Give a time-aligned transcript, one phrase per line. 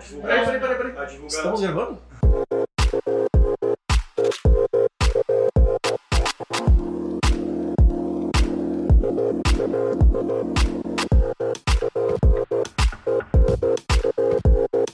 [0.00, 0.92] Peraí, peraí, peraí, peraí.
[0.94, 1.26] Tá divulgando.
[1.26, 2.02] Estamos gravando?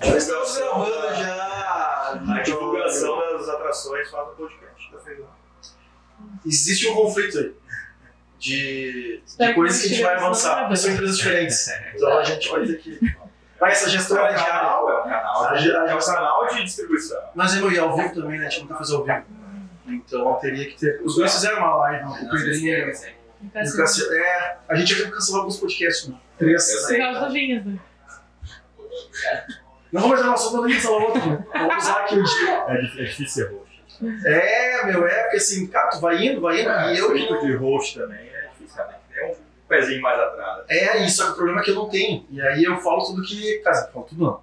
[0.03, 2.21] Já estamos gravando já.
[2.29, 4.91] A divulgação das atrações faz no podcast.
[4.91, 4.99] Tá.
[6.45, 7.55] Existe um conflito aí.
[8.39, 9.23] De,
[9.55, 11.69] coisas que a gente vai avançar, porque são empresas diferentes.
[11.95, 13.26] Então a gente vai ter que.
[13.61, 14.45] Mas essa gestão é diária.
[14.45, 15.53] canal, é um canal.
[15.55, 17.21] De- gente- É um canal de distribuição.
[17.35, 18.47] Vamos ir ao vivo também, né?
[18.47, 19.25] A gente nunca fez ao vivo.
[19.87, 21.01] Então teria que ter.
[21.05, 22.11] Os dois fizeram uma live, né?
[22.27, 23.17] o Pedrinho o.
[24.13, 26.17] É, a gente que cancelar alguns podcasts, né?
[26.39, 26.87] Três.
[26.89, 27.79] Por causa das vinhas, né?
[29.93, 31.27] Não vamos entrar no assunto, vamos cancelar outro.
[31.31, 31.47] né?
[31.53, 32.65] Vamos usar aqui o dia.
[32.69, 33.67] É difícil ser host.
[34.27, 37.35] É, meu, é, porque assim, cara, tu vai indo, vai indo, e eu que tipo
[37.35, 37.47] não.
[37.47, 38.95] de host também é difícil, né?
[39.69, 40.65] Pezinho mais atrás.
[40.69, 42.25] É isso, que o problema é que eu não tenho.
[42.31, 43.59] E aí eu falo tudo que.
[43.59, 44.41] Cara, eu falo tudo não.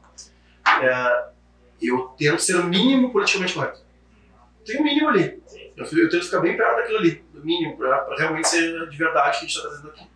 [0.83, 1.25] É,
[1.81, 3.81] eu tento ser o mínimo politicamente correto.
[4.65, 5.41] Tem o mínimo ali.
[5.75, 8.97] Eu, eu tento ficar bem perto daquilo ali, do mínimo, pra, pra realmente ser de
[8.97, 10.07] verdade que a gente tá trazendo aqui.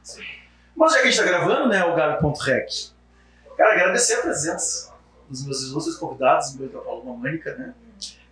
[0.75, 2.69] Mas já que a gente tá gravando, né, o Gabi.rec,
[3.57, 4.93] cara, agradecer a presença
[5.27, 7.73] dos meus ilustres convidados, meu da Paloma Mânica, né?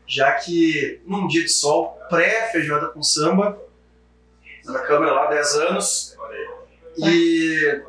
[0.07, 3.59] Já que num dia de sol, pré-feijoada com samba,
[4.63, 6.14] na câmera lá, 10 anos.
[6.97, 7.81] E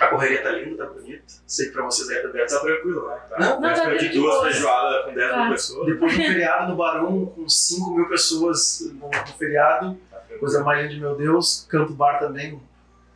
[0.00, 1.24] a correria tá linda, tá bonita.
[1.46, 3.18] Sei que pra vocês aí também Tá tranquilo, né?
[3.28, 3.38] Tá.
[3.40, 5.50] Não, não, tá de de duas feijoadas com 10 mil Ah.
[5.50, 5.86] pessoas.
[5.86, 10.82] Depois do feriado no Barão, com 5 mil pessoas no, no feriado, Tá coisa mais
[10.82, 11.66] linda de meu Deus.
[11.68, 12.60] Canto Bar também,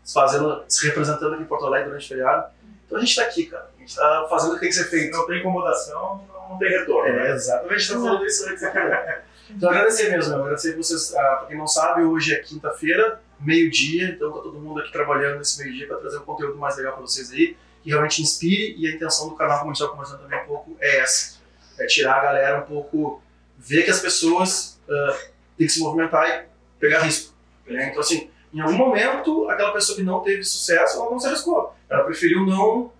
[0.02, 2.46] se fazendo, se representando aqui em Porto Alegre durante o feriado.
[2.86, 3.70] Então a gente tá aqui, cara.
[3.76, 5.16] A gente tá fazendo o que tem que ser Se feito.
[5.16, 7.08] não tem incomodação, não tem retorno.
[7.08, 7.30] É, né?
[7.32, 8.78] exatamente, a gente tá falando isso antes aqui.
[8.78, 9.22] né?
[9.50, 11.14] Então agradecer mesmo, agradecer vocês.
[11.14, 15.38] Ah, pra quem não sabe, hoje é quinta-feira, meio-dia, então tá todo mundo aqui trabalhando
[15.38, 18.86] nesse meio-dia para trazer um conteúdo mais legal para vocês aí, que realmente inspire, e
[18.86, 21.40] a intenção do canal, como a gente estava conversando também um pouco, é essa.
[21.78, 23.22] É tirar a galera um pouco,
[23.58, 25.18] ver que as pessoas ah,
[25.56, 26.44] têm que se movimentar e
[26.78, 27.34] pegar risco.
[27.66, 27.88] né?
[27.90, 31.74] Então assim, em algum momento, aquela pessoa que não teve sucesso, ela não se arriscou.
[31.88, 32.92] Ela preferiu não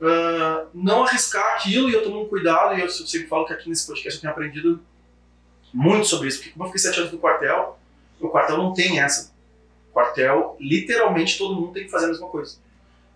[0.00, 3.86] ah, não arriscar aquilo e eu tomando cuidado, e eu sempre falo que aqui nesse
[3.86, 4.80] podcast eu tenho aprendido
[5.72, 7.78] muito sobre isso, porque como eu fiquei sete anos no quartel,
[8.20, 9.32] o quartel não tem essa.
[9.92, 12.58] Quartel, literalmente, todo mundo tem que fazer a mesma coisa.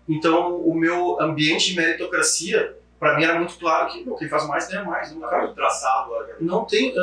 [0.07, 4.67] Então, o meu ambiente de meritocracia, para mim era muito claro que quem faz mais
[4.67, 5.11] ganha mais.
[5.11, 6.11] Não, Tá cara, traçado
[6.41, 6.93] não tem,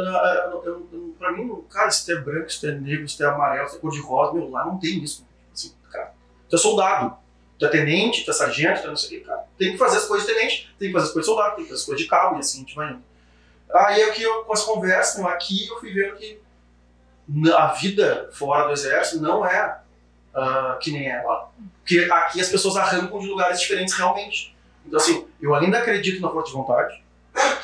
[1.19, 3.69] pra mim, cara, se tu é branco, se tu é negro, se tu é amarelo,
[3.69, 5.27] se tu é cor de rosa, meu, lá não tem isso.
[5.53, 6.13] Assim, cara,
[6.49, 7.17] tu é soldado,
[7.59, 9.45] tu é tenente, tu é sargento, tu é não sei o que, cara.
[9.59, 11.65] Tem que fazer as coisas de tenente, tem que fazer as coisas de soldado, tem
[11.65, 13.03] que fazer as coisas de cabo, e assim a gente vai indo.
[13.73, 16.41] Aí é que eu, com as conversas aqui, eu fui vendo que
[17.57, 19.79] a vida fora do exército não é
[20.35, 21.49] ah, que nem é lá.
[21.83, 24.57] Porque aqui as pessoas arrancam de lugares diferentes realmente.
[24.87, 27.03] Então, assim, eu ainda acredito na força de vontade,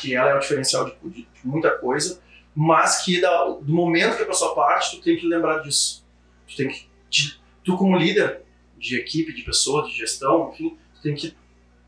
[0.00, 2.20] que ela é o diferencial de, de- de muita coisa,
[2.54, 6.04] mas que da- do momento que a pessoa parte, tu tem que lembrar disso.
[6.48, 8.42] Tu tem que, te- tu como líder
[8.78, 11.36] de equipe, de pessoas, de gestão, enfim, tu tem que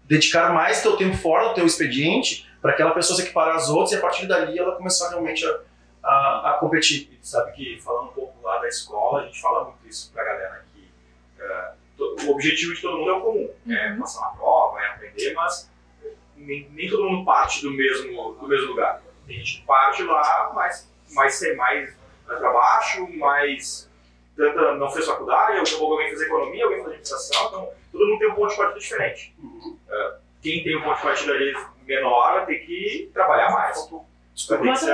[0.05, 3.93] dedicar mais teu tempo fora do teu expediente para aquela pessoa se equiparar às outras
[3.93, 5.60] e a partir dali ela começar realmente a,
[6.08, 7.10] a, a competir.
[7.12, 10.24] E sabe que, falando um pouco lá da escola, a gente fala muito isso pra
[10.24, 10.91] galera, que
[11.41, 13.50] eh, to- o objetivo de todo mundo é o comum.
[13.69, 14.00] É Uhum.
[14.00, 15.70] passar uma prova, é aprender, mas
[16.36, 19.02] nem, nem todo mundo parte do mesmo, do mesmo lugar.
[19.26, 23.88] Tem gente que parte lá, mas mais, mais vai pra baixo, mais
[24.36, 28.30] tenta, não fez faculdade, ou alguém fez economia, alguém fez administração, então todo mundo tem
[28.30, 29.34] um ponto de partida diferente.
[29.91, 31.52] Eh, quem tem um ponto de partida ali
[31.84, 33.91] menor ter que trabalhar mais.
[34.49, 34.87] Vai ter que se-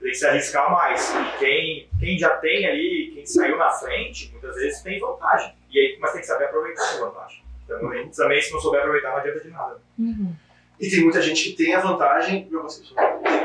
[0.00, 1.14] tem que se arriscar mais.
[1.14, 5.54] E quem, quem já tem ali, quem saiu na frente, muitas vezes tem vantagem.
[5.70, 7.42] E aí, mas tem que saber aproveitar essa vantagem.
[7.66, 9.80] Também, também se não souber aproveitar, não adianta de nada.
[9.98, 10.32] Uhum.
[10.78, 12.66] E tem muita gente que tem a vantagem, meu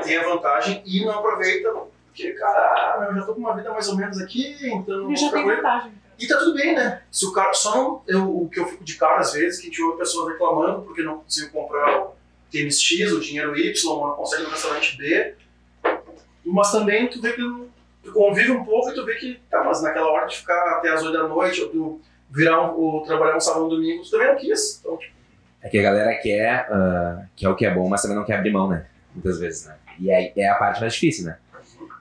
[0.03, 1.71] tem a vantagem e não aproveita,
[2.05, 5.11] porque, cara, eu já tô com uma vida mais ou menos aqui, então.
[5.11, 5.93] E já tem fica- vantagem.
[6.19, 7.01] E tá tudo bem, né?
[7.09, 7.51] Se o cara.
[7.53, 8.03] Só não.
[8.07, 10.83] Eu, o que eu fico de cara às vezes, que a gente ouve pessoas reclamando
[10.83, 12.13] porque não conseguiu comprar o
[12.51, 15.33] tênis X, o dinheiro Y, ou não consegue no restaurante B.
[16.51, 17.41] Mas também tu vê que
[18.03, 20.89] tu convive um pouco e tu vê que, tá, mas naquela hora de ficar até
[20.89, 24.11] as 8 da noite, ou tu virar um, ou trabalhar um sábado um domingo, tu
[24.11, 24.79] também não quis.
[24.79, 25.13] Então, tipo,
[25.61, 28.37] É que a galera quer, ah, quer o que é bom, mas também não quer
[28.37, 28.85] abrir mão, né?
[29.13, 29.75] Muitas vezes, né?
[29.99, 31.37] E aí é a parte mais difícil, né?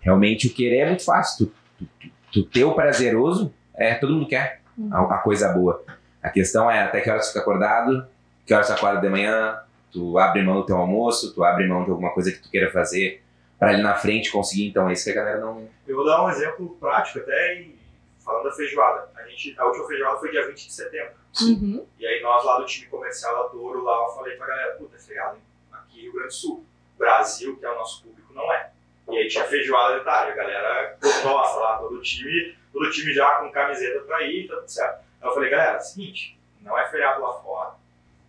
[0.01, 1.47] Realmente o querer é muito fácil.
[1.47, 4.61] Tu, tu, tu, tu ter o prazeroso, é, todo mundo quer
[4.91, 5.85] a, a coisa boa.
[6.23, 8.07] A questão é até que horas tu fica acordado,
[8.47, 9.59] que horas tu acorda de manhã,
[9.93, 12.71] tu abre mão do teu almoço, tu abre mão de alguma coisa que tu queira
[12.71, 13.23] fazer
[13.61, 14.67] pra ali na frente conseguir.
[14.69, 15.69] Então é isso que a galera não.
[15.87, 17.79] Eu vou dar um exemplo prático, até em-
[18.25, 19.09] falando da feijoada.
[19.15, 21.13] A, gente, a última feijoada foi dia 20 de setembro.
[21.43, 21.87] Uhum.
[21.99, 24.97] E aí nós lá do time comercial da Toro, lá eu falei pra galera, puta,
[24.97, 25.43] é feriado, hein?
[26.13, 26.65] do Sul.
[26.99, 28.71] Brasil, que é o nosso público, não é.
[29.11, 32.91] E aí tinha feijoada de tarde, a galera gosta lá, todo o time, todo o
[32.91, 35.01] time já com camiseta pra ir, tá tudo certo.
[35.21, 37.75] Aí eu falei, galera, é o seguinte, não é feriado lá fora,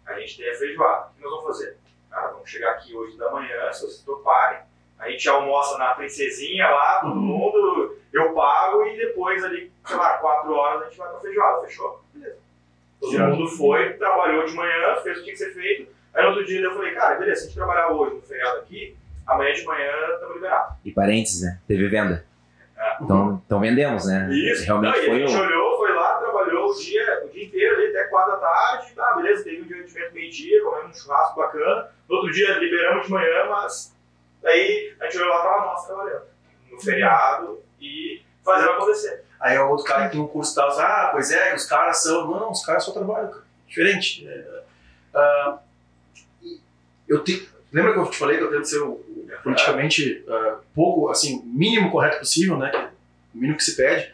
[0.06, 1.78] a gente tem a feijoada, o que nós vamos fazer?
[2.10, 4.60] Cara, vamos chegar aqui hoje da manhã, se vocês toparem,
[5.02, 10.14] a gente almoça na princesinha lá, todo mundo, eu pago e depois ali, sei lá,
[10.18, 12.02] quatro horas a gente vai pra feijoada, fechou?
[12.14, 12.38] Beleza.
[13.00, 13.36] Todo Certo.
[13.36, 15.92] mundo foi, trabalhou de manhã, fez o que tinha que ser feito.
[16.14, 18.60] Aí no outro dia eu falei, cara, beleza, se a gente trabalhar hoje no feriado
[18.60, 18.96] aqui,
[19.26, 20.76] amanhã de manhã estamos liberados.
[20.86, 21.60] E parênteses, né?
[21.68, 22.26] Teve venda.
[22.78, 22.98] É.
[23.02, 24.30] Então, então vendemos, né?
[24.32, 25.40] Isso, Realmente Não, foi a gente o.
[25.42, 29.14] olhou, foi lá, trabalhou o dia, o dia inteiro ali, até quatro da tarde, tá,
[29.16, 31.90] beleza, teve um divertimento meio-dia, comemos um churrasco bacana.
[32.10, 33.96] No outro dia liberamos de manhã, mas
[34.48, 36.24] aí a gente olhou lá, tava nós trabalhando.
[36.72, 39.24] No feriado e fazendo acontecer.
[39.40, 42.02] Aí o outro cara que tem um curso e tal, ah, pois é, os caras
[42.02, 42.30] são.
[42.30, 43.44] Não, os caras só trabalham, cara.
[43.68, 44.28] Diferente.
[44.28, 45.54] É,
[46.42, 46.60] e
[47.08, 48.80] eu te, lembra que eu te falei que eu tento ser
[49.44, 52.92] politicamente ah, pouco, assim, mínimo correto possível, né?
[53.34, 54.14] O mínimo que se pede.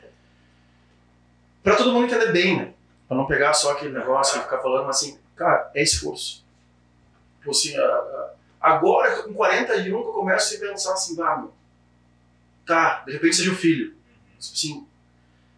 [1.62, 2.74] Pra todo mundo entender bem, né?
[3.08, 6.46] Pra não pegar só aquele negócio e ficar falando, assim, cara, é esforço.
[7.40, 8.32] Tipo assim, ah,
[8.68, 11.54] agora com 41 que eu começo a pensar assim, ah, meu,
[12.66, 13.96] tá, de repente seja o filho.
[14.40, 14.88] Tipo assim,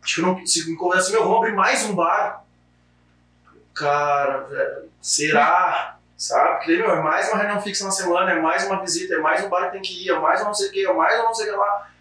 [0.01, 2.45] acho que eu não, se me conversa meu, vamos abrir mais um bar.
[3.73, 5.97] Cara, velho, será?
[6.17, 6.57] Sabe?
[6.57, 9.43] Porque meu, é mais uma reunião fixa na semana, é mais uma visita, é mais
[9.43, 11.19] um bar que tem que ir, é mais um não sei o que, é mais
[11.19, 11.91] um não sei o que lá.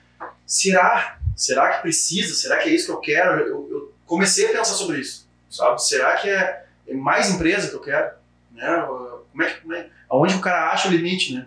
[0.45, 1.19] Será?
[1.37, 2.35] Será que precisa?
[2.35, 3.41] Será que é isso que eu quero?
[3.43, 5.81] Eu, eu comecei a pensar sobre isso, sabe?
[5.81, 8.11] Será que é, é mais empresa que eu quero?
[8.51, 8.85] Né?
[9.31, 11.47] Como é que, como é, aonde o cara acha o limite, né?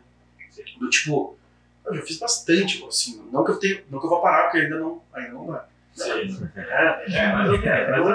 [0.79, 1.37] Do tipo,
[1.85, 4.59] eu já fiz bastante, assim, não que eu tenho, não que eu vou parar, porque
[4.59, 5.65] ainda não, ainda não dá.
[5.93, 6.49] Sim.
[6.55, 8.05] É, É, mais ou menos.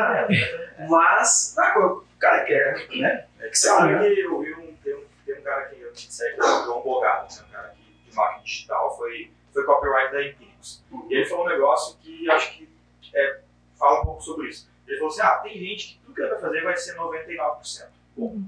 [0.89, 3.27] mas, ah, mas ah, o cara quer, né?
[3.41, 4.15] É que você Sabe olha.
[4.15, 6.83] que eu vi um, tem um, tem um cara que eu te segue, o João
[6.83, 10.83] Bogado, né, um cara que, de marketing digital, foi, foi copyright da Empíricos.
[11.11, 12.69] E ele falou um negócio que acho que
[13.15, 13.41] é,
[13.79, 14.69] fala um pouco sobre isso.
[14.87, 17.87] Ele falou assim: ah, tem gente que tudo que ele vai fazer vai ser 99%.
[18.17, 18.41] Bom,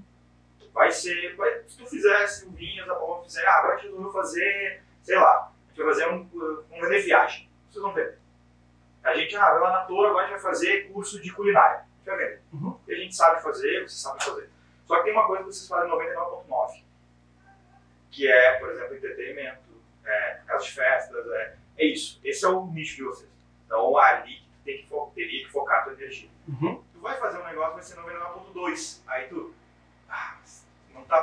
[0.73, 3.87] vai ser, vai, se tu fizesse o Vinhas, a Paloma fizer, ah, agora a gente
[3.87, 6.29] resolveu fazer, sei lá, a gente vai fazer um,
[6.71, 7.49] um vender viagem.
[7.69, 8.19] Vocês vão ver.
[9.03, 11.79] A gente, ah, vai lá na Tour, agora a gente vai fazer curso de culinária.
[11.79, 12.43] A gente vai vender.
[12.53, 12.79] Uhum.
[12.87, 14.51] E a gente sabe fazer, vocês sabem fazer.
[14.87, 16.83] Só que tem uma coisa que vocês fazem 99.9,
[18.11, 19.61] que é, por exemplo, entretenimento,
[20.05, 22.19] é, casa de festas, é, é isso.
[22.25, 23.31] Esse é o nicho de vocês.
[23.67, 26.31] Então, ali que tu tem que teria que focar a tua energia.
[26.49, 26.83] Uhum.
[26.93, 29.03] Tu vai fazer um negócio, vai ser 99.2.
[29.07, 29.58] Aí tu, tá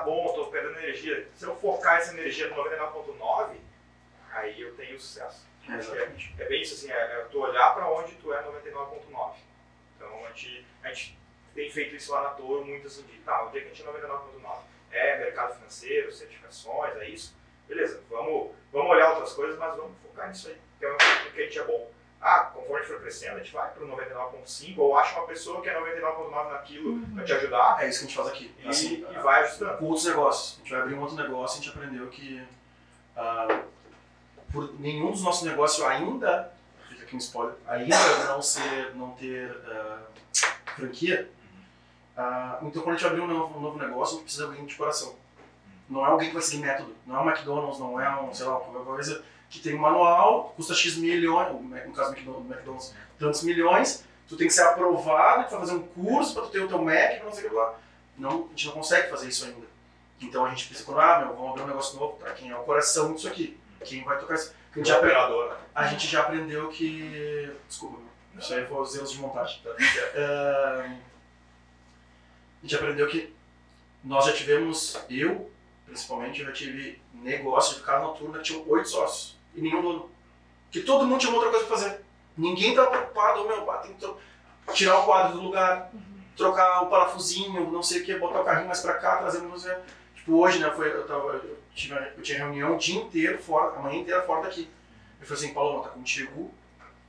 [0.06, 1.28] bom, eu tô perdendo energia.
[1.36, 3.56] Se eu focar essa energia no 99.9,
[4.32, 5.46] aí eu tenho sucesso.
[5.68, 9.36] É, é bem isso, assim, é, é tu olhar para onde tu é 99.9.
[9.96, 11.18] Então a gente, a gente
[11.56, 13.82] tem feito isso lá na Toro, muito assim, de tá, onde é que a gente
[13.82, 14.60] é 99.9?
[14.92, 17.36] É mercado financeiro, certificações, é isso?
[17.68, 20.98] Beleza, vamos, vamos olhar outras coisas, mas vamos focar nisso aí, que é o
[21.34, 21.92] que a gente é bom.
[22.28, 25.28] Ah, conforme a gente for crescendo, a gente vai para o 99.5 ou acha uma
[25.28, 28.56] pessoa que é 99.9 naquilo pra te ajudar É isso que a gente faz aqui.
[28.64, 29.78] e, Assim, e vai ajustando.
[29.78, 30.56] com outros negócios.
[30.56, 32.44] A gente vai abrir um outro negócio e a gente aprendeu que
[33.16, 33.62] ah,
[34.52, 36.52] por nenhum dos nossos negócios ainda,
[36.90, 37.96] fica aqui um spoiler, ainda
[38.28, 40.00] não ser, não ter ah,
[40.76, 41.30] franquia,
[42.18, 44.50] ah, então quando a gente abrir um novo, um novo negócio, a gente precisa de
[44.50, 45.16] alguém de coração.
[45.88, 48.48] Não é alguém que vai seguir método, não é um McDonald's, não é um, sei
[48.48, 53.44] lá, qualquer coisa que tem um manual, custa X milhões, no caso do McDonald's, tantos
[53.44, 56.68] milhões, tu tem que ser aprovado, tu vai fazer um curso para tu ter o
[56.68, 57.80] teu Mac, não sei o que lá.
[58.18, 59.66] Não, a gente não consegue fazer isso ainda.
[60.22, 62.32] Então a gente pensa, ah, meu, vamos abrir um negócio novo, tá?
[62.32, 63.58] Quem é o coração disso aqui?
[63.84, 64.54] Quem vai tocar isso?
[64.72, 65.58] Porque a gente, operador, né?
[65.74, 67.54] a gente já aprendeu que.
[67.68, 68.42] Desculpa, meu.
[68.42, 69.62] isso aí foi os erros de montagem.
[70.16, 70.86] Ah,
[72.64, 73.34] a gente aprendeu que
[74.04, 75.52] nós já tivemos, eu
[75.86, 80.10] principalmente, já tive negócio de casa noturna que tinha oito sócios e nenhum dono.
[80.72, 82.02] Que todo mundo tinha outra coisa pra fazer.
[82.38, 85.92] Ninguém estava preocupado, "Ô, meu, pá, tem que tirar o quadro do lugar,
[86.36, 89.58] trocar o parafusinho, não sei o que, botar o carrinho mais pra cá, trazer não
[89.58, 89.76] sei.
[90.16, 93.78] Tipo, hoje, né, foi, eu, tava, eu, tive, eu tinha reunião o dia inteiro fora,
[93.78, 94.70] a manhã inteira fora daqui.
[95.20, 96.52] Eu falei assim, Paloma, tá contigo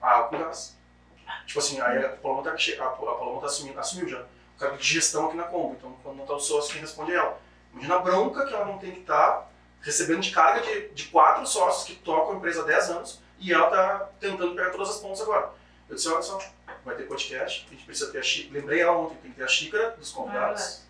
[0.01, 0.77] com gás.
[1.47, 4.21] Tipo assim, aí a Paloma tá, a, Paloma tá assumindo, assumiu já.
[4.21, 7.13] O cargo de gestão aqui na Combo, então quando não tá o sócio, quem responde
[7.13, 7.39] é ela.
[7.73, 9.51] Imagina a bronca que ela não tem que estar
[9.87, 13.53] recebendo de carga de, de quatro sócios que tocam a empresa há 10 anos e
[13.53, 15.51] ela tá tentando pegar todas as pontas agora.
[15.89, 16.41] Eu disse, olha só,
[16.85, 18.59] vai ter podcast, a gente precisa ter a xícara.
[18.59, 20.83] Lembrei ela ontem, tem que ter a xícara dos convidados.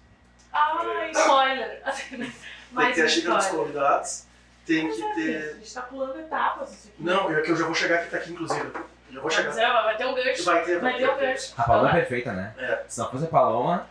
[0.51, 1.83] Ah, spoiler.
[2.75, 4.25] Tem que ter a xícara dos convidados.
[4.65, 5.37] Tem que Mas é, ter.
[5.37, 7.03] A gente tá pulando etapas isso aqui.
[7.03, 8.67] Não, é que eu já vou chegar aqui, tá aqui inclusive.
[8.67, 9.49] Eu já vou chegar.
[9.49, 10.45] Mas é, vai ter um gancho.
[10.45, 11.55] Vai ter, Vai ter um gancho.
[11.57, 12.55] A Paloma é perfeita, né?
[12.59, 12.85] É.
[12.89, 13.89] Se não fosse a Paloma,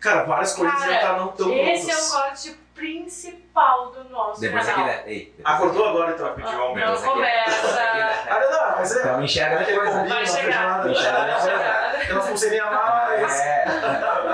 [0.00, 4.40] Cara, várias coisas Cara, já tá não tão Esse é o corte principal do nosso
[4.40, 4.86] Depois aqui, canal.
[4.86, 5.02] né?
[5.06, 6.34] Ei, depois Acordou agora então.
[6.34, 6.86] Pediu Não, aumento.
[6.86, 7.08] não aqui, né?
[7.12, 7.80] conversa.
[8.30, 9.00] Ah, não, mas é.
[9.00, 10.08] Então me enxerga Aquele depois, né?
[10.08, 10.48] Vai chegar.
[10.48, 11.50] enxerga Vai depois, né?
[11.52, 11.94] chegar.
[12.00, 13.40] Aquelas pulseirinhas a mais.
[13.40, 13.64] É.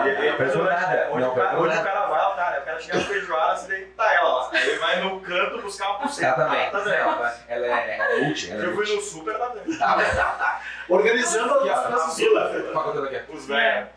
[0.07, 1.09] E- e- Não nada.
[1.11, 2.59] Onde, Não o cara, onde o cara vai, ela tá, né?
[2.61, 4.51] O cara chega no feijoada, você daí tá ela lá.
[4.53, 6.31] Aí ele vai no canto buscar uma pulseira.
[6.35, 6.71] Ela também.
[6.71, 7.35] Tá.
[7.49, 8.53] Ela é, ela é útil.
[8.55, 9.79] Ela é Eu fui no super, tá dentro.
[9.79, 9.95] Tá,
[10.39, 10.61] tá.
[10.89, 12.41] Organizando Aqui, Na nossas fila.
[12.53, 13.33] Eu aqui?
[13.33, 13.89] Os velhos.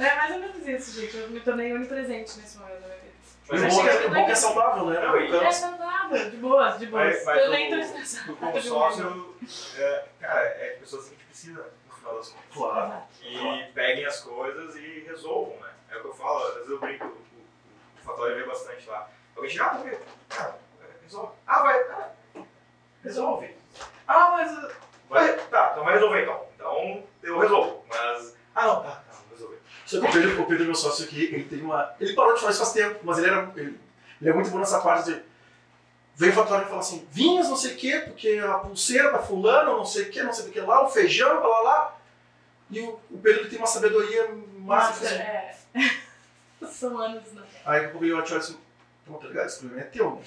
[0.00, 1.16] É mais ou menos isso, gente.
[1.16, 3.07] Eu me tornei onipresente nesse momento da minha vida.
[3.50, 5.00] Mas O é bom que- é, o bom que é saudável, né?
[5.00, 7.06] Não, e- É saudável, de boas, de boas.
[7.06, 8.32] Mas- mas eu o- nem tô estressada.
[8.40, 9.36] como sócio,
[9.78, 12.48] é, cara, é pessoas que a gente precisa, no final das contas.
[12.52, 13.02] Claro.
[13.20, 15.70] que peguem as coisas e resolvam, né?
[15.90, 18.86] É o que eu falo, às vezes eu brinco, o, o, o Fatório vê bastante
[18.88, 19.08] lá.
[19.36, 19.98] Alguém chega, ah, tá vendo?
[20.28, 20.58] Cara,
[21.02, 21.32] resolve.
[21.46, 22.10] Ah, vai, ah,
[23.02, 23.56] resolve.
[24.06, 24.52] Ah, mas.
[24.52, 24.72] uh,
[25.08, 26.46] Vai, tá, então vai resolver então.
[26.54, 27.82] Então eu resolvo.
[27.88, 28.36] Mas.
[28.54, 29.02] Ah não, tá.
[29.88, 31.94] Só que o Pedro, o Pedro, meu sócio aqui, ele tem uma.
[31.98, 33.50] Ele parou de fazer faz tempo, mas ele era.
[33.56, 33.80] Ele,
[34.20, 35.22] ele é muito bom nessa parte de.
[36.14, 39.18] Vem o fatório e fala assim: vinhas, não sei o quê, porque a pulseira da
[39.18, 41.96] fulano, não sei o quê, não sei o que lá, o feijão, blá blá lá.
[42.70, 44.28] E o, o Pedro ele tem uma sabedoria
[44.58, 45.08] Nossa, máxima.
[45.08, 45.56] é.
[46.70, 47.42] São anos, né?
[47.64, 48.58] Aí eu olhei e assim:
[49.06, 49.46] não, tá ligado?
[49.46, 50.22] Esse problema é teu,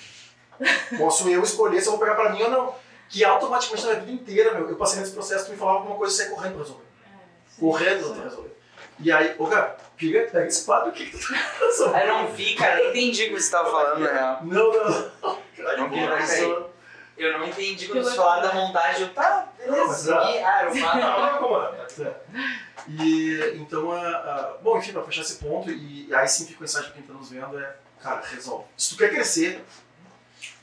[0.59, 0.67] né?
[0.97, 2.75] Posso eu escolher se eu vou pegar pra mim ou não.
[3.07, 5.97] Que automaticamente na minha vida inteira, meu, eu passei nesse processo, tu me falava alguma
[5.97, 6.85] coisa e saia correndo pra resolver.
[7.03, 7.59] É, sim.
[7.61, 8.60] Correndo pra resolver.
[9.03, 11.97] E aí, ô cara, pega, pega esse quadro aqui que tu tá.
[11.97, 14.39] Aí não vi, cara, nem entendi o que você tava falando, na real.
[14.43, 15.11] Não, não.
[15.21, 16.71] Não.
[17.17, 20.15] Eu não entendi quando você falaram da montagem, eu, tá, Não, mas beleza.
[20.15, 20.31] tá.
[20.31, 21.87] E, ah, eu falo, Não, não incomoda.
[22.87, 26.63] E então, a, a- bom, enfim, pra fechar esse ponto, e aí sim fica o
[26.63, 28.65] insight pra quem tá nos vendo, é, cara, resolve.
[28.75, 29.63] Se tu quer crescer,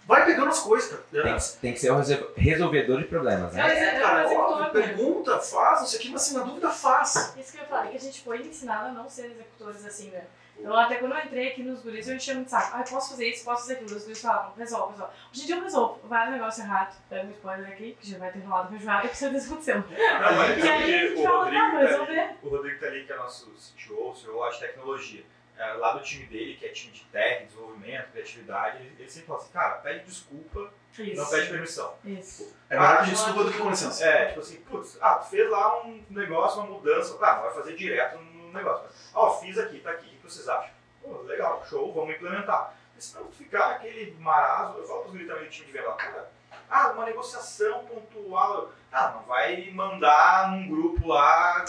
[0.08, 1.02] vai pegando as coisas, cara.
[1.22, 3.60] Tem que, tem que ser o resol- resolvedor de problemas, né?
[3.70, 6.36] É, É, cara, mas é óbvio, top, pergunta, faz, não sei o que, mas assim,
[6.38, 7.34] na dúvida, faz.
[7.38, 10.24] Isso que eu falei, que a gente foi ensinado a não ser executores assim, né?
[10.60, 12.76] Então, até quando eu entrei aqui nos guris, eu enchia muito saco.
[12.76, 13.94] Ah, posso fazer isso, posso fazer aquilo.
[13.96, 15.12] Os guris falavam, resolve, resolve.
[15.32, 16.00] Hoje em dia eu resolvo.
[16.02, 16.96] Vários negócios errados.
[17.08, 19.76] Pega um spoiler aqui, que já vai ter rolado feijoada, que certeza aconteceu.
[19.76, 22.30] Não, mas E aí a gente o fala, tá resolver.
[22.42, 25.22] o Rodrigo tá ali, que é nosso CTO, CEO lá de tecnologia.
[25.58, 29.26] É, lá do time dele, que é time de tech, desenvolvimento, criatividade, ele, ele sempre
[29.26, 31.16] fala assim, cara, pede desculpa, Isso.
[31.16, 31.94] não pede permissão.
[32.04, 32.56] Isso.
[32.70, 34.04] É melhor Ah, pedir desculpa do que com licença.
[34.04, 37.54] É, tipo assim, putz, ah, tu fez lá um negócio, uma mudança, ah, não vai
[37.54, 38.88] fazer direto no negócio.
[39.12, 40.70] Ó, fiz aqui, tá aqui, o que vocês acham?
[41.02, 42.74] Pô, legal, show, vamos implementar.
[42.94, 46.30] Mas se não ficar aquele marasmo, eu falo pros militares do time de venda cara,
[46.70, 51.64] ah, uma negociação pontual, ah, não vai mandar num grupo lá,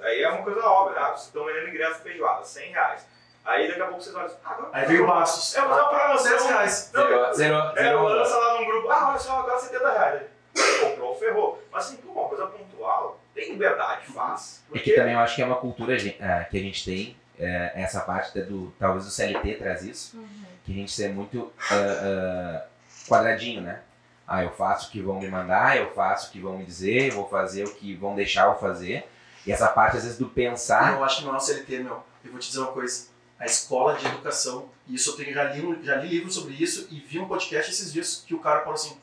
[0.00, 3.06] aí é uma coisa óbvia, ah, vocês estão vendendo ingresso feijoada, 100 reais.
[3.44, 5.54] Aí daqui a pouco vocês olham assim, ah, agora Aí veio o Bastos.
[5.56, 6.30] É, mas é uma promoção.
[6.30, 6.90] 10 reais.
[6.92, 8.02] Não, Zero, zero, é, zero.
[8.04, 10.22] lança lá num grupo, ah, olha só, agora 70 reais.
[10.82, 11.62] Comprou, ferrou.
[11.72, 14.62] Mas assim, pô, uma coisa pontual, tem liberdade, faz.
[14.74, 17.72] É que também eu acho que é uma cultura ah, que a gente tem, é,
[17.76, 20.28] essa parte do, talvez do CLT traz isso, Uhum.
[20.64, 22.64] que a gente ser muito ah, ah,
[23.08, 23.80] quadradinho, né?
[24.26, 27.08] Ah, eu faço o que vão me mandar, eu faço o que vão me dizer,
[27.08, 29.08] eu vou fazer o que vão deixar eu fazer.
[29.46, 30.92] E essa parte, às vezes, do pensar.
[30.92, 32.02] Eu acho que não é o CLT, meu.
[32.24, 33.08] Eu vou te dizer uma coisa.
[33.40, 36.86] A escola de educação, e isso eu tenho, já, li, já li livro sobre isso
[36.90, 38.96] e vi um podcast esses dias que o cara falou assim: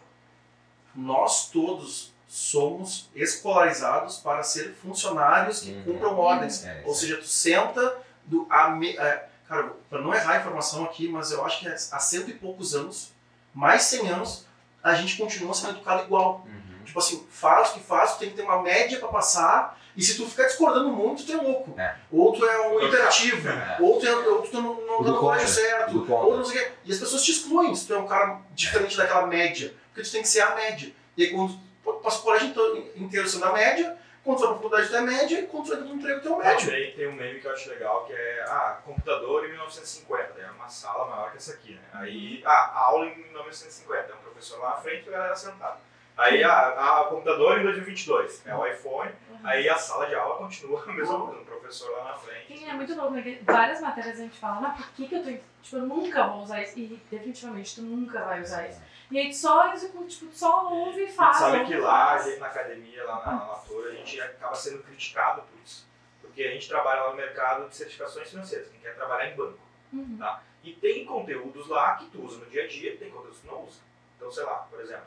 [0.95, 5.83] nós todos somos escolarizados para ser funcionários que Uhum.
[5.83, 6.65] cumpram ordens.
[6.65, 8.45] É, Ou seja, tu senta do.
[8.49, 11.99] A, me- é, cara, para não errar a informação aqui, mas eu acho que há
[11.99, 13.11] cento e poucos anos,
[13.53, 14.45] mais 100 anos,
[14.83, 16.45] a gente continua sendo educado igual.
[16.45, 16.83] Uhum.
[16.85, 20.01] Tipo assim, faz o que faz, tu tem que ter uma média pra passar, e
[20.03, 21.73] se tu ficar discordando muito, tu é louco.
[21.79, 21.95] É.
[22.11, 23.77] Ou tu é um hiperativo, É.
[23.81, 26.63] ou tu, é, ou tu não, não tá no colégio certo, ou não sei o
[26.65, 26.71] quê.
[26.85, 30.11] E as pessoas te excluem se tu é um cara diferente daquela média, porque tu
[30.11, 30.93] tem que ser a média.
[31.17, 32.53] E aí quando tu passa o colégio
[32.95, 35.73] inteiro sendo a média, quando tu vai pra faculdade tu é média, e quando tu
[35.73, 36.69] entra no emprego tu é o médio.
[36.69, 40.51] Tem, tem um meme que eu acho legal, que é, ah, computador em 1950, é
[40.51, 41.81] uma sala maior que essa aqui, né?
[41.93, 45.86] Aí, ah, aula em 1950, é um professor lá na frente e a galera sentada.
[46.17, 49.39] Aí, ah, ah, computador em 2022, é o iPhone, Uhum.
[49.43, 52.57] aí a sala de aula continua a mesma coisa, um professor lá na frente.
[52.57, 53.39] Sim, é muito louco, né?
[53.43, 55.29] Várias matérias a gente fala, mas por que, que eu tô.
[55.61, 56.79] Tipo, eu nunca vou usar isso.
[56.79, 58.81] E definitivamente tu nunca vai usar isso.
[59.11, 61.37] E aí tu só executa, tipo, só ouve e faz.
[61.37, 65.41] Sabe que lá, a gente, na academia, lá na, na a gente acaba sendo criticado
[65.41, 65.87] por isso.
[66.21, 69.59] Porque a gente trabalha lá no mercado de certificações financeiras, quem quer trabalhar em banco.
[69.93, 70.19] Uhum.
[70.63, 73.51] E tem conteúdos lá que tu usa no dia a dia, tem conteúdos que tu
[73.53, 73.79] não usa.
[74.15, 75.05] Então, sei lá, por exemplo,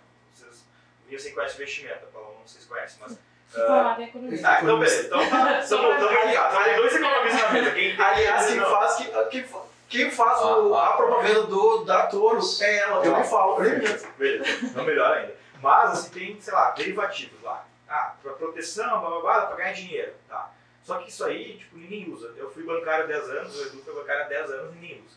[1.19, 3.19] vocês vinha sem conhece vestimenta, Paulo, não sei se conhece, mas.
[3.50, 4.40] Formado em economia.
[4.45, 5.07] Ah, então beleza.
[5.07, 6.62] Então tá, estamos aqui, ó.
[6.64, 7.71] Tem dois economistas na mesa.
[7.73, 10.88] Quem Aliás, quem faz, quem, quem, fa- quem faz Ah, o- ah.
[10.90, 13.05] a propaganda do, da Toro é ela.
[13.05, 14.07] Eu nem falo, eu nem minto.
[14.17, 15.35] Beleza, não melhor ainda.
[15.61, 17.67] Mas assim, tem, sei lá, derivativos lá.
[17.88, 20.12] Ah, pra proteção, blá blá blá, dá pra ganhar dinheiro.
[20.29, 20.50] Tá.
[20.85, 22.33] Só que isso aí, tipo, ninguém usa.
[22.37, 25.17] Eu fui bancário há 10 anos, o Edu foi bancário há 10 anos, ninguém usa.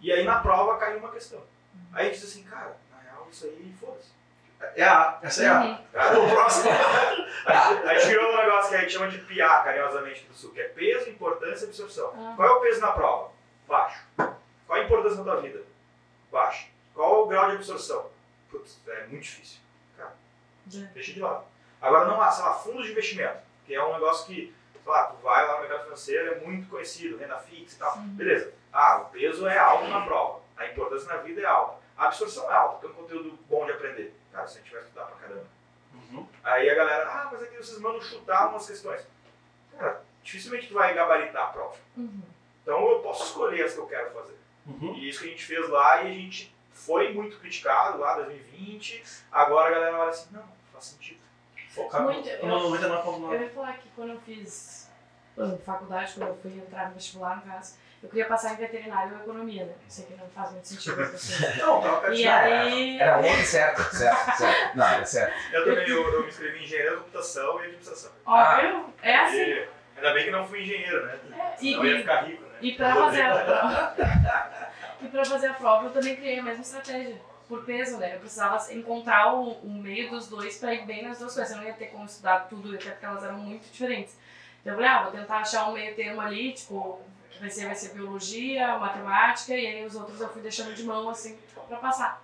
[0.00, 1.42] E aí na prova caiu uma questão.
[1.92, 4.10] Aí diz assim, cara, na real isso aí foda-se.
[4.76, 5.60] É a, essa é a.
[5.60, 6.26] Uhum.
[6.26, 6.70] O próximo.
[7.44, 10.60] Aí, aí tirou um negócio que a gente chama de PA, carinhosamente do sul, que
[10.60, 12.12] é peso, importância e absorção.
[12.16, 12.34] Ah.
[12.36, 13.32] Qual é o peso na prova?
[13.66, 14.00] Baixo.
[14.16, 15.60] Qual a importância na tua vida?
[16.30, 16.68] Baixo.
[16.94, 18.06] Qual o grau de absorção?
[18.48, 19.58] Putz, é muito difícil.
[19.96, 20.14] Cara,
[20.66, 21.44] deixa de lado.
[21.80, 25.04] Agora não há, sei lá, fundos de investimento, que é um negócio que, sei lá,
[25.04, 27.96] tu vai lá no mercado financeiro, é muito conhecido, renda fixa e tal.
[27.96, 28.08] Uhum.
[28.10, 28.52] Beleza.
[28.72, 30.40] Ah, o peso é alto na prova.
[30.56, 31.82] A importância na vida é alta.
[31.96, 34.14] A absorção é alta, tem um conteúdo bom de aprender.
[34.32, 35.46] Cara, se a gente vai estudar pra caramba.
[35.94, 36.26] Uhum.
[36.42, 39.06] Aí a galera, ah, mas aqui vocês mandam chutar umas questões.
[39.78, 41.76] Cara, dificilmente tu vai gabaritar a prova.
[41.96, 42.22] Uhum.
[42.62, 44.38] Então eu posso escolher as que eu quero fazer.
[44.66, 44.94] Uhum.
[44.94, 49.04] E isso que a gente fez lá e a gente foi muito criticado lá, 2020.
[49.30, 51.20] Agora a galera olha assim, não, faz sentido.
[51.70, 53.34] Focar Muito, no eu- 99,9.
[53.34, 54.90] Eu ia falar que quando eu fiz
[55.64, 59.20] faculdade, quando eu fui entrar no vestibular, no caso, eu queria passar em veterinário ou
[59.22, 59.72] economia, né?
[59.72, 61.46] Eu sei que não faz muito sentido você.
[61.62, 62.30] Não, tava E pertinho.
[62.32, 63.00] aí.
[63.00, 64.76] Era um outro certo, certo, certo.
[64.76, 65.34] Não, é certo.
[65.52, 68.10] Eu também eu, eu me inscrevi em engenharia da computação e administração.
[68.26, 69.36] Óbvio, é assim.
[69.36, 71.18] E, ainda bem que não fui engenheiro, né?
[71.38, 72.50] É, e, eu ia e, ficar rico, né?
[72.60, 73.94] e pra fazer a prova.
[75.00, 77.32] e pra fazer a prova eu também criei a mesma estratégia.
[77.48, 78.14] Por peso, né?
[78.14, 81.50] Eu precisava encontrar o, o meio dos dois pra ir bem nas duas coisas.
[81.52, 84.16] Eu não ia ter como estudar tudo, até porque elas eram muito diferentes.
[84.62, 86.98] Então eu falei, ah, vou tentar achar um meio termo ali, tipo,
[87.32, 90.84] que vai ser, vai ser biologia, matemática, e aí os outros eu fui deixando de
[90.84, 92.22] mão, assim, pra passar.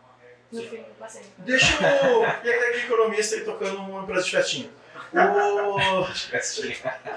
[0.51, 1.23] No fim, eu passei.
[1.39, 2.23] Deixa o.
[2.25, 4.71] E aquele economista aí tocando uma empresa de festinha.
[5.13, 6.07] O.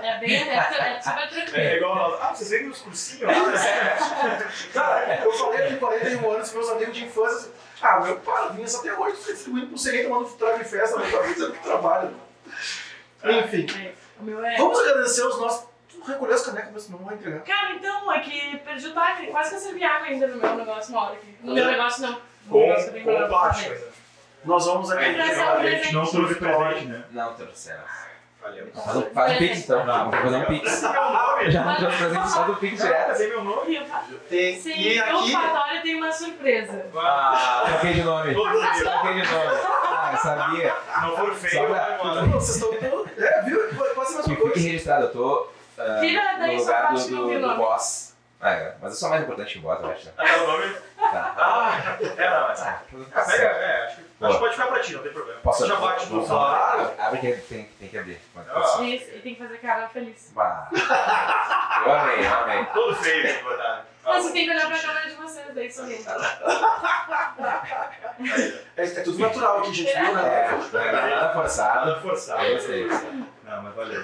[0.02, 1.58] É bem, é, é super tranquilo.
[1.58, 3.34] É igual ah, vocês veem os cursinhos lá?
[4.74, 7.52] Cara, eu falei de 41 anos, meus amigos de infância.
[7.82, 11.54] Ah, meu pai vinha até hoje, distribuindo pulseirinha, tomando trago de festa, mas tá dizendo
[11.54, 12.12] que trabalha.
[13.24, 14.58] Enfim, É, o meu é.
[14.58, 15.71] vamos agradecer os nossos.
[16.04, 17.42] Tu recolheu as canecas, mas não vai entregar.
[17.42, 19.28] Cara, então, é que perdi o time.
[19.32, 21.38] Quase que eu servi água ainda no meu negócio uma hora aqui.
[21.42, 22.12] No meu negócio, não.
[22.12, 23.92] No Com, negócio que eu tenho com ainda.
[24.44, 25.04] Nós vamos aqui.
[25.06, 27.04] A gente não- a gente não trouxe presente, né?
[27.12, 27.84] Não, trouxeram.
[28.42, 28.68] Valeu.
[28.74, 29.86] Faz um, faz um pix então.
[29.86, 30.82] Vamos fazer um pix.
[31.52, 33.22] Já não trouxe presente só do pix direto.
[33.22, 33.72] é meu nome?
[33.72, 34.60] E eu fa- Tem.
[34.60, 35.32] Sim, E o aqui.
[35.32, 36.86] fatório tem uma surpresa.
[36.98, 38.34] Ah, Troquei de nome.
[38.34, 39.60] Troquei de nome.
[39.64, 40.76] Ah, eu sabia.
[41.04, 42.22] não for feio, Só pra- vai embora.
[42.24, 43.02] Não, vocês estão.
[43.22, 43.60] É, viu?
[43.94, 44.60] Quase mesma Que fique coisa.
[44.60, 45.48] registrado, eu tô
[45.82, 48.12] ah, Tira daí no lugar do, do, do boss.
[48.44, 50.06] Ah, é, mas eu sou mais importante que o boss, eu acho.
[50.08, 50.12] né?
[50.18, 50.76] Ah, tá o nome?
[50.98, 51.34] Tá.
[51.38, 52.62] Ah, é, não, mas.
[52.62, 52.82] Ah,
[53.14, 55.40] Ah, pega, é, acho que, acho que pode ficar pra ti, não tem problema.
[55.42, 56.92] Posso Já bate no salário.
[57.00, 58.20] Abre que tem, tem que abrir.
[58.38, 58.82] Ah.
[58.84, 60.32] Isso, e tem que fazer cara feliz.
[60.34, 60.70] Bah.
[60.72, 62.66] Eu amei, eu amei.
[62.68, 63.86] Todo feio, tem que botar.
[64.04, 66.04] Mas você tem que olhar pra câmera de vocês, daí sorrindo.
[68.78, 70.60] É, é tudo natural aqui, gente, viu, É, né?
[70.74, 71.86] não é nada forçado.
[71.88, 72.44] Nada forçado.
[72.44, 72.88] Eu gostei.
[72.88, 74.04] Não, mas valeu.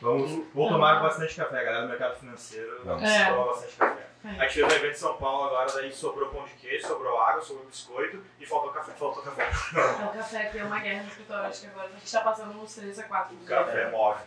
[0.00, 2.80] Vamos, vou tomar bastante café, galera do mercado financeiro.
[2.84, 3.02] Vamos.
[3.02, 3.26] É.
[3.26, 4.06] Tomar bastante café.
[4.24, 4.28] É.
[4.28, 7.18] A gente fez um evento em São Paulo agora, daí sobrou pão de queijo, sobrou
[7.18, 8.92] água, sobrou biscoito e faltou café.
[8.92, 9.42] Faltou café.
[9.42, 12.20] É o café que é uma guerra no escritório, acho que agora a gente tá
[12.20, 14.20] passando uns 3 a 4 O café move.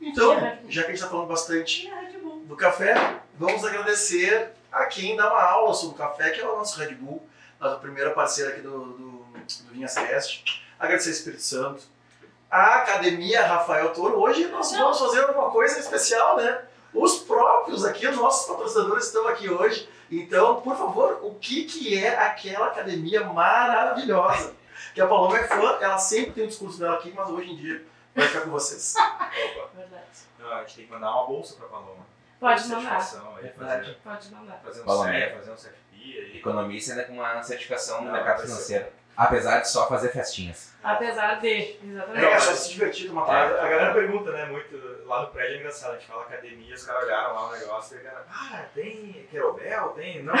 [0.00, 0.34] Então,
[0.68, 1.90] já que a gente tá falando bastante
[2.22, 2.44] Bull.
[2.44, 6.56] do café, vamos agradecer a quem dá uma aula sobre o café, que é o
[6.56, 7.26] nosso Red Bull,
[7.58, 10.66] nossa primeira parceira aqui do, do, do Vinhas Cast.
[10.78, 11.84] Agradecer ao Espírito Santo.
[12.50, 14.18] A Academia Rafael Toro.
[14.20, 14.78] Hoje nós Não.
[14.80, 16.62] vamos fazer uma coisa especial, né?
[16.94, 19.88] Os próprios aqui, os nossos patrocinadores estão aqui hoje.
[20.10, 24.54] Então, por favor, o que, que é aquela academia maravilhosa?
[24.94, 27.56] Que a Paloma é fã, ela sempre tem um discurso dela aqui, mas hoje em
[27.56, 28.94] dia vai ficar com vocês.
[28.96, 29.30] Opa.
[29.74, 30.04] Verdade.
[30.38, 32.06] Não, a gente tem que mandar uma bolsa pra Paloma.
[32.38, 32.98] Pode mandar.
[33.36, 33.58] Aí, Verdade.
[33.58, 34.60] fazer, Pode mandar.
[34.64, 35.12] fazer um Paloma.
[35.12, 36.38] CE, fazer um CFP aí.
[36.38, 38.86] Economista ainda com uma certificação no mercado financeiro.
[39.16, 40.74] Apesar de só fazer festinhas.
[40.82, 41.48] Apesar de.
[41.48, 42.42] É, Exatamente.
[42.42, 43.54] só se divertir uma A, tarde.
[43.54, 44.76] a galera pergunta, né, muito,
[45.06, 47.96] lá no prédio é engraçado, a gente fala academia, os caras olharam lá o negócio
[47.96, 50.22] e ficaram, ah, tem querobel, tem...
[50.22, 50.34] Não,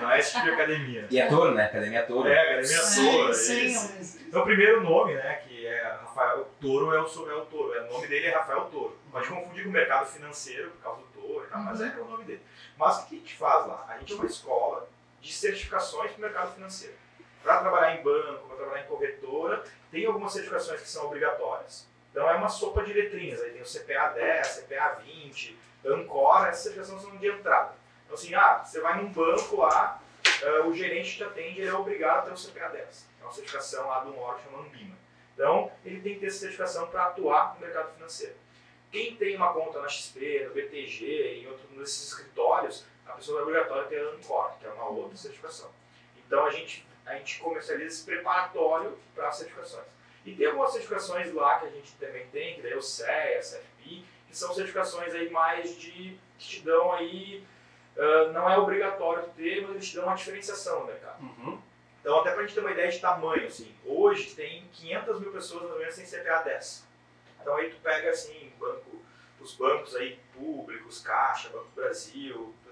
[0.00, 1.06] não é esse tipo de academia.
[1.10, 1.66] E é touro, né?
[1.66, 2.28] Academia é touro.
[2.28, 3.66] É, academia Sim, Touro, sim.
[3.66, 4.18] isso.
[4.26, 7.82] Então o primeiro nome, né, que é Rafael Touro, é o, é o Touro, é,
[7.82, 8.98] o nome dele é Rafael Touro.
[9.12, 11.98] Pode confundir com o mercado financeiro por causa do Touro e tal, mas é que
[11.98, 12.42] é o nome dele.
[12.76, 13.86] Mas o que a gente faz lá?
[13.88, 14.88] A gente é uma escola
[15.20, 16.94] de certificações para o mercado financeiro.
[17.42, 21.86] Para trabalhar em banco, para trabalhar em corretora, tem algumas certificações que são obrigatórias.
[22.10, 23.40] Então é uma sopa de letrinhas.
[23.40, 27.74] Aí tem o CPA 10, CPA 20, Ancora, essas certificações são de entrada.
[28.04, 30.00] Então assim, ah, você vai num banco lá,
[30.44, 33.08] ah, o gerente te atende, ele é obrigado a ter o CPA 10.
[33.20, 35.02] É uma certificação lá um órgão chamado Ambima.
[35.34, 38.34] Então, ele tem que ter essa certificação para atuar no mercado financeiro.
[38.90, 43.42] Quem tem uma conta na XP, no BTG em outros desses escritórios, a pessoa é
[43.42, 45.70] obrigatória ter a Ancor, que é uma outra certificação.
[46.26, 49.86] Então, a gente, a gente comercializa esse preparatório para as certificações.
[50.24, 53.40] E tem algumas certificações lá que a gente também tem, que daí é o CEA,
[53.40, 57.44] CFP, que são certificações aí mais de que te dão aí
[57.98, 61.22] ah, não é obrigatório ter, mas eles te dão uma diferenciação no mercado.
[61.22, 61.60] Uhum.
[62.00, 65.62] Então, até pra gente ter uma ideia de tamanho, assim, hoje tem 500 mil pessoas
[65.62, 66.88] mais ou menos sem CPA 10.
[67.40, 69.02] Então aí tu pega assim, banco,
[69.40, 71.82] os bancos aí públicos, Caixa, Banco do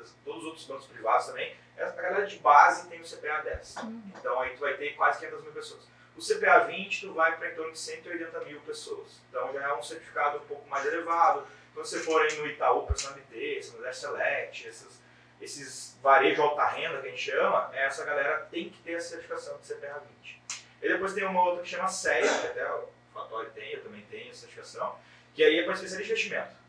[0.01, 3.77] Brasil, todos os outros bancos privados também, a galera de base tem o CPA 10.
[4.19, 5.89] Então aí tu vai ter quase 500 mil pessoas.
[6.17, 9.21] O CPA 20 tu vai para em torno de 180 mil pessoas.
[9.29, 11.47] Então já é um certificado um pouco mais elevado.
[11.73, 15.03] Quando você for aí no Itaú, Personalité, Santander Select, esses,
[15.41, 19.59] esses varejo alta renda que a gente chama, essa galera tem que ter a certificação
[19.59, 20.43] de CPA 20.
[20.83, 24.03] E depois tem uma outra que chama CEA, que até o Fatório tem, eu também
[24.11, 24.99] tenho essa certificação,
[25.35, 26.60] que aí é para especialista de investimento.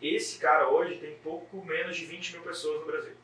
[0.00, 3.14] Esse cara hoje tem pouco menos de 20 mil pessoas no Brasil.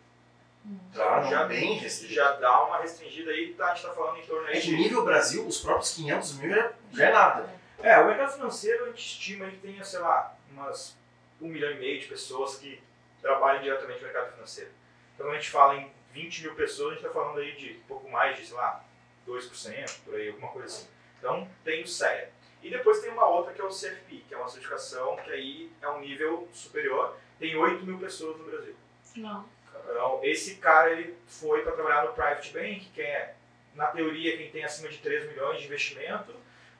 [0.94, 2.14] Tá, não, já, bem restrito.
[2.14, 4.76] já dá uma restringida aí, tá, a gente está falando em torno aí É de
[4.76, 7.50] nível Brasil, os próprios 500 mil já, já é nada.
[7.80, 10.96] É, o mercado financeiro a gente estima aí que tenha, sei lá, umas
[11.40, 12.80] um milhão e meio de pessoas que
[13.20, 14.70] trabalham diretamente no mercado financeiro.
[15.14, 17.74] Então quando a gente fala em 20 mil pessoas, a gente está falando aí de
[17.88, 18.84] pouco mais de, sei lá,
[19.26, 20.86] 2%, por aí, alguma coisa assim.
[21.18, 22.30] Então tem o CEA.
[22.62, 25.70] E depois tem uma outra que é o CFP, que é uma certificação que aí
[25.80, 28.76] é um nível superior, tem 8 mil pessoas no Brasil.
[29.16, 29.44] Não.
[29.84, 33.34] Então, esse cara ele foi para trabalhar no Private Bank, que é,
[33.74, 36.34] na teoria, quem tem acima de 3 milhões de investimento,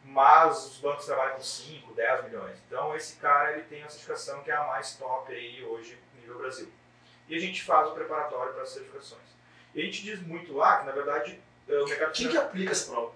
[0.05, 2.59] mas os bancos trabalham com 5, 10 milhões.
[2.67, 6.39] Então, esse cara ele tem a certificação que é a mais top aí hoje nível
[6.39, 6.69] Brasil.
[7.29, 9.23] E a gente faz o preparatório para as certificações.
[9.75, 12.73] E a gente diz muito lá que, na verdade, eh, o mercado Quem que aplica
[12.73, 13.13] essa prova?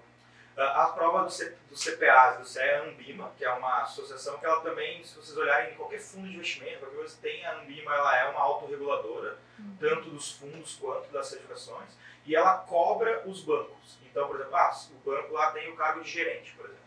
[0.57, 4.39] A prova do, C, do CPA, do CEA é a Ambima, que é uma associação
[4.39, 7.59] que ela também, se vocês olharem em qualquer fundo de investimento, qualquer coisa, tem a
[7.59, 9.37] Ambima, ela é uma autorreguladora,
[9.79, 13.99] tanto dos fundos quanto das certificações, e ela cobra os bancos.
[14.03, 16.81] Então, por exemplo, ah, o banco lá tem o cargo de gerente, por exemplo.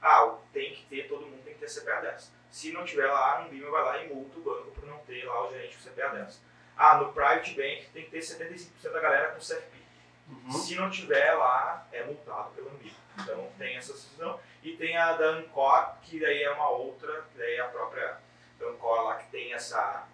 [0.00, 2.32] Ah, tem que ter, todo mundo tem que ter CPA 10.
[2.50, 5.24] Se não tiver lá, a Ambima vai lá e multa o banco por não ter
[5.24, 6.40] lá o gerente com CPA 10.
[6.76, 9.76] Ah, no Private Bank tem que ter 75% da galera com CFP.
[10.28, 10.52] Uhum.
[10.52, 13.05] Se não tiver lá, é multado pelo Ambima.
[13.18, 14.38] Então tem essa decisão.
[14.62, 18.18] E tem a da Ancor, que daí é uma outra, que daí é a própria
[18.60, 20.06] Ancor lá que tem essa,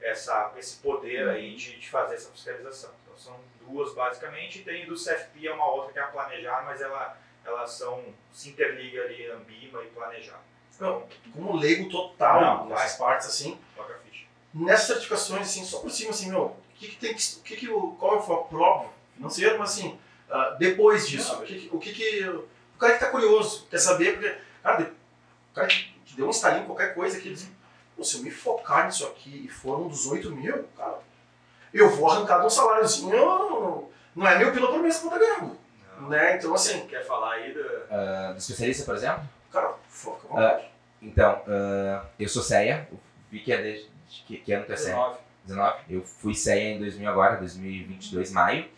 [0.00, 2.90] essa, esse poder aí de, de fazer essa fiscalização.
[3.02, 6.62] Então são duas basicamente, e tem do CFP é uma outra que é a planejar,
[6.64, 10.40] mas ela, elas são, se interliga ali, Ambima e planejar.
[10.74, 13.58] Então, Como leigo total Não, nessas partes, assim.
[13.74, 14.26] toca a ficha.
[14.52, 17.36] Nessas certificações, assim, só por cima, assim, meu, o que, que tem que.
[17.38, 18.48] O que que o, qual é o foco?
[18.50, 19.98] Próprio, financeiro, mas assim,
[20.30, 22.24] ah, depois disso, Não, o que, que- o que que.
[22.28, 26.26] O cara que tá curioso, quer saber, porque, cara, de- o cara que, que deu
[26.26, 27.50] um estalinho em qualquer coisa aqui, ele diz,
[27.96, 30.98] "Pô, se eu me focar nisso aqui e for um dos 8 mil, cara,
[31.72, 35.10] eu vou arrancar de um saláriozinho, não, não é mil pila por mês que eu
[35.10, 35.58] tô ganhando.
[36.08, 36.36] Né?
[36.36, 37.60] Então, assim, Quer falar aí da.
[37.90, 39.22] Ah, do especialista, por exemplo?
[39.50, 40.62] cara, foca, vamos
[41.00, 42.98] Então, ah, eu sou CEA, o
[43.30, 43.88] Vicky é desde
[44.26, 44.92] que, que ano tu é CEA?
[44.94, 45.18] 19.
[45.46, 45.78] 19.
[45.88, 48.68] Eu fui CEA em 2000 agora, 2022, maio.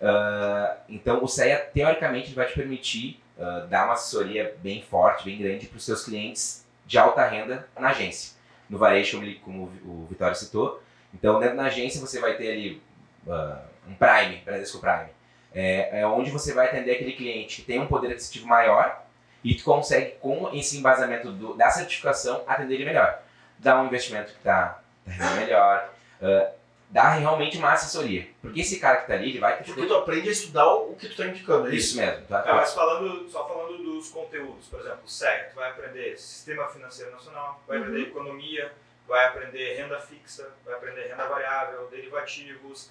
[0.00, 5.38] Ah, então, o CEA, teoricamente, vai te permitir ah, dar uma assessoria bem forte, bem
[5.38, 8.36] grande para os seus clientes de alta renda na agência.
[8.68, 10.82] No varejo, como, o Vitório citou.
[11.12, 12.82] Então, dentro da agência, você vai ter ali
[13.28, 15.08] ah, um Prime, Bradesco Prime.
[15.52, 19.02] É, é onde você vai atender aquele cliente que tem um poder aquisitivo maior
[19.42, 23.20] e tu consegue, com esse embasamento do- da certificação, atender ele melhor.
[23.58, 26.50] Dar um investimento que está rendendo melhor, ah,
[26.90, 28.28] dar realmente uma assessoria.
[28.42, 31.08] Porque esse cara que está ali, ele vai Porque tu aprende a estudar o que
[31.08, 31.88] tu tá indicando, é isso?
[31.90, 32.26] Isso mesmo.
[32.26, 32.44] Tá?
[32.46, 37.12] É, mas falando, só falando dos conteúdos, por exemplo, SEG, tu vai aprender Sistema Financeiro
[37.12, 37.84] Nacional, vai Uhum.
[37.84, 38.72] aprender Economia,
[39.06, 42.90] vai aprender Renda Fixa, vai aprender Renda Variável, Derivativos,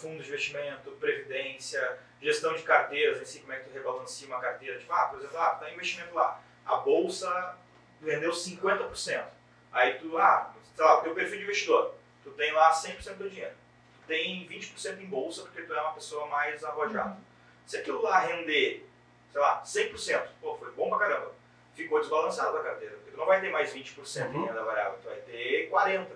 [0.00, 4.40] Fundos de Investimento, Previdência, Gestão de Carteiras, em si, como é que tu rebalanceia uma
[4.40, 4.78] carteira.
[4.78, 7.56] Tipo, ah, por exemplo, ah, tá investimento lá, a Bolsa
[8.00, 9.24] vendeu 50%.
[9.72, 11.94] Aí tu, ah, sei lá, o teu perfil de investidor,
[12.26, 13.54] tu tem lá 100% do dinheiro.
[13.94, 17.16] Tu tem 20% em Bolsa porque tu é uma pessoa mais arrojada.
[17.64, 18.84] Se aquilo lá render,
[19.30, 21.32] sei lá, 100%, pô, foi bom pra caramba.
[21.74, 24.46] Ficou desbalançado a carteira, porque tu não vai ter mais 20% em Uhum.
[24.46, 26.08] renda variável, tu vai ter 40%.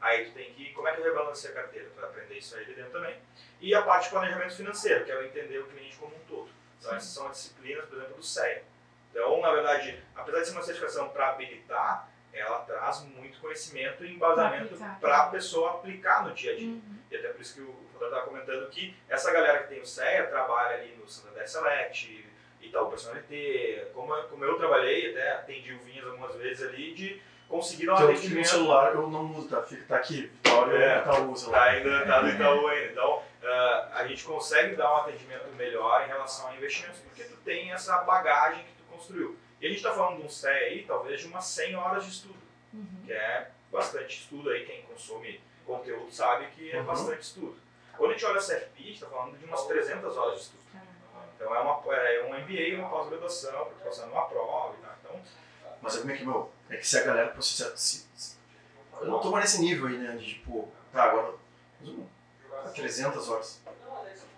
[0.00, 1.88] Aí tu tem que, como é que eu rebalanceio a carteira?
[1.90, 3.16] Tu vai aprender isso aí dentro também.
[3.60, 6.48] E a parte de planejamento financeiro, que é o entender o cliente como um todo.
[6.78, 8.64] Então essas são as disciplinas, por exemplo, do CEA.
[9.10, 14.14] Então, na verdade, apesar de ser uma certificação para habilitar, ela traz muito conhecimento e
[14.14, 16.68] embasamento para a pessoa aplicar no dia a dia.
[16.68, 16.98] Uhum.
[17.10, 19.86] E até por isso que o Fador estava comentando que essa galera que tem o
[19.86, 22.26] CEA trabalha ali no Santander Select,
[22.60, 27.86] Itaú Personalité, como, como eu trabalhei, até atendi o Vinhas algumas vezes ali, de conseguir
[27.86, 28.48] dar um Então, que no atendimento.
[28.48, 29.62] celular eu não uso, tá?
[29.62, 30.98] Fica, tá aqui, Vitória, É.
[31.00, 31.68] Itaú, Tá celular.
[31.68, 32.86] ainda tá no Itaú ainda.
[32.92, 37.36] Então, ah, a gente consegue dar um atendimento melhor em relação a investimentos porque tu
[37.44, 39.36] tem essa bagagem que tu construiu.
[39.62, 42.10] E a gente está falando de um CEA aí, talvez de umas 100 horas de
[42.10, 42.42] estudo
[42.74, 43.02] Uhum.
[43.06, 46.84] que é bastante estudo aí, quem consome conteúdo sabe que é Uhum.
[46.86, 47.56] bastante estudo.
[47.96, 50.40] Quando a gente olha a CFP, a gente está falando de umas 300 horas de
[50.40, 50.62] estudo.
[51.36, 54.92] Então é, uma, é um MBA, uma pós-graduação, para passar numa prova e tal.
[55.00, 55.20] Então,
[55.80, 57.42] Mas é como é que, meu, é que se a galera.
[57.42, 58.36] Se, se-
[59.00, 60.16] eu não tô mais nesse nível aí, né?
[60.16, 61.34] De tipo, tá, agora.
[61.82, 62.06] um,
[62.74, 63.61] 300 horas.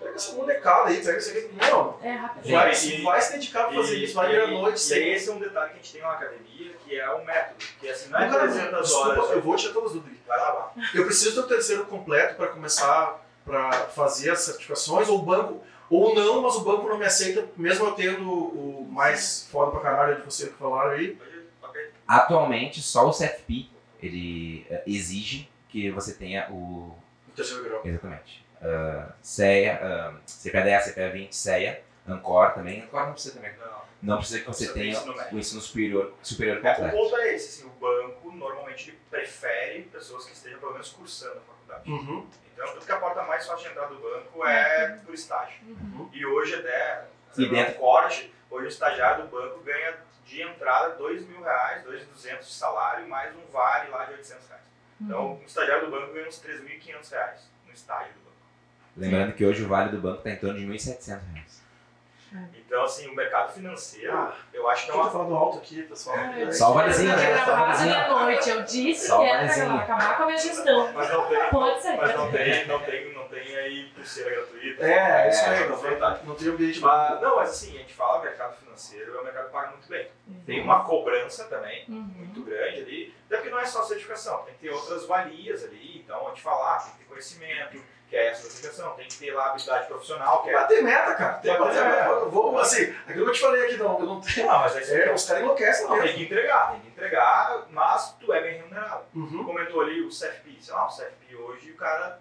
[0.05, 1.51] Pega essa molecada aí, pega isso aqui.
[1.55, 2.51] Não, É rápido.
[2.53, 5.13] vai, e- vai se dedicar pra fazer E- isso, vai virar noite E sem.
[5.13, 7.65] esse é um detalhe que a gente tem na academia, que é o método.
[7.81, 9.31] Que assim, não é Cara, 300 desculpa, horas.
[9.31, 10.19] eu vou tirar todas as dúvidas.
[10.27, 10.73] Vai lá, lá.
[10.95, 16.15] Eu preciso do terceiro completo para começar para fazer as certificações, ou o banco, ou
[16.15, 20.17] não, mas o banco não me aceita, mesmo eu tendo o mais foda pra caralho
[20.17, 21.19] de você que falaram aí.
[22.07, 23.67] Atualmente, só o CFP
[24.03, 26.95] ele eh, exige que você tenha o.
[27.29, 27.81] O terceiro grau.
[27.85, 28.44] Exatamente.
[28.65, 29.79] Uh, CEA,
[30.15, 32.83] uh, CPA10, CPA20, CEA, Ancor também.
[32.83, 33.53] Ancor não precisa também.
[33.59, 33.85] Não.
[34.03, 36.97] Não precisa que você tenha ensino o ensino superior, superior O completo.
[36.97, 41.41] ponto é esse, assim, o banco normalmente prefere pessoas que estejam pelo menos cursando a
[41.41, 41.91] faculdade.
[41.91, 42.27] Uhum.
[42.53, 45.57] Então, tanto que a porta mais fácil de entrada do banco é por estágio.
[45.67, 46.11] Uhum.
[46.13, 47.05] E hoje até,
[47.39, 49.97] E um dentro- corte, hoje o estagiário do banco ganha
[50.27, 54.63] de entrada 2 mil reais, 2.200 de salário, mais um vale lá de 800 reais.
[55.01, 58.24] Então, o estagiário do banco ganha uns 3.500 reais no estágio do banco.
[58.97, 61.65] Lembrando que hoje o vale do banco está em torno de 1.700 reais.
[62.57, 65.83] Então, assim, o mercado financeiro, Ah, eu acho que é tá uma falando alto aqui,
[65.85, 66.17] pessoal?
[66.19, 67.45] Ah, eu Só o disse que valezinho, era né?
[67.45, 67.91] Só o valezinho.
[67.91, 68.51] meia-noite.
[68.51, 70.93] Eu disse Só que era acabar com a minha gestão.
[70.93, 71.97] Mas não tem, Pode ser.
[71.97, 74.85] mas não tem, não tem, não tem aí pulseira gratuita.
[74.85, 77.95] É, isso aí, É, não, tem- não tem ambiente Mas, não, mas assim, a gente
[77.95, 80.09] fala mercado financeiro, é um mercado que paga muito bem.
[80.45, 81.95] Tem uma cobrança também, Uhum.
[82.17, 86.01] muito grande ali, até porque não é só certificação, tem que ter outras valias ali,
[86.05, 87.81] então a gente fala, ah, tem que ter conhecimento,
[88.15, 90.53] que é essa certificação, tem que ter lá habilidade profissional, que é...
[90.53, 91.33] Bater meta, cara.
[91.39, 91.97] Tem que Bater bater meta.
[92.03, 92.11] meta.
[92.21, 94.47] Eu Vou, assim, aquilo que eu te falei aqui, não, eu não tenho.
[94.47, 98.13] Não, mas aí É, os caras enlouquecem não, tem que entregar, tem que entregar, mas
[98.21, 99.03] tu é bem remunerado.
[99.17, 99.43] Uhum.
[99.45, 102.21] Comentou ali o CFP, sei lá, o CFP hoje, o cara,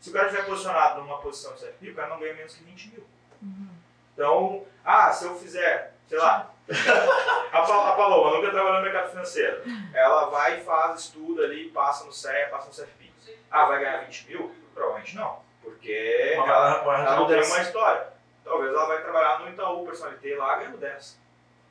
[0.00, 2.62] se o cara estiver posicionado numa posição de CFP, o cara não ganha menos que
[2.62, 3.04] 20 mil.
[3.42, 3.68] Uhum.
[4.14, 6.50] Então, ah, se eu fizer, sei lá,
[7.52, 9.60] a, Pa- a Paloma nunca trabalhou no mercado financeiro.
[9.92, 13.10] Ela vai e faz, estuda ali, passa no CEA, passa no CFP.
[13.50, 14.61] Ah, vai ganhar 20 mil?
[14.74, 18.06] Provavelmente não, porque Mas ela, ela não tem uma história.
[18.44, 21.18] Talvez ela vai trabalhar no Itaú Personalité lá ganhando 10.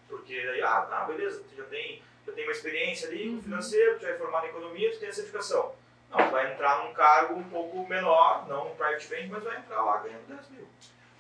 [0.08, 3.42] Porque daí, ah, tá, beleza, tu já tem, já tem uma experiência ali com Uhum.
[3.44, 5.74] financeiro, tu já é formado em economia, tu tem a certificação.
[6.10, 9.58] Não, tu vai entrar num cargo um pouco menor, não no private bank, mas vai
[9.58, 10.68] entrar lá ganhando 10 mil.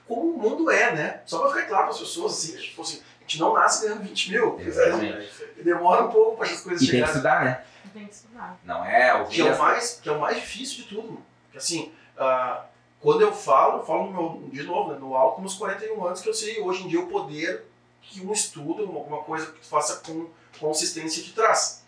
[0.07, 1.21] Como o mundo é, né?
[1.25, 3.85] Só pra ficar claro para as pessoas, assim, que, tipo assim, a gente não nasce
[3.85, 4.59] ganhando 20 mil.
[4.59, 5.13] Exatamente.
[5.41, 5.63] É aí.
[5.63, 7.15] Demora um pouco para essas coisas E tem que chegarem.
[7.15, 7.65] estudar, né?
[7.93, 8.57] Tem que estudar.
[8.65, 11.07] Não é Que ouvir é, o as- mais, que é o mais difícil de tudo.
[11.13, 11.25] mano.
[11.51, 12.65] Que assim, ah,
[12.99, 16.29] quando eu falo, eu falo meu, de novo, né, no alto, nos 41 anos, que
[16.29, 17.65] eu sei hoje em dia o poder
[18.01, 21.83] que um estudo, uma, uma coisa que tu faça com consistência te traz.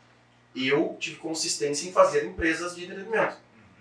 [0.56, 3.38] Eu tive consistência em fazer empresas de entretenimento.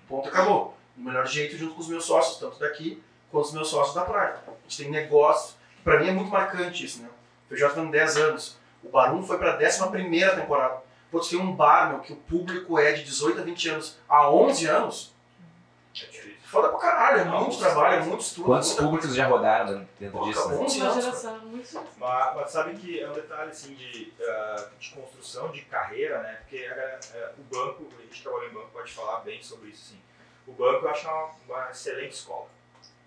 [0.09, 0.77] Ponto, acabou.
[0.97, 4.03] Do melhor jeito, junto com os meus sócios, tanto daqui quanto os meus sócios da
[4.03, 4.43] praia.
[4.47, 7.09] A gente tem negócio, pra mim é muito marcante isso, né?
[7.51, 8.57] Eu já tô 10 anos.
[8.83, 9.79] O Barum foi pra 11
[10.37, 10.83] temporada.
[11.11, 14.31] Pô, tem um bar, meu, que o público é de 18 a 20 anos há
[14.31, 15.12] 11 anos.
[15.95, 16.37] É difícil.
[16.45, 17.61] Foda pra caralho, é muito sim.
[17.61, 18.47] trabalho, é muito estudo.
[18.47, 20.41] Quantos públicos já rodaram dentro Pô, disso?
[20.41, 20.47] né?
[20.47, 20.65] acabou.
[20.67, 21.75] 11 Uma anos, geração muito.
[21.99, 26.39] Mas, mas sabe que é um detalhe assim de, ah, de construção de carreira, né?
[26.43, 30.03] Porque eh, o banco, a gente trabalha em banco, pode falar bem sobre isso, assim.
[30.47, 32.49] O banco eu acho uma, uma excelente escola.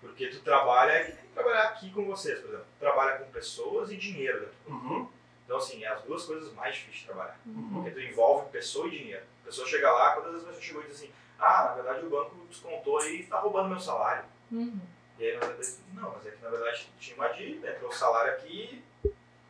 [0.02, 2.66] Porque tu trabalha, é que trabalhar aqui com vocês, por exemplo.
[2.78, 4.86] Tu trabalha com pessoas e dinheiro dentro do banco.
[4.94, 5.10] Uhum,
[5.46, 7.40] Então, assim, é as duas coisas mais difíceis de trabalhar.
[7.46, 7.70] uhum.
[7.74, 9.24] Porque tu envolve pessoa e dinheiro.
[9.42, 12.06] A pessoa chega lá, quantas vezes a pessoa chegou e diz assim, ah, na verdade
[12.06, 14.26] o banco descontou e está roubando meu salário.
[14.52, 14.80] Uhum.
[15.18, 17.94] E aí, na verdade, não, mas é que na verdade tinha uma dívida, entrou o
[17.94, 18.84] salário aqui,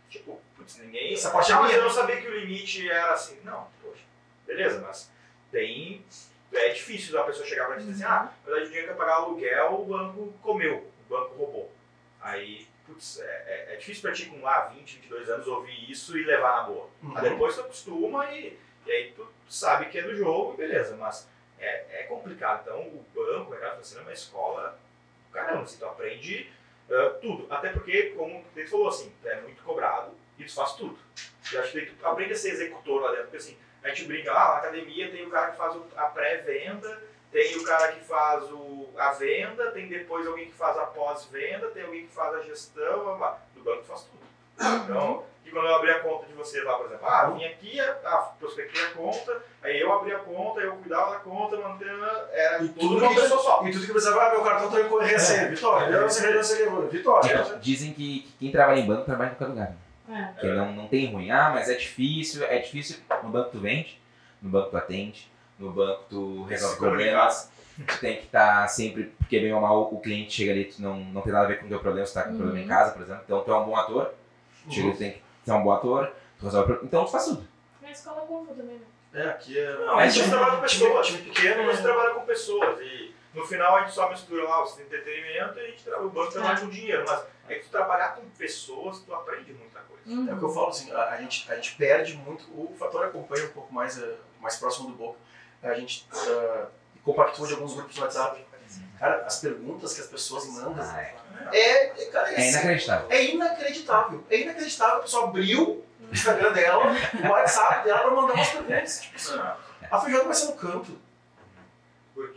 [0.10, 1.14] tipo, putz, ninguém.
[1.14, 3.40] Essa parte é ah, mas eu não sabia que o limite era assim.
[3.44, 4.04] Não, poxa,
[4.46, 5.12] beleza, mas
[5.52, 6.06] tem.
[6.54, 8.88] É difícil da pessoa chegar pra ti e dizer assim, ah, na verdade o dinheiro
[8.88, 11.72] que eu pagar aluguel, o banco comeu, o banco roubou.
[12.22, 16.18] Aí, putz, é, é, é difícil pra ti com lá 20, 22 anos ouvir isso
[16.18, 16.86] e levar na boa.
[17.04, 17.10] Uhum.
[17.10, 20.96] Mas depois tu acostuma e, e aí tu sabe que é do jogo e beleza,
[20.96, 21.28] mas
[21.60, 22.62] é, é complicado.
[22.64, 24.80] Então o banco, o mercado financeiro é uma escola,
[25.32, 26.52] caramba, assim, tu aprende
[26.90, 27.48] ah, tudo.
[27.50, 30.98] Até porque, como Deito falou assim, é muito cobrado e tu faz tudo.
[31.52, 34.32] Eu acho que tu aprende a ser executor lá dentro, porque assim, a gente brinca,
[34.32, 38.44] ah, na academia tem o cara que faz a pré-venda, tem o cara que faz
[38.52, 42.42] o, a venda, tem depois alguém que faz a pós-venda, tem alguém que faz a
[42.42, 43.42] gestão, blá, blá.
[43.56, 44.26] no banco faz tudo.
[44.84, 47.80] Então, quando eu abri a conta de vocês lá, por exemplo, ah, eu vim aqui,
[47.80, 52.62] ah, prospectei a conta, aí eu abri a conta, eu cuidava da conta, mantendo, era
[52.64, 53.66] E tudo uma que- pessoa só.
[53.66, 55.50] E tudo que precisava, ah, meu cartão tá em correção.
[55.50, 57.44] Vitória, eu não sei, eu não sei, eu- Vitória.
[57.44, 59.70] Di- Dizem que, que quem trabalha em banco trabalha em qualquer lugar.
[59.70, 59.76] né?
[60.30, 60.34] É.
[60.34, 61.32] Porque não, não tem ruim.
[61.32, 62.98] Ah, mas é difícil, é difícil.
[63.24, 64.00] No banco tu vende,
[64.42, 67.50] no banco tu atende, no banco, tu resolve problemas.
[67.88, 70.96] Tu tem que estar sempre, porque bem ou mal o cliente chega ali, tu não,
[70.98, 72.64] não tem nada a ver com o teu problema, se tá com um problema em
[72.64, 72.68] Uhum.
[72.70, 73.22] casa, por exemplo.
[73.26, 74.14] Então tu é um bom ator,
[74.70, 76.80] chega tu tem que ser um bom ator, tu resolve.
[76.84, 77.48] Então tu faz tudo.
[77.82, 78.86] Na escola comum também, né?
[79.14, 79.78] É, aqui é.
[79.78, 81.08] Não, a gente time- trabalha com pessoas.
[81.08, 81.82] Time pequeno, A gente né?
[81.84, 85.68] trabalha com pessoas e no final a gente só mistura lá o entretenimento e a
[85.68, 87.04] gente trabalha, o banco trabalha com dinheiro.
[87.08, 90.30] Mas é que tu trabalhar com pessoas, tu aprende muita coisa.
[90.32, 93.06] É o que eu falo assim, a, a gente, a gente perde muito, o fator
[93.06, 95.18] acompanha um pouco mais, eh, mais próximo do Boca.
[95.64, 96.68] A gente uh,
[97.04, 98.46] compactua de alguns grupos no WhatsApp.
[99.00, 101.16] Cara, as perguntas que as pessoas mandam Ah, é.
[101.54, 103.08] é, é, cara, É inacreditável.
[103.10, 104.24] É inacreditável.
[104.30, 104.98] É inacreditável.
[104.98, 106.86] A pessoa abriu o Instagram dela,
[107.24, 109.02] o WhatsApp dela pra mandar umas perguntas.
[109.02, 109.40] Tipo assim,
[109.92, 110.98] a feijada vai ser no canto.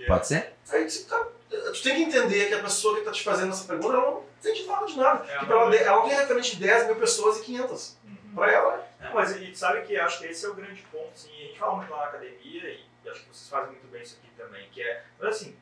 [0.06, 0.54] Pode ser?
[0.72, 3.64] Aí você, cara, tu tem que entender que a pessoa que tá te fazendo essa
[3.64, 5.24] pergunta, ela não entende nada de nada.
[5.32, 7.96] É, Tipo, ela, ela tem referente de 10 mil pessoas e 500.
[8.34, 11.30] Pra ela, Não, mas e sabe que acho que esse é o grande ponto, assim,
[11.32, 14.18] a gente fala muito lá na academia e acho que vocês fazem muito bem isso
[14.20, 15.56] aqui também, que é, mas assim,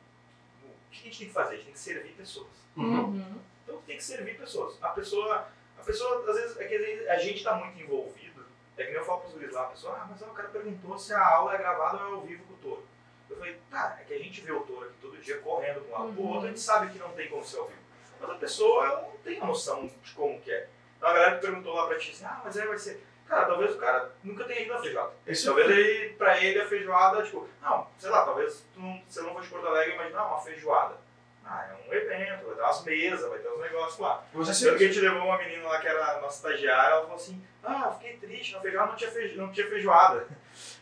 [0.87, 1.53] o que a gente tem que fazer?
[1.53, 2.47] A gente tem que servir pessoas.
[2.75, 3.39] Uhum.
[3.63, 4.77] Então tem que servir pessoas.
[4.81, 5.47] A pessoa,
[5.77, 8.45] a pessoa às vezes, é que às vezes a gente está muito envolvido,
[8.77, 10.33] é que nem eu falo para os guris lá, a pessoa, ah, mas ó, o
[10.33, 12.87] cara perguntou se a aula é gravada ou é ao vivo com o touro.
[13.29, 15.87] Eu falei, tá, é que a gente vê o touro aqui todo dia correndo de
[15.87, 16.29] um lado pro Uhum.
[16.29, 17.79] outro, a gente sabe que não tem como ser ao vivo.
[18.21, 20.69] Mas a pessoa, ela não tem a noção de como que é.
[20.97, 23.03] Então a galera perguntou lá pra ti assim, ah, mas aí vai ser.
[23.27, 25.11] Cara, talvez o cara nunca tenha ido na feijoada.
[25.27, 29.21] isso Talvez ele, pra ele a feijoada, tipo, não, sei lá, talvez tu não, você
[29.21, 30.95] não for de Porto Alegre, mas não, uma feijoada.
[31.49, 34.23] Ah, é um evento, vai ter umas mesas, vai ter uns negócios lá.
[34.33, 37.15] Você Tanto que a gente levou uma menina lá que era nossa estagiária, ela falou
[37.15, 40.27] assim, ah, fiquei triste, na feijoada não tinha, feijo, não tinha feijoada.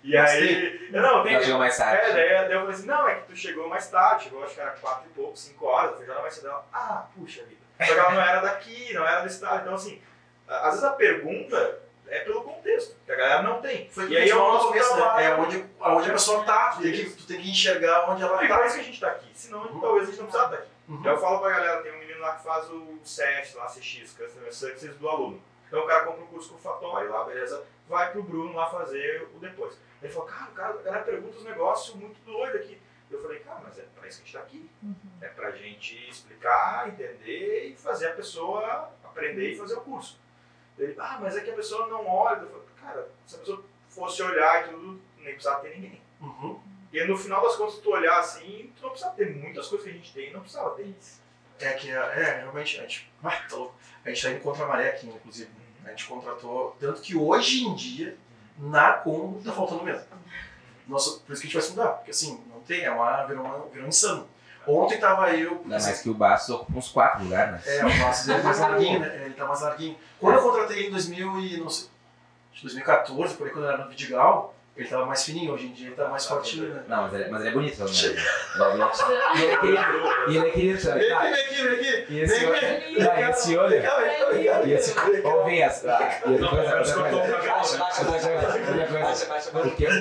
[0.04, 0.90] E Mas aí.
[0.92, 1.34] Não, tem.
[1.34, 2.10] Ela chegou mais tarde.
[2.10, 4.56] É, daí, daí eu falei assim, não, é que tu chegou mais tarde, chegou acho
[4.56, 6.66] que era quatro e pouco, cinco horas, a feijoada vai ser dela.
[6.74, 7.62] Ah, puxa vida.
[7.80, 9.62] Só que ela não era daqui, não era desse estado.
[9.62, 10.02] Então, assim,
[10.48, 13.90] às vezes a pergunta é pelo contexto, que a galera não tem.
[13.90, 14.96] Foi e aí é o no nosso começo, né?
[15.02, 15.26] trabalho.
[15.26, 16.72] É onde, onde a pessoa tá.
[16.76, 18.58] Tu tem, que, tu tem que enxergar onde ela E tá.
[18.58, 19.80] por isso que a gente tá aqui, senão Uhum.
[19.80, 20.72] talvez a gente não precisava estar aqui.
[20.88, 20.96] Uhum.
[21.00, 24.14] Então eu falo pra galera, tem um menino lá que faz o CS, lá, CX,
[24.18, 25.42] Customer Success do aluno.
[25.68, 28.68] Então o cara compra um curso com o Fatório lá, beleza, vai pro Bruno lá
[28.70, 29.78] fazer o depois.
[30.02, 32.80] Ele falou, cara, o cara, a galera pergunta os negócios muito doidos aqui.
[33.10, 34.70] Eu falei, cara, mas é pra isso que a gente tá aqui.
[34.84, 34.96] Uhum.
[35.22, 40.20] É pra gente explicar, entender e fazer a pessoa aprender e fazer o curso.
[40.78, 42.42] Ele, ah, mas é que a pessoa não olha.
[42.42, 46.02] Eu falei, cara, se a pessoa fosse olhar e tudo, nem precisava ter ninguém.
[46.22, 46.60] Uhum.
[46.92, 49.92] E no final das contas, tu olhar assim, tu não precisa ter muitas coisas que
[49.92, 50.84] a gente tem, não precisava ter.
[50.84, 51.22] Isso.
[51.60, 53.76] É que, é, é, realmente, a gente, ah, tá louco.
[54.04, 55.50] a gente tá indo contra a maré aqui, inclusive.
[55.86, 58.18] A gente contratou, tanto que hoje em dia,
[58.58, 60.06] na Combo, tá faltando mesmo.
[60.88, 63.26] Nossa, por isso que a gente vai se mudar, porque assim, não tem, é uma,
[63.26, 64.28] virou, virou insano.
[64.68, 67.78] Ontem tava eu, Ainda mais que o Bastos ocupa uns quatro lugares, né?
[67.78, 69.22] é, o nosso dele é mais larguinho, né?
[69.26, 69.98] Ele tá mais larguinho.
[70.20, 71.88] Quando eu contratei ele em 2000 e, não sei,
[72.52, 75.68] acho que 2014, por aí, quando eu era no Vidigal, ele tava mais fininho, hoje
[75.68, 76.84] em dia ele tá mais fortinho, né?
[76.86, 78.04] Não, mas ele, mas ele é bonito, menos.
[78.04, 79.06] Ele é bonito.
[79.36, 79.82] E ele é querido,
[80.28, 81.00] e ele é querido também.
[81.00, 82.06] Vem aqui, vem aqui, vem aqui!
[82.14, 83.00] E esse olho.
[83.00, 83.76] Não, esse olho.
[84.68, 84.94] E esse.
[85.24, 85.88] Ou vem essa.
[86.26, 87.26] E Cortou o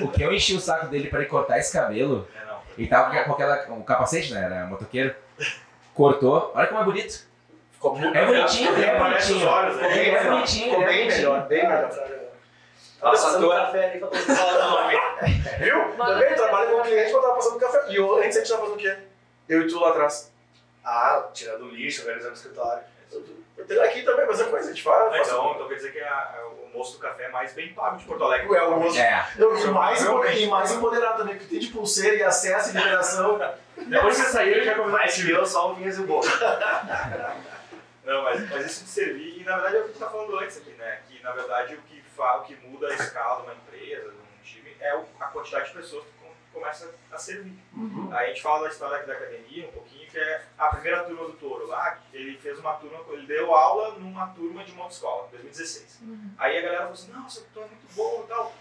[0.05, 0.11] né?
[0.13, 2.44] que, eu enchi o saco dele pra ele cortar esse cabelo, É.
[2.77, 4.43] ele tava com aquela, um capacete, né?
[4.45, 5.15] Era motoqueiro.
[5.93, 6.51] Cortou.
[6.53, 7.25] Olha como é bonito.
[7.71, 9.75] Ficou muito É bonitinho, é Parece os bonitinho.
[9.81, 9.97] né?
[9.97, 11.29] Ele é bonitinho, Ficou ele é bem bonitinho.
[11.31, 11.89] melhor, bem melhor.
[11.89, 14.95] Tá passando café ali pra todo mundo falar o nome.
[15.59, 15.95] Viu?
[15.97, 17.85] Também trabalho com cliente quando tava passando café.
[17.89, 18.97] E antes a gente tava fazendo o quê?
[19.47, 20.33] Eu e tu lá atrás.
[20.83, 22.83] Ah, tirando o lixo, organizando o escritório.
[23.57, 25.09] Eu tenho aqui também, mas é coisa, a gente faz.
[25.09, 27.73] Faz- Então, então quer dizer que é, a- é o moço do café mais bem
[27.73, 28.53] pago de Porto Alegre.
[28.53, 29.27] É, o moço- É.
[29.37, 33.39] Eu, e, mais, e mais empoderado também, porque tem de pulseira e acesso e liberação.
[33.77, 36.05] Depois que você sair, ele já começou Mais que eu, só o Vinhas e o
[36.07, 36.27] Boca.
[38.03, 40.09] Não, mas, mas isso de servir, e na verdade é o que a gente está
[40.09, 40.99] falando antes aqui, né?
[41.07, 44.15] Que na verdade o que, fa, o que muda a escala de uma empresa, de
[44.17, 47.57] um time, é o- a quantidade de pessoas que com- começa a servir.
[48.11, 51.03] Aí a gente fala da história aqui da academia um pouquinho, que é a primeira
[51.03, 54.87] turma do Toro lá, ele fez uma turma, ele deu aula numa turma de uma
[54.87, 55.99] escola, em 2016.
[56.03, 56.31] Uhum.
[56.37, 58.55] Aí a galera falou assim, nossa, tu é muito bom e tal,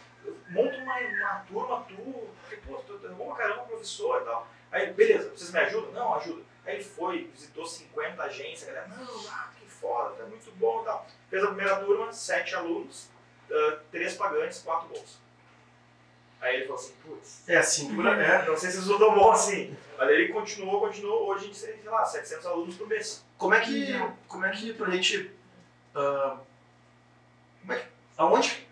[0.49, 4.49] monta uma, uma turma tu, porque pô, tu é bom pra caramba, professor e tal.
[4.73, 5.93] Aí, beleza, vocês me ajudam?
[5.93, 6.43] Não, ajuda.
[6.67, 10.83] Aí ele foi, visitou 50 agências, a galera, não, ah, que foda, tá muito bom
[10.83, 11.07] e tal.
[11.31, 13.09] Fez a primeira turma, sete alunos,
[13.49, 15.21] ah, três pagantes, quatro bolsas.
[16.45, 18.45] Aí ele falou assim, putz, É assim, por é.
[18.47, 19.75] não sei se tão bom assim.
[19.97, 23.25] Mas ele continuou, continuou, hoje a gente tem, sei lá, 700 alunos por mês.
[23.39, 23.95] Como é que,
[24.29, 25.31] como é que pra gente.
[25.95, 26.37] ah,
[27.63, 27.87] como é que,
[28.19, 28.69] aonde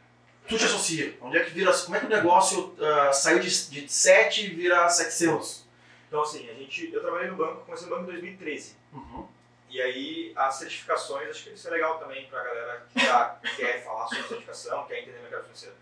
[0.46, 1.16] tu te associa?
[1.22, 1.72] Onde é que vira.
[1.72, 5.64] Como é que o negócio ah, saiu de, de 7 e vira 700?
[6.08, 8.76] Então assim, a gente, eu trabalhei no banco, comecei no banco em 2013.
[8.92, 9.26] Uhum.
[9.70, 13.40] E aí, as certificações, acho que isso é legal também para a galera que tá,
[13.56, 15.74] quer falar sobre certificação, quer entender mercado financeiro.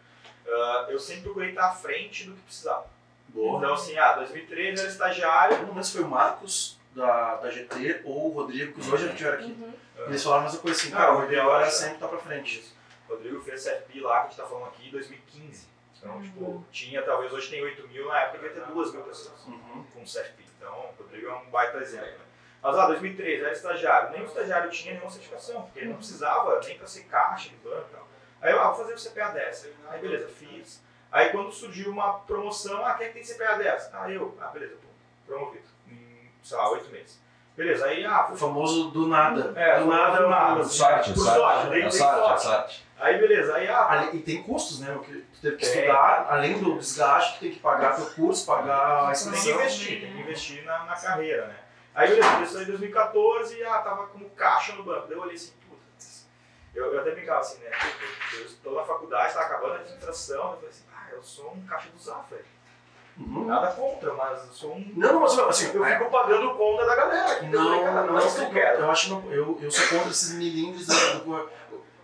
[0.48, 2.86] Ah, eu sempre procurei estar à frente do que precisava.
[3.28, 3.58] Boa.
[3.58, 5.56] Então, assim, ah, 2013 era estagiário.
[5.58, 9.00] Eu não se foi o Marcos da, da GT ou o Rodrigo, que os dois
[9.02, 9.52] já estiveram aqui.
[9.52, 9.72] Uhum.
[10.06, 12.18] Eles falaram a mesma coisa assim, Ah, cara, o o ideal era sempre estar pra
[12.18, 12.58] frente.
[12.60, 12.74] Isso.
[13.08, 15.68] O Rodrigo fez CFP lá, que a gente tá falando aqui, em 2015.
[15.98, 16.22] Então, Uhum.
[16.22, 19.84] tipo, tinha, talvez hoje tem 8 mil, na época devia ter 2 mil pessoas Uhum.
[19.92, 20.44] com CFP.
[20.56, 22.06] Então, o Rodrigo é um baita exemplo.
[22.06, 22.14] Né?
[22.62, 24.10] Mas lá, 2013, era estagiário.
[24.10, 27.56] Nem o estagiário tinha nenhuma certificação, porque ele não precisava nem pra ser caixa de
[27.56, 28.08] banco e tal.
[28.42, 29.68] Aí eu, ah, vou fazer o CPA 10.
[29.88, 30.82] Aí, beleza, fiz.
[31.12, 33.90] Aí, quando surgiu uma promoção, ah, quem é que tem CPA 10?
[33.92, 34.36] Ah, eu.
[34.40, 34.88] Ah, beleza, pô,
[35.26, 35.64] promovido.
[35.88, 37.20] Em, sei lá, 8 meses.
[37.56, 39.52] Beleza, aí, ah, O fui famoso do nada.
[39.54, 40.60] É, do nada, do nada.
[40.60, 41.38] eu- Sorte, Por sorte.
[41.40, 42.90] sorte, É é.
[43.04, 44.92] Aí, beleza, aí, ah, Ali- E tem custos, né?
[44.94, 49.10] Porque tu teve que estudar, além do desgaste, tu tem que pagar teu curso, pagar
[49.10, 51.56] a tem que investir, tem que investir na, na carreira, né?
[51.94, 55.08] Aí, beleza, isso aí em 2014 e, ah, tava como caixa no banco.
[55.08, 55.52] Daí eu olhei assim,
[56.74, 57.70] eu, eu até brincava assim, né?
[57.70, 61.52] puta, Eu estou na faculdade, tá acabando a administração, eu falei assim, ah, eu sou
[61.52, 62.38] um caixa do Zafra.
[63.18, 63.46] Uhum.
[63.46, 64.92] Nada contra, mas eu sou um.
[64.96, 67.32] Não, mas assim, Eu fico pagando conta da galera.
[67.32, 67.52] aqui.
[67.52, 68.80] Eu falei, Não, cara, não é isso que eu quero.
[68.80, 71.50] Eu acho não, eu, eu sou contra esses milímetros da, do,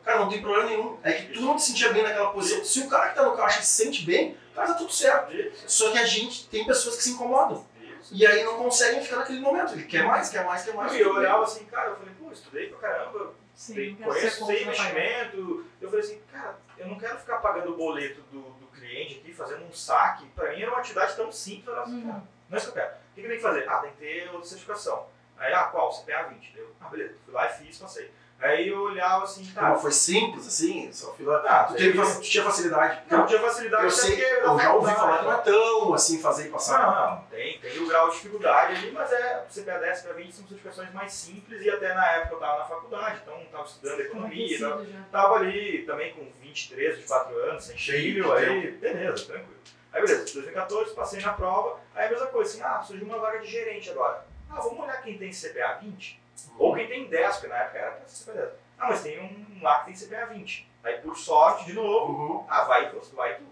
[0.05, 0.99] Cara, não tem problema nenhum.
[1.03, 2.65] É que tu não te sentia bem naquela posição.
[2.65, 5.33] Se o cara que tá no caixa se sente bem, cara, tá tudo certo.
[5.67, 7.67] Só que a gente tem pessoas que se incomodam.
[8.13, 9.73] E aí não conseguem ficar naquele momento.
[9.73, 10.93] Ele quer mais, quer mais, quer mais.
[10.93, 14.73] E eu olhava assim, cara, eu falei, pô, estudei pra caramba, Sim, conheço, sei contra
[14.75, 15.67] investimento.
[15.81, 19.33] Eu falei assim, cara, eu não quero ficar pagando o boleto do, do cliente aqui,
[19.33, 20.27] fazendo um saque.
[20.37, 21.75] Pra mim era uma atividade tão simples.
[21.77, 22.07] Assim, Uhum.
[22.13, 22.95] cara, não é isso que eu quero.
[22.95, 23.67] O que, que tem que fazer?
[23.69, 25.09] Ah, tem que ter outra certificação.
[25.39, 25.91] Aí, ah, qual?
[25.91, 26.55] CPA 20.
[26.57, 27.15] Eu, ah, beleza.
[27.25, 28.11] Fui lá e fiz, passei.
[28.39, 29.75] Aí eu olhava assim, Tá, tá.
[29.77, 31.43] foi simples, assim, só fui lá.
[31.47, 33.03] Ah, Tu, teve, tu tinha facilidade.
[33.11, 36.49] Não, tinha facilidade eu sei, eu já ouvi falar que não é tão assim fazer
[36.49, 36.79] e passar.
[36.87, 40.33] Não, não, tem, tem o grau de dificuldade ali, mas é CPA 10, CPA 20
[40.35, 44.01] são certificações mais simples e até na época eu estava na faculdade, então estava estudando
[44.01, 45.05] economia, tava, Aquecido já.
[45.11, 49.57] tava ali também com 23, 24 anos, sem filho, de aí beleza, tranquilo.
[49.95, 53.39] Aí beleza, 2014, passei na prova, aí a mesma coisa, assim, ah, surgiu uma vaga
[53.39, 54.27] de gerente agora.
[54.51, 56.23] Ah, vamos olhar quem tem CPA 20,
[56.59, 58.49] ou quem tem 10, porque na época era pra CPA 10.
[58.79, 60.71] Ah, mas tem um lá que tem CPA 20.
[60.85, 62.47] Aí por sorte, de novo, Uhum.
[62.49, 63.43] ah, vai você, vai tu.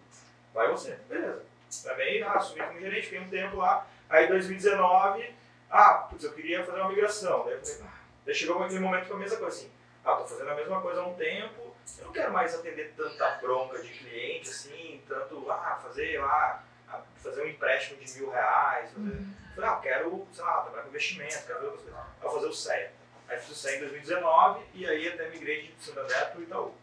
[0.53, 1.43] Vai você, beleza.
[1.83, 3.87] Também, ah, assumi como gerente, fiquei um tempo lá.
[4.09, 5.35] Aí 2019,
[5.71, 7.45] ah, putz, eu queria fazer uma migração.
[7.45, 9.71] Daí eu falei, ah, daí chegou aquele momento com a mesma coisa assim.
[10.05, 13.39] Ah, tô fazendo a mesma coisa há um tempo, eu não quero mais atender tanta
[13.41, 18.91] bronca de cliente, assim, tanto, ah, fazer lá, ah, fazer um empréstimo de mil reais.
[18.93, 19.01] Fazer...
[19.09, 19.35] Uhum.
[19.55, 22.01] Falei, ah, quero, sei lá, trabalhar com investimento, quero ver outras coisas.
[22.01, 22.93] Aí eu fazer o CEA.
[23.29, 26.75] Aí fiz o CEA em 2019 e aí até migrei de Santander pro Itaú.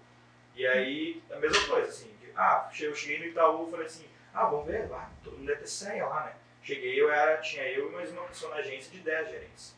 [0.55, 4.07] E aí, a mesma coisa, assim, de, ah, eu cheguei no Itaú e falei assim,
[4.33, 6.35] ah, vamos ver, lá, todo mundo deve ter CEA lá, né?
[6.63, 9.75] Cheguei, eu era, tinha eu e mais uma pessoa na agência de 10 gerentes.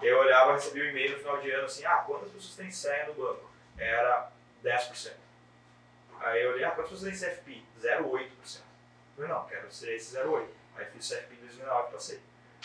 [0.00, 3.06] Eu olhava, recebia um e-mail no final de ano assim, ah, quantas pessoas têm CEA
[3.06, 3.50] no banco?
[3.76, 4.30] Era
[4.64, 5.12] 10%.
[6.20, 7.62] Aí eu olhei, ah, quantas pessoas têm CFP?
[7.80, 8.60] 0,8%.
[8.60, 10.61] Eu falei, não, quero ser esse 0,8%.
[10.76, 12.20] Aí fiz CFP em 2009 passei.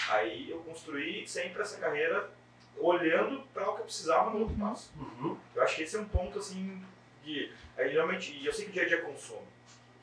[0.09, 2.29] Aí eu construí sempre essa carreira
[2.77, 4.69] olhando para o que eu precisava no outro Uhum.
[4.69, 4.91] passo.
[4.97, 5.37] Uhum.
[5.55, 6.83] Eu acho que esse é um ponto assim
[7.23, 7.51] de.
[7.77, 9.47] Aí, geralmente, e eu sei que o dia a dia consome,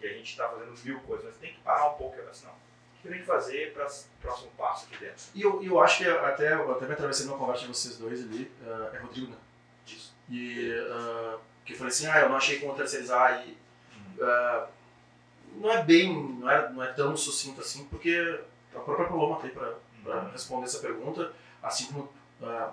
[0.00, 2.46] que a gente está fazendo mil coisas, mas tem que parar um pouco e assim,
[2.46, 2.52] não.
[2.52, 3.90] O que eu tenho que fazer para o
[4.20, 5.24] próximo passo aqui dentro?
[5.34, 8.22] E eu, eu acho que até, eu até me atravessei numa conversa de vocês dois
[8.22, 9.36] ali, ah, é Rodrigo, né?
[9.84, 10.14] Disso.
[10.28, 13.56] E ah, que eu falei assim, ah, eu não achei como terceirizar e
[14.20, 14.66] ah,
[15.54, 18.40] não é bem, não é, não é tão sucinto assim, porque
[18.74, 19.74] a própria Paloma aí para
[20.04, 20.30] Uhum.
[20.30, 21.32] responder essa pergunta,
[21.62, 22.72] assim como ah,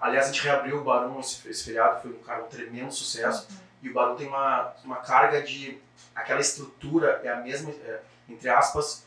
[0.00, 3.48] aliás a gente reabriu o Barão esse, esse feriado, foi um cara um tremendo sucesso.
[3.82, 5.78] E o Barão tem uma, uma carga de.
[6.14, 9.04] aquela estrutura é a mesma, é, entre aspas,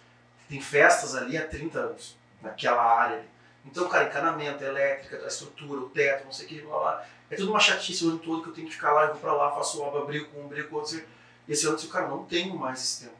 [0.49, 3.27] tem festas ali há 30 anos, naquela área ali.
[3.65, 7.05] Então, cara, encanamento, elétrica, a estrutura, o teto, não sei o que, blá blá.
[7.29, 9.21] É tudo uma chatice o ano todo que eu tenho que ficar lá, eu vou
[9.21, 11.01] pra lá, faço obra, brigo com um, brigo com outro.
[11.47, 13.17] E esse ano eu disse, cara, não tenho mais esse tempo.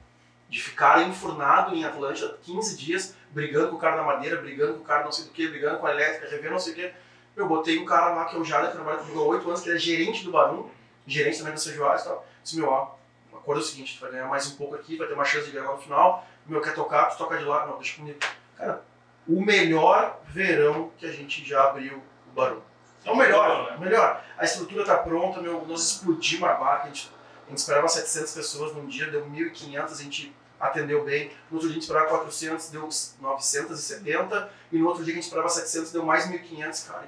[0.50, 4.82] De ficar enfurnado em Atlântida 15 dias, brigando com o cara da madeira, brigando com
[4.82, 6.94] o cara não sei do que, brigando com a elétrica, revendo não sei o que.
[7.36, 9.62] Eu botei um cara lá que é o Jada, que trabalha comigo há 8 anos,
[9.62, 10.70] que ele é gerente do Barão,
[11.08, 12.26] gerente também da Sejoares e tal.
[12.44, 12.96] Disse, meu, ó,
[13.32, 15.26] o acordo é o seguinte, tu vai ganhar mais um pouco aqui, vai ter uma
[15.26, 16.26] chance de ganhar no final.
[16.46, 17.66] Meu, quer tocar, tu toca de lá.
[17.66, 18.20] Não, deixa comigo.
[18.58, 18.84] Cara,
[19.28, 22.62] o melhor verão que a gente já abriu o Barão.
[23.06, 23.78] É o melhor, né?
[23.78, 24.24] o melhor.
[24.38, 27.12] A estrutura tá pronta, meu, nós explodimos a barca, a gente,
[27.46, 31.32] a gente esperava 700 pessoas num dia, deu 1.500, a gente atendeu bem.
[31.52, 35.24] No outro dia a gente esperava 400, deu 970, e no outro dia a gente
[35.26, 37.08] esperava 700, deu mais 1.500, cara.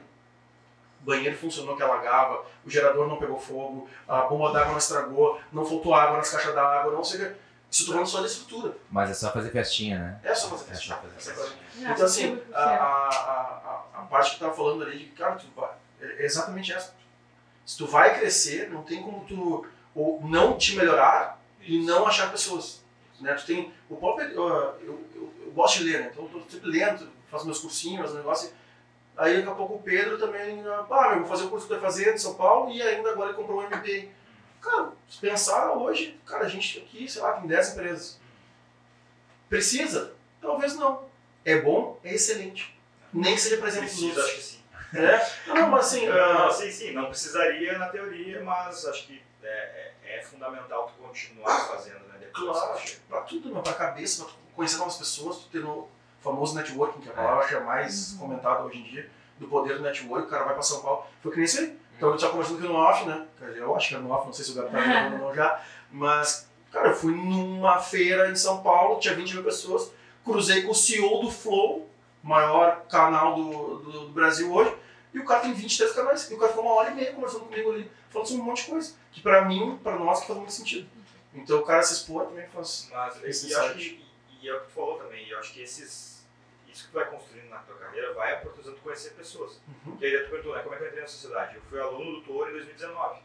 [1.02, 5.40] O banheiro funcionou que alagava, o gerador não pegou fogo, a bomba d'água não estragou,
[5.52, 7.46] não faltou água nas caixas d'água, não sei o que.
[7.72, 8.76] Isso falando só da estrutura.
[8.90, 10.20] Mas é só fazer festinha, né?
[10.24, 10.96] É só fazer É festinha.
[10.96, 11.60] só fazer É só festinha.
[11.76, 13.10] fazer- Então, assim, a, a,
[13.96, 15.70] a, a parte que tu tava falando ali de que, cara, tu vai,
[16.02, 16.94] é exatamente essa.
[17.66, 19.66] Se tu vai crescer, não tem como tu
[19.96, 22.84] ou não te melhorar e não achar pessoas.
[23.20, 23.34] Né?
[23.34, 24.48] Tu tem, o próprio, eu,
[24.82, 26.10] eu, eu, gosto de ler, né?
[26.12, 28.52] então eu tô sempre lendo, faço meus cursinhos, meus negócios.
[29.18, 31.82] Aí daqui a pouco o Pedro também, ah, eu vou fazer o curso que vai
[31.82, 34.10] fazer em São Paulo e ainda agora ele comprou um MBA.
[34.62, 38.20] Cara, se pensar hoje, cara, a gente aqui, sei lá, tem 10 empresas.
[39.48, 40.14] Precisa?
[40.42, 41.06] Talvez não.
[41.46, 41.98] É bom?
[42.04, 42.78] É excelente.
[43.14, 44.60] Nem que seja para exemplo dos Precisa, acho que sim.
[44.94, 45.32] É?
[45.48, 49.22] Não, mas assim, Não, não, ah, sim, sim, não precisaria na teoria, mas acho que
[49.48, 52.16] é, é, é fundamental tu continuar fazendo, né?
[52.20, 52.80] Depois, Claro,
[53.10, 55.88] pra tudo, meu, pra cabeça, pra tu conhecer novas pessoas, tu ter no
[56.22, 59.78] famoso networking, que é a palavra que é mais comentada hoje em dia, do poder
[59.78, 61.06] do network, o cara vai pra São Paulo.
[61.22, 61.78] Foi que nem isso aí.
[61.98, 63.26] Então eu tinha conversando aqui no off, né?
[63.56, 64.80] Eu acho que é no off, não sei se o gato tá
[65.14, 69.44] ou não já, mas, cara, eu fui numa feira em São Paulo, tinha 20 mil
[69.44, 69.92] pessoas,
[70.24, 71.90] cruzei com o CEO do Flow,
[72.24, 74.76] maior canal do, do, do Brasil hoje,
[75.16, 77.46] e o cara tem 23 canais, e o cara ficou uma hora e meia conversando
[77.46, 80.38] comigo ali, falando sobre um monte de coisa, que pra mim, pra nós, que faz
[80.38, 80.90] muito sentido.
[81.34, 82.90] Então o cara se expor também faz.
[82.92, 85.40] Mas Esse e, acho que, e, e é o que tu falou também, e eu
[85.40, 86.28] acho que esses,
[86.68, 89.62] isso que tu vai construindo na tua carreira vai oportunizando tu conhecer pessoas.
[89.86, 89.98] Uhum.
[90.02, 91.56] E aí tu perguntou, né, como é que eu entrei na sociedade?
[91.56, 93.22] Eu fui aluno do Toro em 2019.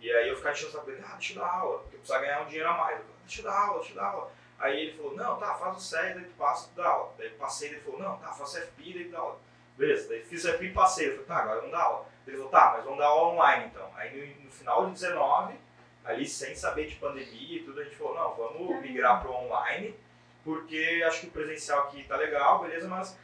[0.00, 2.00] E aí eu ficava enchendo o saco dele, ah, deixa eu dar aula, porque eu
[2.00, 2.98] precisava ganhar um dinheiro a mais.
[2.98, 4.32] Eu falei, deixa eu dar aula, deixa eu dar aula.
[4.58, 7.14] Aí ele falou, não, tá, faz o SEG, daí tu passa, tu dá aula.
[7.16, 9.47] Daí passei, ele falou, não, tá, faz o FP, daí tu dá aula.
[9.78, 11.06] Beleza, daí fiz FP e passei.
[11.06, 12.06] Eu falei, tá, agora vamos dar aula.
[12.26, 13.90] Ele falou, tá, mas vamos dar aula online então.
[13.94, 15.54] Aí no, no final de 19,
[16.04, 19.94] ali sem saber de pandemia e tudo, a gente falou, não, vamos migrar pro online,
[20.44, 23.16] porque acho que o presencial aqui tá legal, beleza, mas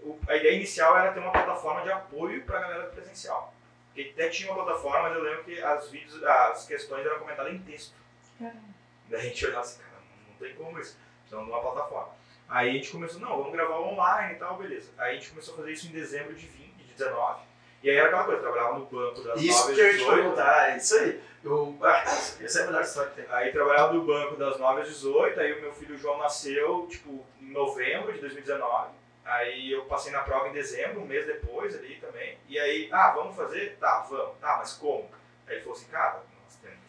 [0.00, 3.52] o- a ideia inicial era ter uma plataforma de apoio pra galera do presencial.
[3.94, 7.52] Porque até tinha uma plataforma, mas eu lembro que as, vídeos, as questões eram comentadas
[7.52, 7.94] em texto.
[8.38, 8.60] Caramba.
[9.08, 10.98] Daí a gente olhava assim, cara, não tem como isso.
[11.20, 12.12] Precisamos de uma plataforma.
[12.52, 14.90] Aí a gente começou, não, vamos gravar online e tal, beleza.
[14.98, 17.40] Aí a gente começou a fazer isso em dezembro de 20, de 19.
[17.82, 19.98] E aí era aquela coisa, trabalhava no banco das Isso 9 que eu às ia
[19.98, 20.22] te 18.
[20.22, 21.22] perguntar, é isso aí.
[21.42, 23.34] Eu, ah, essa é a melhor história que tem.
[23.34, 27.24] Aí trabalhava no banco das 9 às 18, aí o meu filho João nasceu, tipo,
[27.40, 28.90] em novembro de 2019.
[29.24, 32.36] Aí eu passei na prova em dezembro, um mês depois ali também.
[32.48, 33.78] E aí, ah, vamos fazer?
[33.80, 34.36] Tá, vamos.
[34.38, 35.08] Tá, mas como?
[35.46, 36.20] Aí ele falou assim, cara,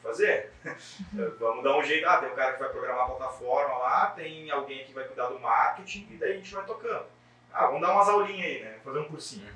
[0.04, 0.52] fazer.
[1.40, 2.08] vamos dar um jeito.
[2.08, 5.28] Ah, tem um cara que vai programar a plataforma lá, tem alguém que vai cuidar
[5.28, 7.06] do marketing, e daí a gente vai tocando.
[7.52, 8.78] Ah, vamos dar umas aulinhas aí, né?
[8.84, 9.48] Fazer um cursinho.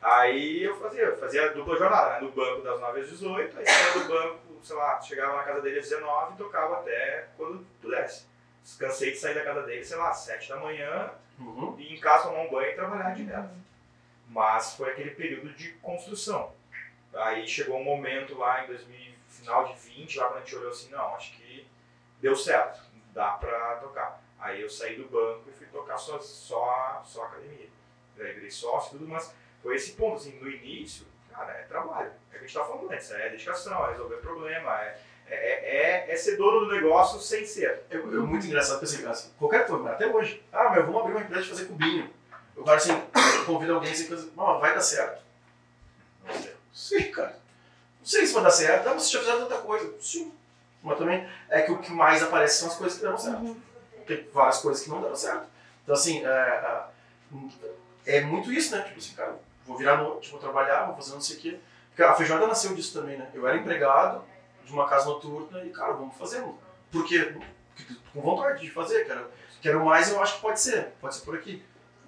[0.00, 2.20] Aí eu fazia, eu fazia dupla jornada, né?
[2.20, 5.60] No banco das 9 às 18, aí saía do banco, sei lá, chegava na casa
[5.62, 8.26] dele às 19 e tocava até quando pudesse.
[8.78, 11.76] Cansei de sair da casa dele, sei lá, às 7 da manhã, Uhum.
[11.78, 13.50] ir em casa tomar um banho e trabalhar direto.
[14.28, 16.52] Mas foi aquele período de construção.
[17.14, 20.70] Aí chegou um momento lá em 2000, final de 20, lá quando a gente olhou
[20.70, 21.66] assim, não, acho que
[22.20, 22.80] deu certo,
[23.12, 24.22] dá pra tocar.
[24.38, 27.68] Aí eu saí do banco e fui tocar só, só, só academia.
[28.16, 29.32] Daí virei sócio e tudo, mas
[29.62, 32.12] foi esse ponto, assim, no início, cara, é trabalho.
[32.32, 36.06] É o que a gente tava falando antes, é dedicação, é resolver problema, é, é,
[36.06, 37.82] é, é ser dono do negócio sem ser.
[37.90, 40.42] Eu, eu muito engraçado, pensei, assim, qualquer coisa, até hoje.
[40.52, 42.10] Ah, meu, vamos abrir uma empresa de fazer cubinho.
[42.56, 42.92] Eu cara assim,
[43.44, 45.22] convido alguém assim, não, vai dar certo.
[46.24, 46.56] Não sei.
[46.72, 47.45] Sim, cara.
[48.06, 48.86] Não sei se vai dar certo.
[48.88, 49.92] Ah, mas você já fizeram tanta coisa.
[50.00, 50.32] Sim.
[50.80, 53.40] Mas também é que o que mais aparece são as coisas que deram certo.
[53.40, 53.60] Uhum.
[54.06, 55.44] Tem várias coisas que não deram certo.
[55.82, 56.88] Então, assim, é,
[58.06, 58.82] é, é muito isso, né?
[58.82, 59.36] Tipo assim, cara,
[59.66, 61.58] vou virar noite, vou trabalhar, vou fazer não sei o quê.
[61.88, 63.28] Porque a feijoada nasceu disso também, né?
[63.34, 64.22] Eu era empregado
[64.64, 66.44] de uma casa noturna e, cara, vamos fazer.
[66.92, 67.24] Por quê?
[67.74, 69.28] Porque com vontade de fazer, quero,
[69.60, 70.92] quero mais eu acho que pode ser.
[71.00, 71.60] Pode ser por aqui.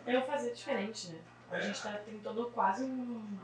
[0.07, 1.19] Eu fazer diferente, né?
[1.51, 3.37] A gente tá, tem todo quase um-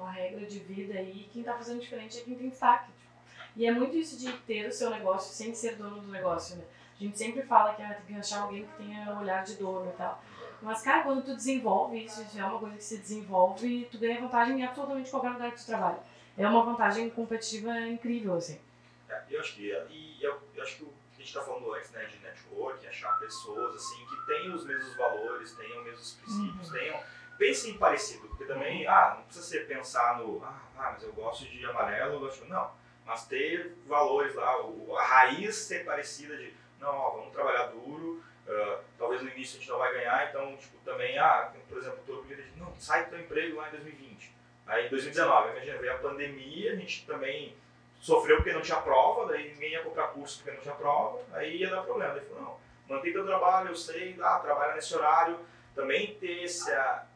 [0.00, 1.28] uma regra de vida aí.
[1.32, 2.86] Quem tá fazendo diferente é quem tem destaque.
[2.86, 3.10] tipo.
[3.56, 6.64] E é muito isso de ter o seu negócio sem ser dono do negócio, né?
[6.98, 9.90] A gente sempre fala que ah, tem que achar alguém que tenha olhar de dono
[9.90, 10.22] e tal.
[10.60, 14.20] Mas, cara, quando tu desenvolve isso, isso é uma coisa que se desenvolve, tu ganha
[14.20, 15.98] vantagem em absolutamente qualquer lugar que tu trabalha.
[16.36, 18.60] É uma vantagem competitiva incrível, assim.
[19.08, 21.72] É, eu acho que, e eu, eu acho que o que a gente está falando
[21.72, 26.12] antes, né, de network, achar pessoas assim que tenham os mesmos valores, tenham os mesmos
[26.12, 27.00] princípios, tenham
[27.40, 31.46] pensem parecido, porque também, ah, não precisa ser pensar no, ah, ah, mas eu gosto
[31.46, 32.70] de amarelo, eu gosto, não,
[33.06, 34.56] mas ter valores lá,
[34.98, 39.60] a raiz ser parecida de, não, ó, vamos trabalhar duro, ah, talvez no início a
[39.60, 43.04] gente não vai ganhar, então, tipo, também, ah, por exemplo, todo mundo diz, não, sai
[43.04, 44.34] do teu emprego lá em 2020.
[44.66, 47.56] Aí em 2019, imagina, veio a pandemia, a gente também
[48.00, 51.56] sofreu porque não tinha prova, daí ninguém ia comprar curso porque não tinha prova, aí
[51.56, 52.16] ia dar problema.
[52.16, 55.40] Ele falou, não, mantém teu trabalho, eu sei, ah, trabalha nesse horário,
[55.74, 57.06] também ter esse, ah,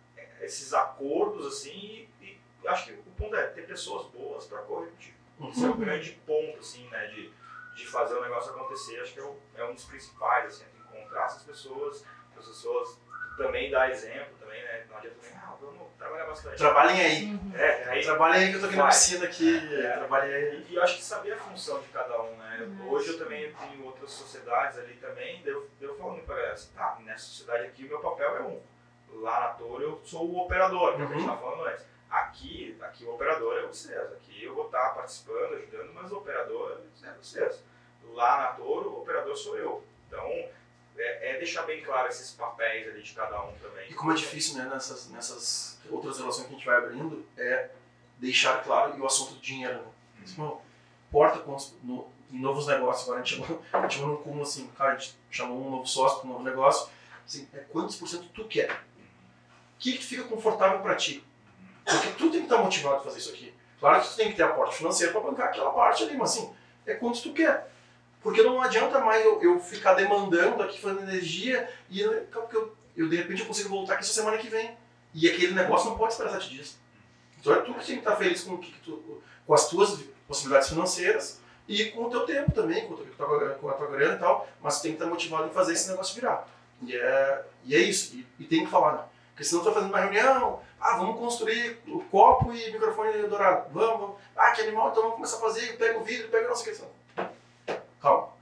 [0.44, 4.88] esses acordos assim, e, e acho que o ponto é ter pessoas boas para correr
[4.90, 5.14] contigo.
[5.50, 7.30] Esse é o grande ponto, assim, né, de,
[7.74, 10.98] de fazer o negócio acontecer, acho que é, o- é um dos principais, assim, é
[10.98, 12.04] encontrar essas pessoas,
[12.38, 12.98] as pessoas
[13.36, 16.56] também dar exemplo também, né, não dia também, ah, vamos trabalhar bastante.
[16.56, 17.24] Trabalhem aí.
[17.26, 17.52] Uhum.
[17.56, 18.92] É, aí Trabalhem aí que eu tô aqui na Vai.
[18.92, 19.74] piscina aqui.
[19.76, 19.92] É.
[19.92, 20.66] Trabalhem aí.
[20.68, 22.58] E, e eu acho que saber a função de cada um, né?
[22.60, 22.90] Uhum.
[22.90, 25.68] Hoje eu também tenho outras sociedades ali também, daí eu,
[25.98, 28.62] falando pra galera assim, tá, nessa sociedade aqui o meu papel é um.
[29.14, 31.34] Lá na Toro eu sou o operador, que é o que a gente Uhum.
[31.36, 31.84] tava falando antes.
[32.10, 36.80] Aqui, aqui o operador é vocês, aqui eu vou estar participando, ajudando, mas o operador
[37.02, 37.62] é vocês.
[38.12, 39.82] Lá na Toro, o operador sou eu.
[40.06, 40.24] Então,
[40.96, 43.90] é, é deixar bem claro esses papéis ali de cada um também.
[43.90, 47.70] E como é difícil, né, nessas, nessas outras relações que a gente vai abrindo, é
[48.18, 50.24] deixar claro e o assunto do dinheiro, né?
[50.24, 50.62] Tipo,
[51.08, 54.42] importa com no, em novos negócios, agora a gente chamou, a gente chamou num cúmulo
[54.42, 56.88] assim, cara, a gente chamou um novo sócio para um novo negócio,
[57.26, 58.84] assim, é quantos por cento tu quer?
[59.84, 61.22] Que, que fica confortável para ti?
[61.84, 63.52] Porque tu tem que estar motivado a fazer isso aqui.
[63.78, 66.50] Claro que tu tem que ter aporte financeiro para bancar aquela parte ali, mas assim,
[66.86, 67.70] é quanto tu quer.
[68.22, 72.74] Porque não adianta mais eu, eu ficar demandando aqui, fazendo energia, e eu, porque eu,
[72.96, 74.74] eu, de repente eu consigo voltar aqui só semana que vem.
[75.12, 76.78] E aquele negócio não pode esperar sete dias.
[77.38, 80.70] Então é tu que tem que estar feliz com, que tu, com as tuas possibilidades
[80.70, 83.04] financeiras e com o teu tempo também, com, teu-
[83.60, 85.90] com a tua- grana e tal, mas tu tem que estar motivado em fazer esse
[85.90, 86.48] negócio virar.
[86.80, 89.02] E é, e é isso, e, e tem que falar, né?
[89.34, 93.68] Porque senão tu vai fazendo uma reunião, ah, vamos construir o copo e microfone dourado,
[93.72, 96.50] vamos, vamos, ah, que animal, então vamos começar a fazer, pega o vidro, pega a
[96.50, 96.88] nossa questão.
[98.00, 98.32] Calma.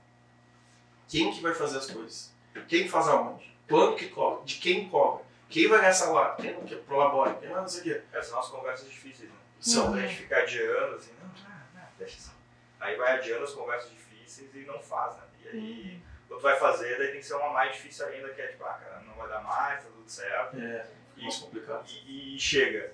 [1.07, 2.31] Quem que vai fazer as coisas?
[2.67, 3.51] Quem faz aonde?
[3.67, 4.43] Quando que cobra?
[4.45, 5.25] De quem cobra?
[5.49, 6.35] Quem vai ganhar salário?
[6.37, 7.35] Quem não quer prolabore?
[7.39, 8.01] Quem não sei o quê.
[8.11, 9.35] Essas são as conversas difíceis, né?
[9.59, 12.31] São, Quando a gente fica adiando, assim, não, não, não, deixa assim.
[12.79, 15.23] Aí vai adiando as conversas difíceis e não faz, né?
[15.43, 16.01] E aí,
[16.33, 18.73] quando vai fazer, daí tem que ser uma mais difícil ainda, que é tipo, ah,
[18.73, 20.57] cara, não vai dar mais, tá tudo certo.
[20.59, 20.85] É,
[21.17, 21.85] E, mais complicado.
[22.07, 22.91] e, e chega.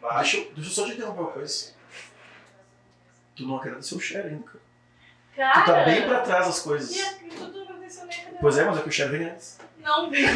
[0.00, 1.72] Mas, Deixa, eu- deixa eu só te interromper uma coisa.
[3.36, 4.64] Tu não agradeceu o share ainda, cara.
[5.34, 6.94] Cara, Tu tá bem pra trás das coisas.
[6.94, 8.36] E a- e tudo cadê?
[8.40, 9.58] Pois é, mas é que o share vem antes.
[9.78, 10.24] Não vi.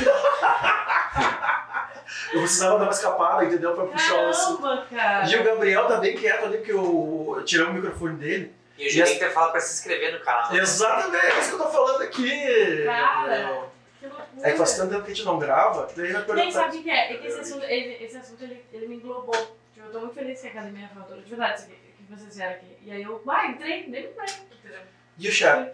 [2.32, 3.74] Eu precisava dar uma escapada, entendeu?
[3.74, 4.62] Pra puxar o assunto.
[4.62, 5.30] Caramba, cara.
[5.30, 8.55] E o Gabriel tá bem quieto ali, porque eu tirei o microfone dele.
[8.79, 10.55] E eu já que ter falado pra se inscrever no canal.
[10.55, 12.85] Exatamente, é isso que eu tô falando aqui.
[12.85, 13.29] Cara.
[13.29, 13.72] Gabriel.
[13.99, 14.49] Que loucura.
[14.49, 16.53] É que faz tanto tempo que a gente não grava, daí vai Nem perguntar.
[16.53, 17.12] sabe o que é.
[17.12, 19.35] É que esse assunto, ele, esse assunto ele, ele me englobou.
[19.74, 21.20] Tipo, eu tô muito feliz que a academia é fatura.
[21.20, 22.79] De verdade, isso aqui, que vocês vieram aqui.
[22.83, 24.24] E aí eu, vai, entrei, nem me lembro.
[24.53, 24.81] Entendeu?
[25.18, 25.72] E o share?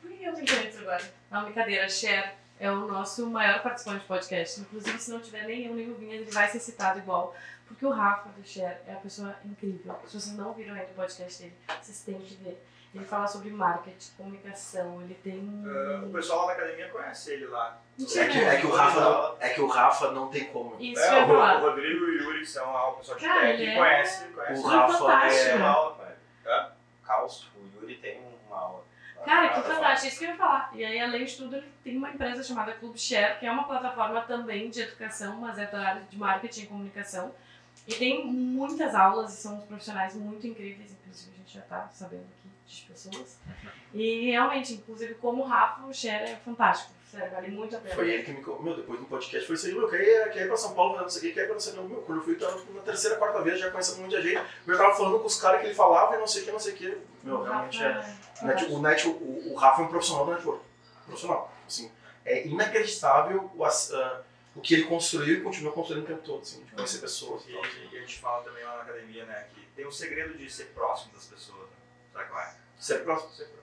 [0.00, 1.02] Por que eu tenho que isso agora?
[1.30, 1.88] Não, brincadeira.
[1.88, 4.60] Cher é o nosso maior participante de podcast.
[4.60, 7.36] Inclusive, se não tiver nem eu, nem o Vinha, ele vai ser citado igual.
[7.72, 9.98] Porque o Rafa do Cher é uma pessoa incrível.
[10.04, 12.62] Se vocês não viram ainda o podcast dele, vocês têm que ver.
[12.94, 17.46] Ele fala sobre marketing, comunicação, ele tem ah, o pessoal lá da academia conhece ele
[17.46, 17.80] lá.
[17.98, 20.76] É que, é que o Rafa não, é que o Rafa não tem como.
[20.78, 23.40] Isso É, o, o Rodrigo e o Yuri que são lá o pessoal de Cara,
[23.40, 24.62] tech, ele é- conhece, conhece.
[24.62, 25.48] O é Rafa fantástico.
[25.48, 25.54] é.
[25.56, 26.66] Uma aula com ele.
[27.02, 28.84] Caos, o Yuri tem uma aula.
[29.24, 30.70] Cara, que fantástico, isso que eu ia falar.
[30.74, 33.64] E aí, além de tudo, ele tem uma empresa chamada Club Share, que é uma
[33.64, 37.34] plataforma também de educação, mas é da área de marketing e comunicação.
[37.86, 42.22] E tem muitas aulas e são profissionais muito incríveis, inclusive a gente já tá sabendo
[42.38, 43.38] aqui de pessoas.
[43.92, 46.92] E realmente, inclusive como o Rafa, o Share é fantástico.
[47.10, 47.94] Sério, vale muito a pena.
[47.94, 48.40] Foi ele que me.
[48.40, 50.98] Meu, depois do podcast foi isso aí, meu, quer ir, quer ir pra São Paulo,
[50.98, 51.82] não sei o que, quer ir pra não sei o que.
[51.88, 54.42] Meu, quando eu fui, tava na terceira, quarta vez, já conhecendo um monte de gente.
[54.66, 56.58] Eu tava falando com os caras que ele falava e não sei o que, não
[56.58, 56.98] sei o que.
[57.22, 58.08] Meu, O realmente Rafa
[58.40, 58.46] é.
[58.46, 60.64] Net- o, net, o, o Rafa é um profissional do network.
[61.04, 61.52] Profissional.
[61.66, 61.90] Assim,
[62.24, 64.22] é inacreditável o, ah,
[64.54, 67.52] o que ele construiu e continua construindo o tempo todo, assim, de conhecer pessoas e
[67.52, 70.66] E, a gente fala também lá na academia, né, que tem um segredo de ser
[70.66, 71.76] próximo das pessoas, né?
[72.12, 72.54] Sabe qual é?
[72.78, 73.30] Sempre próximo.
[73.30, 73.62] Ser próximo.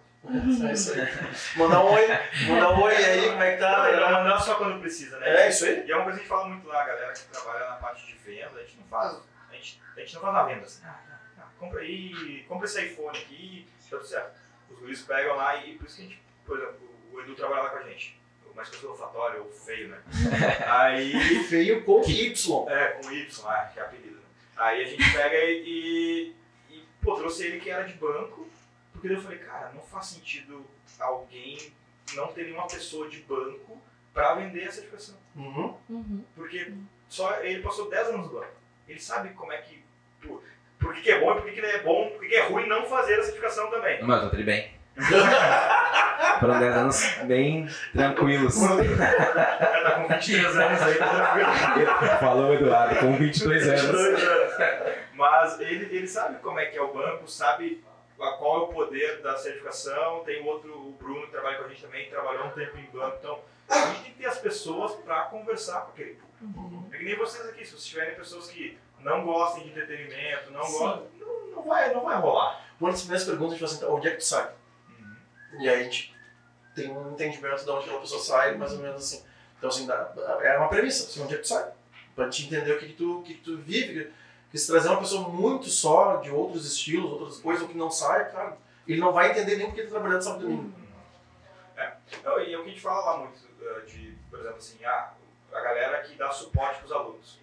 [0.68, 1.08] É isso aí.
[1.56, 2.08] Mandar um oi,
[2.48, 3.92] mandar um oi aí, como é que tá?
[3.92, 5.46] Não, não, não só quando precisa, né?
[5.46, 5.86] É isso aí.
[5.86, 7.76] E é uma coisa que a gente fala muito lá, a galera que trabalha na
[7.76, 10.66] parte de venda, a gente não faz, a gente, a gente não faz na venda
[10.66, 14.40] assim, ah, ah, ah, compra aí, compra esse iPhone aqui, tá tudo certo.
[14.70, 17.64] Os guris pegam lá e por isso que a gente, por exemplo, o Edu trabalha
[17.64, 18.19] lá com a gente,
[18.56, 20.02] mais que olfatório ou feio, né?
[20.68, 22.70] Aí E feio com Y.
[22.70, 24.16] É, com Y, ah, que é apelido.
[24.16, 24.24] Né?
[24.58, 26.36] Aí a gente pega e, e,
[26.70, 28.48] e, pô, trouxe ele que era de banco,
[28.92, 30.66] porque daí eu falei, cara, não faz sentido
[31.00, 31.58] alguém
[32.16, 33.82] não ter nenhuma pessoa de banco
[34.14, 35.16] pra vender essa certificação.
[35.36, 35.78] Uhum.
[35.90, 36.24] Uhum.
[36.36, 36.74] Porque
[37.08, 38.54] só ele passou 10 anos no banco.
[38.88, 39.84] Ele sabe como é que.
[40.22, 40.44] Por,
[40.80, 42.36] por que, que é bom e por que, que não é bom, por que, que
[42.36, 44.02] é ruim não fazer a certificação também.
[44.02, 44.79] Mas eu tô tudo bem.
[46.40, 48.62] Foram 10 anos bem tranquilos.
[48.62, 52.18] Ela tá com 23 anos aí, tá tranquilo.
[52.20, 53.82] Falou, Eduardo, com 22 anos.
[53.82, 54.54] 22 anos.
[55.14, 57.84] Mas ele, ele sabe como é que é o banco, sabe
[58.18, 60.24] qual é o poder da certificação.
[60.26, 62.78] Tem o outro, o Bruno, que trabalha com a gente também, que trabalhou um tempo
[62.78, 63.18] em banco.
[63.20, 63.40] Então,
[63.70, 66.88] a gente tem que ter as pessoas para conversar com aquele público.
[66.94, 70.64] É que nem vocês aqui, se vocês tiverem pessoas que não gostem de entretenimento, não
[70.64, 70.80] Sim.
[70.80, 72.62] gostam, não, não, vai, não vai rolar.
[72.80, 74.50] Uma das primeiras perguntas a gente fala assim, onde é que tu sai?
[75.58, 76.16] E aí a gente
[76.76, 79.24] tem um entendimento de onde aquela pessoa sai, mais ou menos assim.
[79.58, 81.72] Então, assim, dá- é uma premissa, assim, onde é que tu sai?
[82.16, 84.12] pra te entender o que, que, tu, que, tu vive.
[84.44, 87.90] Porque se trazer uma pessoa muito só, de outros estilos, outras coisas, ou que não
[87.90, 90.74] sai, cara, ele não vai entender nem porque tá trabalhando sábado domingo.
[92.24, 94.84] Não, e é o que a gente fala lá muito, eh, de, por exemplo, assim,
[94.84, 95.14] ah,
[95.54, 97.40] a galera que dá suporte para os alunos.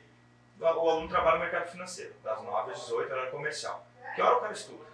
[0.60, 3.86] O o aluno trabalha no mercado financeiro, das 9 às 18, horário comercial.
[4.14, 4.84] Que hora o cara estuda?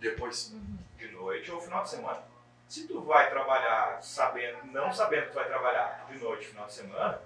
[0.00, 0.54] Depois.
[0.96, 2.22] De noite ou final de semana.
[2.68, 6.72] Se tu vai trabalhar sabendo, não sabendo que tu vai trabalhar de noite, final de
[6.74, 7.18] semana,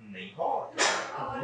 [0.00, 0.72] nem rola.
[1.16, 1.38] ah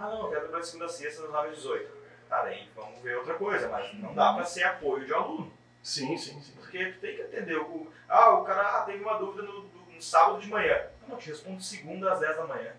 [0.00, 1.90] não, eu quero trabalhar de segunda a sexta, das 9 às 18.
[2.28, 5.50] Tá, daí vamos ver outra coisa, mas não dá para ser apoio de aluno.
[5.82, 6.52] Sim, sim, sim.
[6.56, 7.56] Porque tu tem que entender.
[7.56, 10.78] O, ah, o cara ah, teve uma dúvida no, no- no sábado de manhã.
[11.02, 12.72] Não, não, te respondo segunda às 10 da manhã.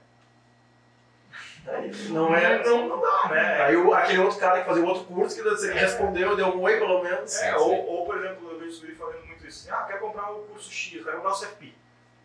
[2.10, 2.64] Não é.
[2.64, 3.62] Não, não dá, né?
[3.64, 6.62] Aí o, aquele outro cara que fazia o outro curso, que você respondeu, deu um
[6.62, 7.36] oi pelo menos.
[7.42, 7.86] É, Sim, ou, sim.
[7.88, 9.25] ou, por exemplo, eu vejo o isso.
[9.62, 11.74] Assim, ah, quer comprar o curso X, quer comprar o CFP.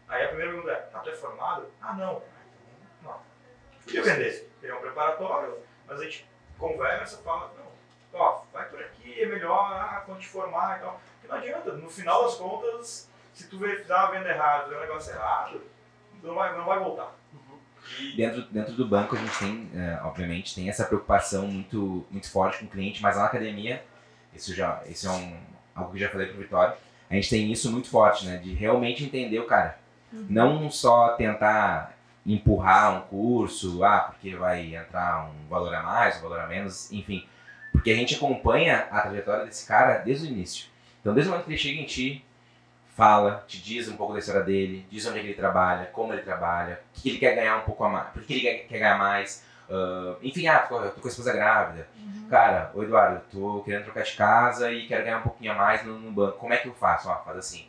[0.09, 1.67] Aí a primeira pergunta é, ah, tu é formado?
[1.81, 2.23] Ah, não.
[3.03, 3.21] Não.
[3.85, 4.51] Podia vender.
[4.61, 6.29] Tem um preparatório, mas a gente
[6.59, 11.01] conversa, fala, não, ó, vai por aqui, é melhor ah, quando te formar e tal.
[11.15, 15.13] Porque não adianta, no final das contas, se tu fizer uma venda errada, fizer negócio
[15.13, 15.63] errado,
[16.23, 17.15] não vai, não vai voltar.
[17.99, 22.31] E, Dentro, dentro do banco a gente tem, é, obviamente, tem essa preocupação muito, muito
[22.31, 23.85] forte com o cliente, mas lá na academia,
[24.35, 25.41] isso já, isso é um,
[25.75, 26.77] algo que já falei pro Vitório,
[27.11, 28.37] a gente tem isso muito forte, né?
[28.37, 29.79] De realmente entender o cara.
[30.13, 36.23] Não só tentar empurrar um curso, ah, porque vai entrar um valor a mais, um
[36.23, 37.27] valor a menos, enfim.
[37.73, 40.67] Porque a gente acompanha a trajetória desse cara desde o início.
[41.01, 42.25] Então, desde o momento que ele chega em ti,
[42.95, 46.23] fala, te diz um pouco da história dele, diz onde é ele trabalha, como ele
[46.23, 48.99] trabalha, o que ele quer ganhar um pouco a mais, por que ele quer ganhar
[48.99, 51.89] mais, ah, enfim, ah, tô, tô com a esposa grávida.
[52.29, 55.85] Cara, ô Eduardo, tô querendo trocar de casa e quero ganhar um pouquinho a mais
[55.85, 57.09] no, no banco, como é que eu faço?
[57.09, 57.67] Ó, faz assim.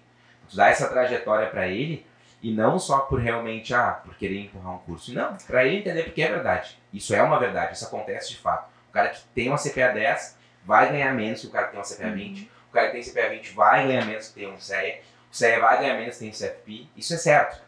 [0.50, 2.06] Tu dá essa trajetória pra ele
[2.42, 5.14] e não só por realmente, ah, por querer empurrar um curso.
[5.14, 6.78] Não, pra ele entender porque é verdade.
[6.94, 8.70] Isso é uma verdade, isso acontece de fato.
[8.90, 11.80] O cara que tem uma CPA 10 vai ganhar menos que o cara que tem
[11.80, 12.52] uma CPA 20.
[12.70, 15.02] O cara que tem CPA 20 vai ganhar menos que tem um CEA.
[15.32, 16.88] O CEA vai ganhar menos que tem um CFP.
[16.96, 17.62] Isso é certo.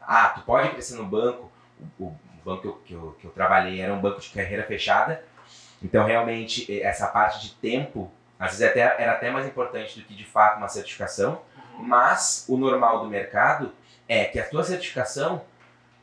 [0.00, 1.50] Ah, tu pode crescer no banco.
[1.98, 4.64] O, o banco que eu, que, eu, que eu trabalhei era um banco de carreira
[4.64, 5.22] fechada.
[5.82, 10.14] Então, realmente, essa parte de tempo, às vezes até, era até mais importante do que,
[10.14, 11.40] de fato, uma certificação.
[11.78, 13.72] Mas o normal do mercado
[14.08, 15.42] é que a tua certificação,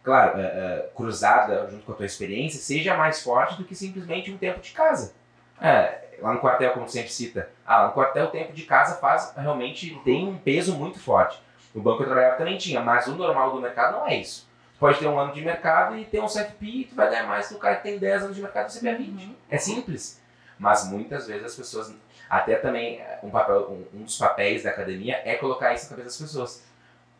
[0.03, 4.31] claro, eh, eh, cruzada junto com a tua experiência, seja mais forte do que simplesmente
[4.31, 5.13] um tempo de casa.
[5.61, 9.33] É, lá no quartel, como sempre cita, ah, no quartel o tempo de casa faz
[9.37, 11.41] realmente tem um peso muito forte.
[11.73, 14.49] No banco que eu trabalhava também tinha, mas o normal do mercado não é isso.
[14.81, 17.45] Pode ter um ano de mercado e ter um CFP e tu vai ganhar mais
[17.45, 19.37] do que o cara que tem 10 anos de mercado e CPA 20.
[19.47, 20.19] É simples.
[20.57, 21.93] Mas muitas vezes as pessoas,
[22.27, 26.07] até também um, papel, um, um dos papéis da academia é colocar isso na cabeça
[26.07, 26.63] das pessoas.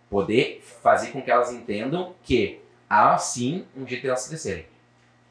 [0.10, 2.60] Poder fazer com que elas entendam que
[2.90, 4.66] há sim um jeito de elas crescerem.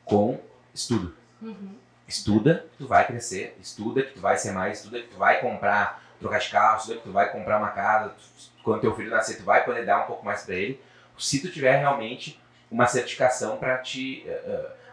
[0.05, 0.41] Com
[0.72, 1.12] estudo.
[1.43, 1.74] Uhum.
[2.07, 5.41] Estuda que tu vai crescer, estuda que tu vai ser mais, estuda que tu vai
[5.41, 9.11] comprar, trocar de carro, estuda que tu vai comprar uma casa, tu- quando teu filho
[9.11, 10.81] nascer tu vai poder dar um pouco mais para ele,
[11.21, 12.41] se tu tiver realmente
[12.71, 14.25] uma certificação para te,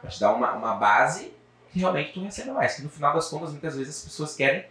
[0.01, 1.33] pra te dar uma, uma base
[1.71, 4.65] que realmente tu receba mais, que no final das contas muitas vezes as pessoas querem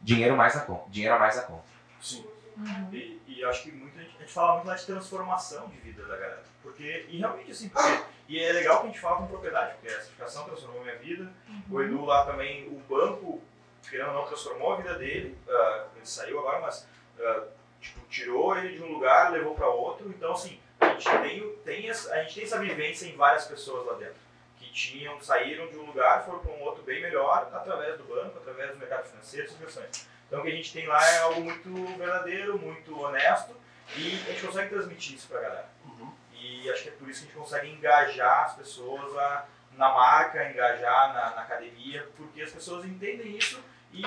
[0.00, 1.64] dinheiro mais na conta, dinheiro a mais na conta.
[2.00, 2.24] Sim.
[2.56, 2.88] Uhum.
[2.92, 6.04] e, e acho que muita gente, a gente fala muito lá de transformação de vida
[6.04, 6.42] da galera.
[6.62, 9.88] Porque, e realmente assim, porque, e é legal que a gente fala com propriedade, porque
[9.88, 11.32] a certificação transformou minha vida,
[11.68, 13.42] o Edu lá também, o banco,
[13.88, 15.36] querendo ou não, transformou a vida dele.
[15.48, 16.86] ah, ele saiu agora, mas
[17.18, 17.44] ah,
[17.80, 20.08] tipo, tirou ele de um lugar levou para outro.
[20.10, 20.71] Então, assim, a
[21.02, 24.20] gente, tem, tem essa, a gente tem essa vivência em várias pessoas lá dentro.
[24.58, 28.38] Que tinham, saíram de um lugar foram para um outro bem melhor através do banco,
[28.38, 30.06] através do mercado financeiro, inversões.
[30.26, 33.54] Então, o que a gente tem lá é algo muito verdadeiro, muito honesto
[33.96, 35.68] e a gente consegue transmitir isso para a galera.
[35.84, 36.12] Uhum.
[36.32, 39.46] E acho que é por isso que a gente consegue engajar as pessoas a,
[39.76, 44.04] na marca, engajar na, na academia, porque as pessoas entendem isso e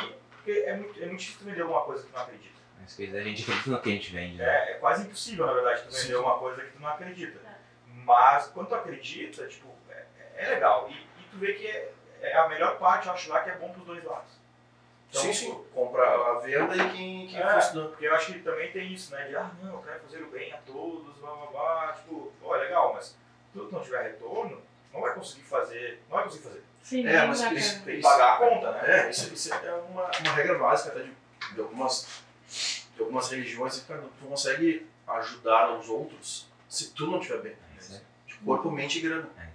[0.48, 2.55] é muito, é muito difícil vender alguma coisa que não acredita.
[2.86, 4.46] Mas coisa, a gente acredita no que a gente vende, né?
[4.46, 6.16] É, é quase impossível, na verdade, tu vender Sim.
[6.16, 7.40] uma coisa que tu não acredita.
[7.88, 10.06] Mas quando tu acredita, tipo, é,
[10.36, 10.88] é legal.
[10.90, 13.56] E, e tu vê que é, é a melhor parte, eu acho lá, que é
[13.56, 14.30] bom pros dois lados.
[15.10, 15.66] Então, sim, sim.
[15.74, 17.50] Compra a venda e quem, quem É.
[17.50, 17.90] for estudando.
[17.90, 19.26] Porque eu acho que também tem isso, né?
[19.26, 21.94] De, ah, não, eu quero fazer o bem a todos, blá blá blá.
[21.94, 23.16] Tipo, pô, é legal, mas se
[23.54, 24.62] tu não tiver retorno,
[24.94, 26.02] não vai conseguir fazer.
[26.10, 26.64] Não vai conseguir fazer.
[26.84, 29.08] Sim, É, mas Tem que pagar a conta, né?
[29.08, 31.16] É, isso, isso é uma, uma regra básica até de,
[31.56, 32.24] de algumas,
[32.96, 33.80] de algumas religiões.
[33.80, 37.52] que, Cara, tu não consegue ajudar os outros se tu não estiver bem.
[37.54, 38.02] É aí.
[38.28, 39.30] De corpo, mente e grana.
[39.38, 39.46] É.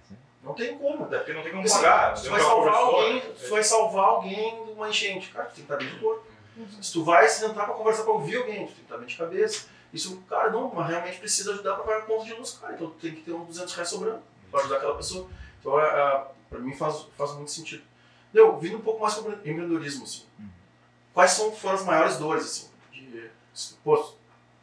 [0.43, 1.03] Não tem como.
[1.03, 2.17] Até porque não tem como Porque, pagar.
[2.17, 3.21] se tu vai salvar alguém, né?
[3.39, 5.29] tu vai salvar alguém de uma enchente.
[5.29, 6.25] Cara, tu tem que estar bem de corpo.
[6.57, 6.83] Uhum.
[6.83, 9.15] Se tu vai sentar pra conversar pra ouvir alguém, tu tem que estar bem de
[9.17, 9.67] cabeça.
[9.93, 12.73] Isso, cara, não, mas realmente precisa ajudar pra pagar a conta de luz, cara.
[12.73, 15.29] Então tu tem que ter uns 200 reais sobrando pra ajudar aquela pessoa.
[15.59, 17.83] Então, é, para mim faz, faz muito sentido.
[18.33, 20.25] Eu, vindo um pouco mais sobre empreendedorismo, assim.
[21.13, 22.70] Quais são, foram as maiores dores, assim?
[23.07, 23.29] De,
[23.83, 23.97] pô,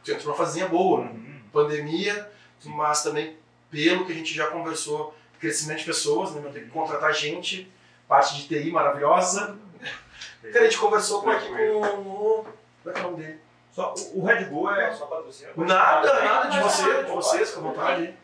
[0.05, 1.11] tu entrou numa fazinha boa, né?
[1.11, 1.43] Uhum.
[1.53, 2.30] pandemia,
[2.64, 3.36] mas também
[3.70, 6.41] pelo que a gente já conversou, crescimento de pessoas, né?
[6.41, 7.70] Vai ter que contratar gente,
[8.07, 9.57] parte de TI maravilhosa.
[10.43, 12.47] Cara, a gente conversou com aqui com o.
[12.82, 13.41] Como é que é o nome dele?
[13.72, 15.24] Só, o Red Bull é só?
[15.57, 18.14] Nada, nada de você, de vocês, com vontade.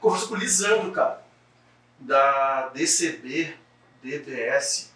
[0.00, 1.22] Conversou com o Lisandro, cara,
[2.00, 3.54] da DCB,
[4.02, 4.92] DBS.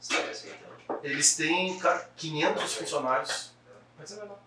[0.00, 0.71] Você tá aceitando?
[1.02, 3.52] Eles têm, cara, 500 funcionários.
[3.98, 4.42] Mas é legal.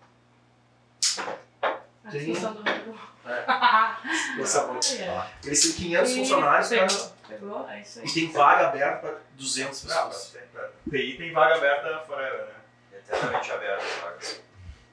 [2.03, 2.99] A Tem- Bull.
[4.39, 4.65] Essa.
[4.69, 8.05] Olha, Eles têm 500 e funcionários, cara, Pegou, pegou, é isso aí.
[8.05, 10.29] e tem vaga aberta para 200 Não, pessoas.
[10.31, 12.53] tem- pra- TI tem vaga aberta forever, né?
[12.93, 14.41] Eternamente aberto as vagas.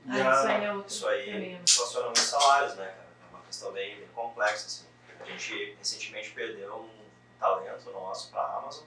[0.08, 3.06] Ah, E isso a- aí é outro Isso aí funciona nos salários, né, cara?
[3.30, 4.86] É uma questão bem, bem complexa, assim.
[5.20, 8.84] A gente recentemente perdeu um talento nosso para a Amazon.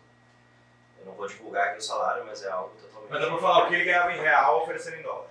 [1.06, 3.12] Eu não vou divulgar aqui o salário, mas é algo totalmente...
[3.12, 5.28] Mas dá pra falar o que ele ganhava em real oferecendo em dólar.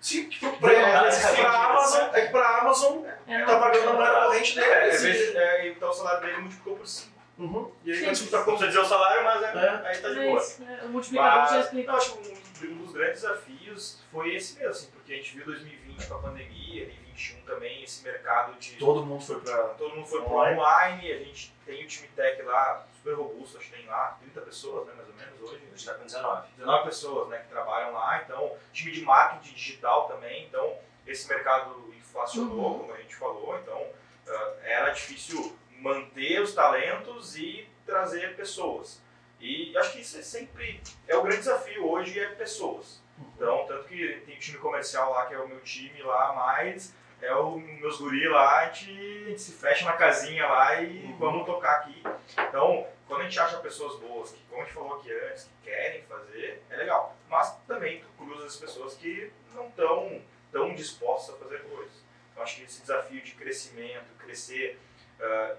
[0.00, 1.46] Sim, tipo, pra, É, pra, pra isso.
[1.46, 4.70] Amazon, é que pra Amazon É, tá pagando a moeda corrente dele.
[4.70, 5.36] É, às assim.
[5.36, 7.18] é, então o salário dele multiplicou por 5.
[7.38, 7.72] Uhum.
[7.84, 8.28] E aí Sim.
[8.32, 9.88] Não precisa dizer o salário, mas é, É.
[9.88, 10.40] aí tá de é boa.
[10.40, 10.80] isso, né?
[10.84, 11.92] O multiplicador já explica.
[11.92, 15.36] não, acho que um, um dos grandes desafios foi esse mesmo, assim, porque a gente
[15.36, 18.72] viu 2020 com a pandemia, e 21 também, esse mercado de.
[18.76, 19.56] Todo mundo foi pra.
[19.56, 20.58] Todo mundo foi pro Online.
[20.60, 24.40] online, a gente tem o time tech lá, super robusto, acho que tem lá 30
[24.42, 25.62] pessoas, né, mais ou menos, hoje.
[25.64, 26.48] A gente tá com 19.
[26.56, 30.76] 19 pessoas né, que trabalham lá, então time de marketing digital também, então
[31.06, 32.78] esse mercado inflacionou, Uhum.
[32.80, 33.86] como a gente falou, então
[34.28, 39.00] ah, era difícil manter os talentos e trazer pessoas.
[39.40, 43.00] E acho que isso é sempre é o grande desafio hoje é pessoas.
[43.36, 46.92] Então, tanto que tem o time comercial lá, que é o meu time lá, mas
[47.20, 51.04] é o meus guri lá, a gente, a gente se fecha na casinha lá e
[51.04, 51.16] Uhum.
[51.18, 52.02] vamos tocar aqui.
[52.48, 55.70] Então, quando a gente acha pessoas boas, que como a gente falou aqui antes, que
[55.70, 57.16] querem fazer, é legal.
[57.28, 62.02] Mas também tu cruza as pessoas que não estão tão dispostas a fazer coisas.
[62.32, 64.78] Então, acho que esse desafio de crescimento, crescer,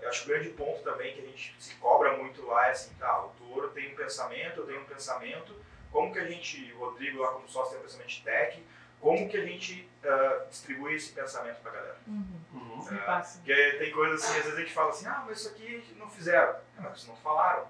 [0.01, 2.71] eu acho que o grande ponto também que a gente se cobra muito lá é
[2.71, 5.53] assim, tá, o Toro tem um pensamento, eu tenho um pensamento,
[5.91, 8.63] como que a gente, o Rodrigo lá como sócio tem um pensamento de tech,
[8.99, 11.97] como que a gente ah, distribui esse pensamento pra galera?
[12.07, 12.25] Uhum.
[12.53, 12.97] Uhum.
[13.05, 13.37] Passa.
[13.39, 16.09] Porque tem coisas assim, às vezes a gente fala assim, ah, mas isso aqui não
[16.09, 16.49] fizeram.
[16.53, 17.65] É, mas não falaram.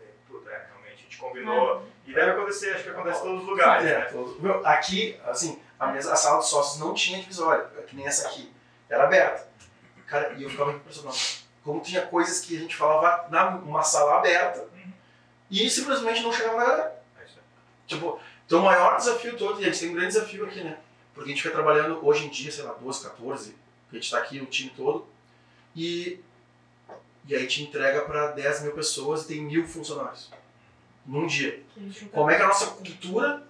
[0.00, 1.86] É, puta, é, realmente, a gente combinou.
[2.06, 4.04] E deve acontecer, acho que acontece em todos os lugares, É, né?
[4.06, 7.94] todo- meu, aqui, assim, a, mesa, a sala de sócios não tinha divisória, é que
[7.96, 8.52] nem essa aqui.
[8.88, 9.46] Era aberta.
[10.06, 11.16] Cara, e eu ficava impressionado.
[11.64, 13.28] Como tinha coisas que a gente falava
[13.64, 14.68] numa sala aberta
[15.50, 17.02] e simplesmente não chegava na galera.
[17.20, 17.44] É isso aí.
[17.86, 20.78] Tipo, então o maior desafio todo, e a gente tem um grande desafio aqui, né?
[21.14, 23.54] Porque a gente fica trabalhando hoje em dia, sei lá, 12, 14,
[23.90, 25.06] a gente tá aqui, o time todo,
[25.76, 26.20] e,
[27.26, 30.30] e aí a gente entrega para 10 mil pessoas e tem mil funcionários.
[31.04, 31.62] Num dia.
[32.12, 33.42] Como é que a nossa cultura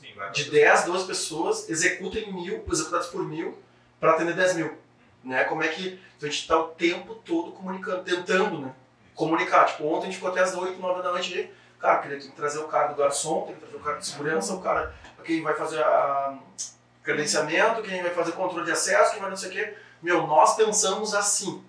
[0.00, 0.50] Sim, de acontecer.
[0.50, 3.58] 10, 12 pessoas executem mil, executados por mil,
[3.98, 4.78] para atender 10 mil.
[5.24, 5.44] Né?
[5.44, 8.74] Como é que então a gente está o tempo todo comunicando, tentando né?
[9.14, 9.66] comunicar.
[9.66, 11.50] Tipo, ontem a gente ficou até as 8, 9 da noite.
[11.78, 14.06] Cara, queria tem que trazer o cara do garçom, tem que trazer o cara de
[14.06, 16.38] segurança, o cara quem vai fazer a
[17.02, 19.74] credenciamento, quem vai fazer controle de acesso, quem vai não sei o quê.
[20.02, 21.64] Meu, nós pensamos assim.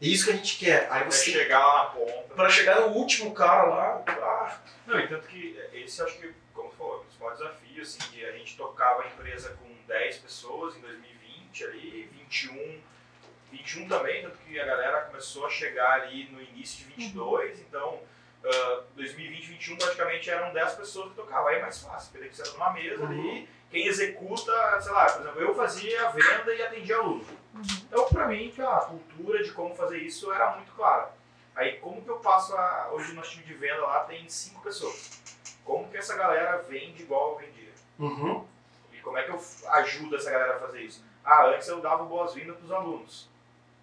[0.00, 0.88] É isso que a gente quer.
[0.90, 2.34] Aí você, chegar lá na ponta.
[2.34, 6.34] para chegar no último cara lá, ah, Não, e tanto que esse eu acho que,
[6.52, 9.68] como tu falou, é o principal desafio, assim, que a gente tocava a empresa com
[9.86, 12.80] 10 pessoas em 2020 ali, 21,
[13.52, 18.00] 21 também, tanto que a galera começou a chegar ali no início de 22, então
[18.44, 22.42] ah, 2020, 2021 praticamente eram 10 pessoas que tocavam, aí é mais fácil, porque você
[22.42, 26.62] era numa mesa ali, quem executa, sei lá, por exemplo, eu fazia a venda e
[26.62, 27.24] atendia aluno.
[27.54, 27.62] Uhum.
[27.86, 31.10] Então, pra mim, a cultura de como fazer isso era muito clara.
[31.56, 32.90] Aí, como que eu passo a...
[32.92, 35.22] Hoje, nosso time de venda lá tem cinco pessoas.
[35.64, 37.70] Como que essa galera vende igual eu vendia?
[37.98, 38.44] uhum,
[38.92, 39.40] E como é que eu
[39.70, 41.04] ajudo essa galera a fazer isso?
[41.24, 43.30] Ah, antes eu dava boas-vindas pros alunos.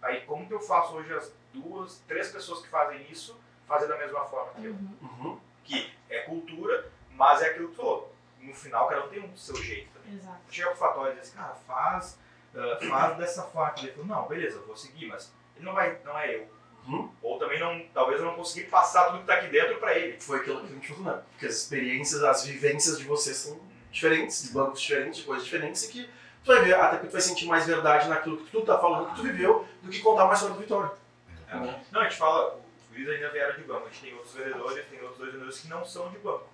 [0.01, 3.39] Aí, como que eu faço hoje as duas, três pessoas que fazem isso,
[3.71, 4.71] fazer da mesma forma que eu?
[4.71, 4.97] Uhum.
[5.01, 5.39] uhum.
[5.63, 8.13] Que é cultura, mas é aquilo que tu falou.
[8.39, 10.17] No final, cada um tem um seu jeito também.
[10.17, 10.37] Exato.
[10.49, 12.19] chega pro Fatório e diz assim, cara, faz,
[12.55, 13.73] ah, faz dessa forma.
[13.77, 16.49] Ele falou, não, beleza, eu vou seguir, mas ele não vai, não é eu.
[16.87, 17.11] Uhum.
[17.21, 20.19] Ou também não, talvez eu não consegui passar tudo que tá aqui dentro pra ele.
[20.19, 21.21] foi aquilo que a gente falou, né?
[21.31, 23.59] Porque as experiências, as vivências de vocês são
[23.91, 26.09] diferentes, de bancos diferentes, de coisas diferentes, e que
[26.43, 29.09] tu vai ver, até que tu vai sentir mais verdade naquilo que tu tá falando,
[29.09, 30.91] que tu viveu, do que contar uma história do Vitória.
[31.47, 31.83] Né?
[31.91, 32.59] Não, a gente fala,
[32.91, 35.67] guris ainda vieram de banco, a gente tem outros vendedores, tem outros dois vendedores que
[35.67, 36.47] não são de banco.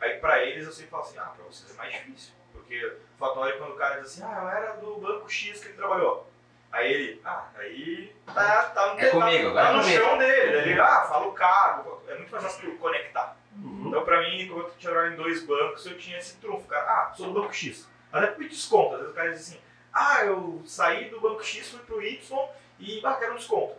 [0.00, 2.32] Aí pra eles eu sempre falo assim, ah, pra vocês é mais difícil.
[2.52, 5.68] Porque o Fatório, quando o cara diz assim, ah, eu era do banco X que
[5.68, 6.28] ele trabalhou.
[6.70, 10.02] Aí ele, ah, aí tá, tá no, É comigo, tá, agora tá é no comigo.
[10.04, 10.52] chão dele.
[10.52, 12.02] Daí ele, ah, fala o cargo.
[12.06, 13.36] É muito mais fácil conectar.
[13.56, 13.88] Uhum.
[13.88, 16.84] Então, pra mim, quando eu tinha trabalhado em dois bancos, eu tinha esse trunfo, cara.
[16.84, 17.88] Ah, sou do banco X.
[18.12, 18.94] Até por desconto.
[18.94, 19.60] Às vezes o cara diz assim,
[19.92, 23.74] ah, eu saí do banco X, fui pro Y e, ah, quero um desconto.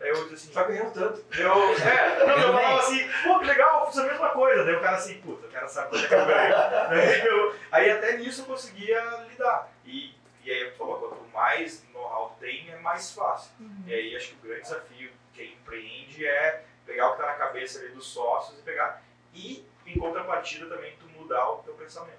[0.00, 1.24] Aí eu disse assim, Tá ganhando tanto.
[1.38, 4.64] eu, é, não, eu falava assim, pô, que legal, fiz a mesma coisa.
[4.64, 6.54] Daí o cara assim, puta, o cara sabe quanto é que eu ganho.
[6.90, 9.68] Aí, eu- aí até nisso eu conseguia lidar.
[9.84, 13.50] E, e aí, pô, quanto mais know-how tem, é mais fácil.
[13.58, 13.82] Uhum.
[13.86, 17.32] E aí acho que o grande desafio que quem empreende é pegar o que está
[17.32, 19.02] na cabeça ali dos sócios e pegar.
[19.34, 22.18] E, em contrapartida, também tu mudar o teu pensamento.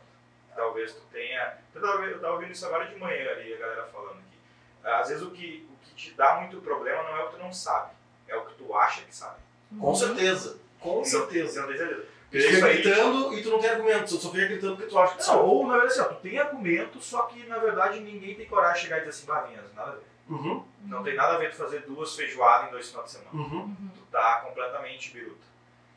[0.56, 1.58] Talvez tu tenha.
[1.74, 4.38] Eu tava, eu tava ouvindo isso agora de manhã ali, a galera falando aqui.
[4.84, 5.69] Às vezes que, o que
[6.00, 7.91] te dá muito problema não é o que tu não sabe,
[8.28, 9.38] é o que tu acha que sabe.
[9.80, 10.58] Com certeza.
[10.80, 11.62] Com Não- certeza.
[11.62, 12.06] Não certeza.
[12.32, 14.06] Tu fica gritando e tu não tem argumento.
[14.06, 15.39] Tu só fica gritando porque tu acha que Não, sabe.
[15.39, 18.76] ou na verdade assim, ó, tu tem argumento, só que na verdade ninguém tem coragem
[18.76, 20.04] de chegar e dizer assim, Bavinhas, nada a ver.
[20.30, 23.30] Uhum, Não tem nada a ver tu fazer duas feijoadas em dois finais de semana.
[23.34, 23.60] uhum.
[23.62, 23.89] Uhum.
[23.95, 25.50] tu tá completamente biruta.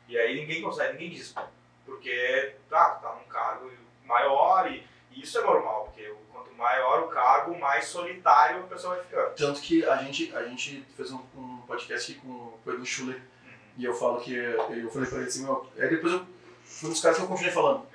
[0.09, 1.33] E aí ninguém consegue, ninguém diz.
[1.85, 3.71] Porque tá, tu tá num cargo
[4.05, 6.22] maior e, e isso é normal, porque o-
[6.63, 9.35] maior o cargo, mais solitário a pessoa vai ficando.
[9.35, 12.85] Tanto que a gente, a gente fez um, um podcast aqui com, com o Edu
[12.85, 13.21] Schuller
[13.77, 16.25] e eu falo que eu falei pra ele assim, meu, aí depois eu
[16.65, 17.85] fui um dos caras que eu continuei falando.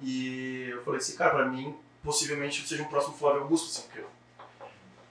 [0.00, 4.04] E eu falei assim, cara, pra mim, possivelmente seja um próximo Flávio Augusto, assim, porque,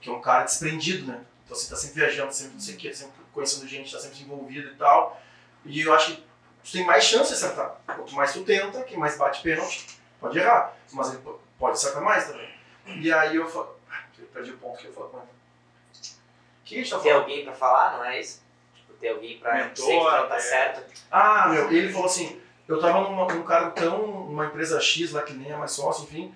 [0.00, 1.20] que é um cara desprendido, né?
[1.44, 4.22] Então você tá sempre viajando, sempre não sei o que, sempre conhecendo gente, tá sempre
[4.22, 5.20] envolvido e tal.
[5.64, 6.22] E eu acho que
[6.64, 7.76] tu tem mais chance de acertar.
[7.86, 9.86] Quanto mais tu tenta, quem mais bate pênalti,
[10.20, 10.72] pode errar.
[10.92, 12.48] Mas ele po- pode acertar mais também.
[12.86, 13.76] E aí eu falo,
[14.18, 15.26] eu perdi o ponto que eu falo com ele.
[15.26, 17.22] O que a gente tá Ter falando?
[17.22, 18.42] alguém pra falar, não é isso?
[18.74, 20.40] Tipo, ter alguém pra Mentor, dizer que tá é.
[20.40, 20.92] certo.
[21.10, 25.22] Ah, meu, ele falou assim, eu tava numa, num cargo tão, numa empresa X lá
[25.22, 26.34] que nem é mais sócio, enfim,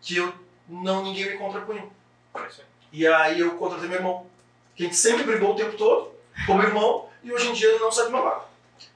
[0.00, 0.32] que eu
[0.68, 1.86] não ninguém me contrapunha.
[2.34, 2.48] É.
[2.92, 4.26] E aí eu contratei meu irmão,
[4.74, 6.12] que a gente sempre brigou o tempo todo,
[6.46, 8.48] como irmão, e hoje em dia ele não sai do meu lado.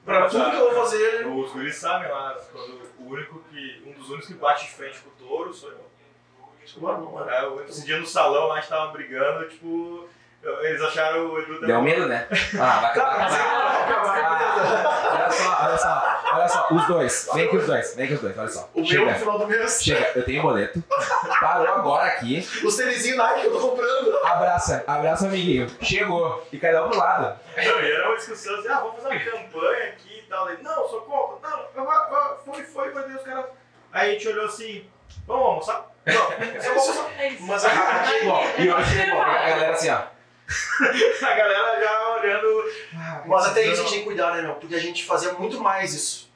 [0.03, 1.27] Pra tudo que eu vou fazer.
[1.27, 4.99] Os guris sabem lá, quando o único que, um dos únicos que bate de frente
[4.99, 5.85] com o touro sou eu.
[6.77, 7.37] Mano, não é.
[7.37, 10.07] É, o- esse dia no salão lá a gente tava brigando, tipo,
[10.41, 12.27] eu- eles acharam o Edu Deu medo, né?
[12.59, 13.29] Ah, vai acabar.
[13.29, 15.13] vai acabar.
[15.13, 17.29] Olha só, olha só, olha só, os dois.
[17.33, 18.69] Vem aqui os dois, vem aqui os dois, olha só.
[18.73, 20.83] O meu no Chega, final do mês, chega, eu tenho boleto.
[21.39, 22.47] Parou agora aqui.
[22.63, 24.17] os tênisinhos Nike que eu tô comprando.
[24.25, 25.67] Abraça, abraça o amiguinho.
[25.81, 26.45] Chegou.
[26.51, 27.39] E cada um pro lado.
[27.55, 30.49] Não, e era uma discussão assim, ah, vamos fazer uma campanha aqui e tal.
[30.49, 31.49] Ele, não, sou contra.
[31.49, 33.49] Não, eu, eu, eu, foi, foi, meu Deus, cara.
[33.91, 34.85] Aí a gente olhou assim,
[35.27, 35.85] vamos almoçar?
[36.05, 37.13] Não, eu.
[37.17, 37.43] É isso.
[37.43, 38.43] Mas aqui é igual.
[38.57, 39.21] E hoje é igual.
[39.21, 40.01] A galera assim, ó.
[41.25, 42.63] A galera já olhando.
[42.95, 44.55] ah, Mas até isso a gente tem que cuidar, né, meu?
[44.55, 46.31] Porque a gente fazia muito mais isso.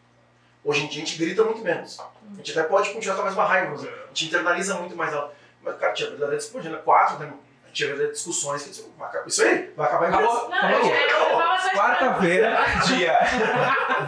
[0.63, 1.99] Hoje em dia a gente grita muito menos.
[1.99, 5.13] A gente até pode continuar com a mesma raiva, mas a gente internaliza muito mais
[5.13, 5.33] ela.
[5.61, 6.79] Mas, cara, tinha verdadeira discussão, né?
[6.83, 7.31] Quatro, né?
[7.73, 8.89] Tinha verdadeiras discussões que disse,
[9.27, 10.49] isso aí, vai acabar em Acabou.
[10.49, 12.57] Não, eu, eu, eu tava só Quarta-feira,
[12.87, 13.19] dia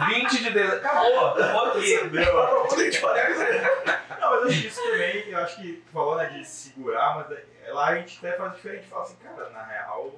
[0.08, 0.76] 20 de dezembro.
[0.78, 1.28] Acabou.
[1.38, 2.10] Acabou aqui.
[2.10, 2.66] Não,
[4.34, 4.40] aí.
[4.40, 7.14] Não, mas eu acho que isso também, eu acho que tu falou né, de segurar,
[7.16, 7.38] mas
[7.74, 8.86] lá a gente até faz diferente.
[8.88, 10.14] Fala assim, cara, na real,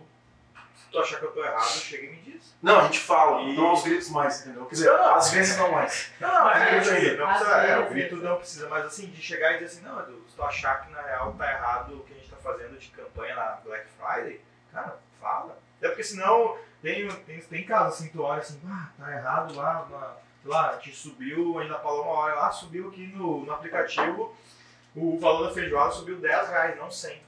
[0.76, 2.54] se tu achar que eu tô errado, chega e me diz.
[2.62, 4.64] Não, a gente fala, E- não aos gritos mais, entendeu?
[4.66, 6.12] Quer dizer, às vezes não mais.
[6.20, 7.16] Não, não, Mas é, grito assim, ainda.
[7.16, 10.00] não precisa, é, o grito não precisa, mas assim, de chegar e dizer assim, não,
[10.00, 12.78] Edu, se tu achar que na real tá errado o que a gente tá fazendo
[12.78, 14.40] de campanha na Black Friday,
[14.72, 15.58] cara, fala.
[15.78, 19.86] Até porque senão tem, tem, tem casos assim, tu olha assim, ah, tá errado lá,
[19.90, 20.16] na, sei
[20.48, 24.34] lá, a gente subiu, ainda falou uma hora lá, subiu aqui no, no aplicativo,
[24.94, 27.22] o valor da feijoada subiu 10 reais, não 100.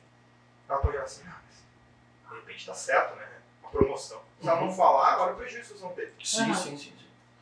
[0.69, 3.29] Ela pode assim, ah, mas de repente tá certo, né?
[3.65, 4.21] A promoção.
[4.41, 6.15] Se ela não falar, agora o prejuízo vocês vão ter.
[6.23, 6.77] Sim, sim, sim.
[6.77, 6.95] sim.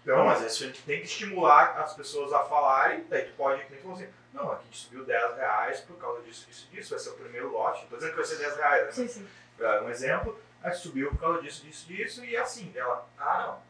[0.03, 0.73] Então, Não, mas é isso aí.
[0.73, 4.51] tem que estimular as pessoas a falarem, daí tu pode, que nem falou assim, não,
[4.51, 7.53] aqui a gente subiu 10 reais por causa disso, disso, disso, vai ser o primeiro
[7.53, 8.93] lote, tô dizendo que vai ser 10 reais, né?
[8.93, 9.29] Sim, sim.
[9.61, 13.63] É um exemplo, aí subiu por causa disso, disso, disso, e assim, ela, ah não,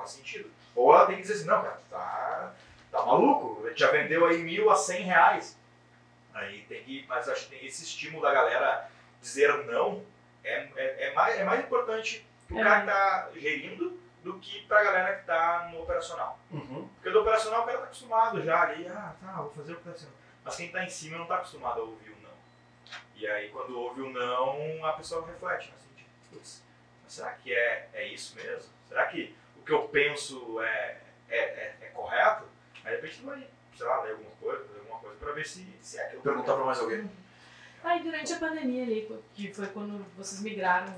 [0.00, 0.50] faz sentido.
[0.74, 2.52] Ou ela tem que dizer assim, não, cara, tá,
[2.90, 5.58] tá maluco, já vendeu aí mil a 100 reais.
[6.32, 8.88] Aí tem que, mas acho que tem esse estímulo da galera
[9.20, 10.02] dizer não,
[10.42, 12.62] é, é, é mais, é mais importante pro É.
[12.62, 16.38] cara que tá gerindo do que pra galera que tá no operacional.
[16.50, 16.88] Uhum.
[16.94, 20.14] Porque do operacional o cara tá acostumado já ali, ah, tá, vou fazer o operacional.
[20.44, 22.30] Mas quem tá em cima não tá acostumado a ouvir o não.
[23.16, 25.74] E aí quando ouve o não, a pessoa reflete, né?
[25.76, 26.62] Assim, tipo, putz,
[27.02, 28.70] mas será que é, é isso mesmo?
[28.88, 32.44] Será que o que eu penso é, é, é, é correto?
[32.84, 33.46] Aí de repente tu vai,
[33.76, 36.22] sei lá, ler alguma coisa, fazer alguma coisa pra ver se, se é aquilo.
[36.22, 37.10] Perguntar pra mais alguém.
[37.84, 40.94] Ah, e durante a pandemia ali, que foi quando vocês migraram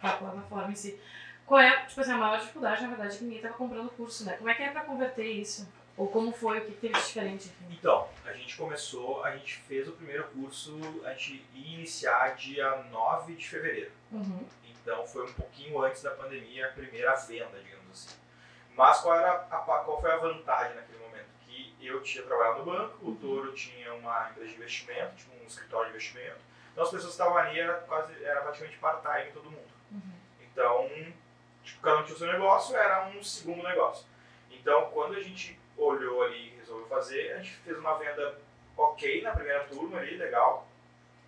[0.00, 1.00] para a plataforma em si,
[1.46, 4.24] qual é, tipo assim, a maior dificuldade, na verdade, é que ninguém estava comprando curso,
[4.24, 4.36] né?
[4.36, 5.68] Como é que é para converter isso?
[5.96, 7.46] Ou como foi, o que teve de diferente?
[7.46, 7.76] Enfim?
[7.78, 12.82] Então, a gente começou, a gente fez o primeiro curso, a gente ia iniciar dia
[12.90, 13.92] 9 de fevereiro.
[14.10, 14.44] Uhum.
[14.84, 18.16] Então foi um pouquinho antes da pandemia a primeira venda, digamos assim.
[18.76, 21.28] Mas qual, era a, qual foi a vantagem naquele momento?
[21.46, 25.46] Que eu tinha trabalhado no banco, o Toro tinha uma empresa de investimento, tipo um
[25.46, 26.38] escritório de investimento.
[26.72, 29.72] Então as pessoas que estavam ali era, quase, era praticamente part-time todo mundo.
[29.90, 30.12] Uhum.
[30.42, 30.90] Então,
[31.62, 34.04] tipo, cada um tinha o seu negócio, era um segundo negócio.
[34.50, 38.38] Então, quando a gente olhou ali e resolveu fazer, a gente fez uma venda
[38.76, 40.66] ok na primeira turma ali, legal.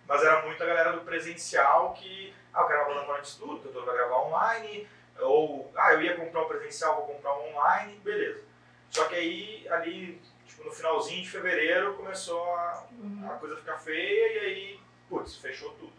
[0.07, 3.59] Mas era muito a galera do presencial que, ah, eu quero uma plataforma de estudo,
[3.71, 4.87] que eu pra gravar online,
[5.19, 8.41] ou, ah, eu ia comprar um presencial, vou comprar um online, beleza.
[8.89, 13.29] Só que aí, ali, tipo, no finalzinho de fevereiro, começou a, Uhum.
[13.31, 14.79] a coisa ficar feia e aí,
[15.09, 15.93] putz, fechou tudo.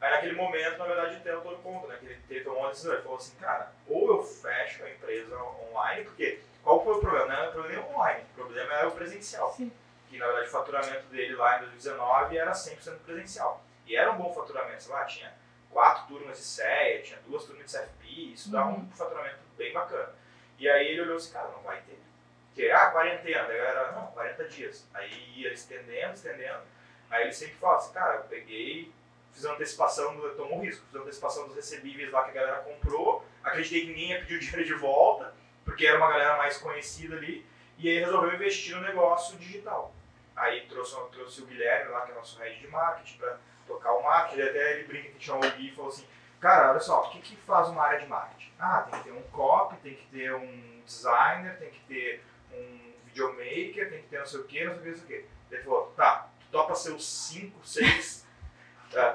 [0.00, 1.96] Aí naquele momento, na verdade, teve todo conta, né?
[1.98, 5.36] Que ele teve uma decisão, ele falou assim, cara, ou eu fecho a empresa
[5.70, 7.26] online, porque qual foi o problema?
[7.26, 9.52] Não era o problema nem online, o problema era o presencial.
[9.54, 9.72] Sim.
[10.10, 13.62] Que na verdade o faturamento dele lá em 2019 era 100% presencial.
[13.86, 15.32] E era um bom faturamento, sei lá, tinha
[15.74, 20.14] quatro turmas de CEA, tinha duas turmas de CFP, isso dá um faturamento bem bacana.
[20.58, 21.98] E aí ele olhou assim, cara, não vai ter.
[22.46, 24.86] Porque, ah, quarentena, daí a galera, não, 40 dias.
[24.94, 26.62] Aí ia estendendo, estendendo.
[27.10, 28.92] Aí ele sempre fala assim, cara, eu peguei,
[29.32, 33.80] fiz antecipação, do- tomou risco, fiz antecipação dos recebíveis lá que a galera comprou, acreditei
[33.80, 37.44] que ninguém ia pedir o dinheiro de volta, porque era uma galera mais conhecida ali,
[37.76, 39.92] e aí resolveu investir no negócio digital.
[40.36, 44.02] Aí trouxe, trouxe o Guilherme lá, que é nosso head de marketing, para tocar o
[44.02, 46.06] marketing, ele até ele brinca que chamou o Gui e falou assim,
[46.40, 48.52] cara, olha só, o que, que faz uma área de marketing?
[48.58, 52.92] Ah, tem que ter um copy, tem que ter um designer, tem que ter um
[53.06, 55.06] videomaker, tem que ter não sei o que, não sei o que, não sei o
[55.06, 55.54] que.
[55.54, 58.26] Ele falou, tá, tu topa ser os 5, 6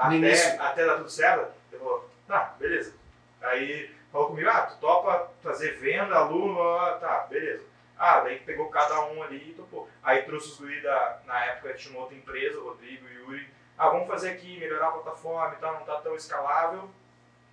[0.08, 0.54] No início.
[0.54, 1.52] até, até dar tudo certo?
[1.72, 2.94] Ele falou, tá, beleza.
[3.42, 6.56] Aí falou comigo, ah, tu topa fazer venda, aluno,
[7.00, 7.66] tá, beleza.
[7.98, 9.90] Ah, daí pegou cada um ali e topou.
[10.02, 13.32] Aí trouxe os guri da, na época tinha uma outra empresa, o Rodrigo e o
[13.32, 13.50] Yuri.
[13.80, 16.90] Ah, vamos fazer aqui, melhorar a plataforma e tal, não tá tão escalável.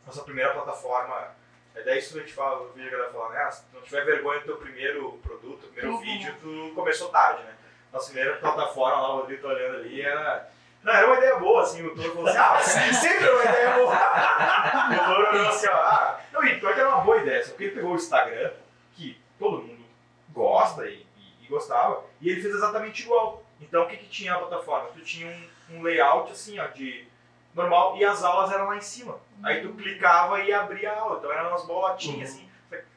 [0.05, 1.29] Nossa primeira plataforma,
[1.74, 3.43] é daí isso que a gente fala, o vídeo galera fala, né?
[3.43, 6.01] ah, se não tiver vergonha do teu primeiro produto, primeiro Uhum.
[6.01, 7.55] vídeo, tu começou tarde, né?
[7.93, 10.49] Nossa primeira plataforma lá, o Rodrigo tá olhando ali, era...
[10.83, 12.61] Não, era uma ideia boa, assim, o Toro falou assim, ah,
[12.93, 13.95] sempre é uma ideia boa.
[15.03, 17.55] o Toro olhou assim, ó, ah, não, e pior que era uma boa ideia, só
[17.55, 18.53] que ele pegou o Instagram,
[18.95, 19.85] que todo mundo
[20.31, 23.43] gosta e, e- e gostava, e ele fez exatamente igual.
[23.61, 24.91] Então o que, que tinha a plataforma?
[24.95, 27.07] Tu tinha um, um layout assim, ó, de
[27.55, 29.19] normal, e as aulas eram lá em cima.
[29.43, 32.47] Aí tu clicava e abria a aula, então eram umas bolotinhas assim.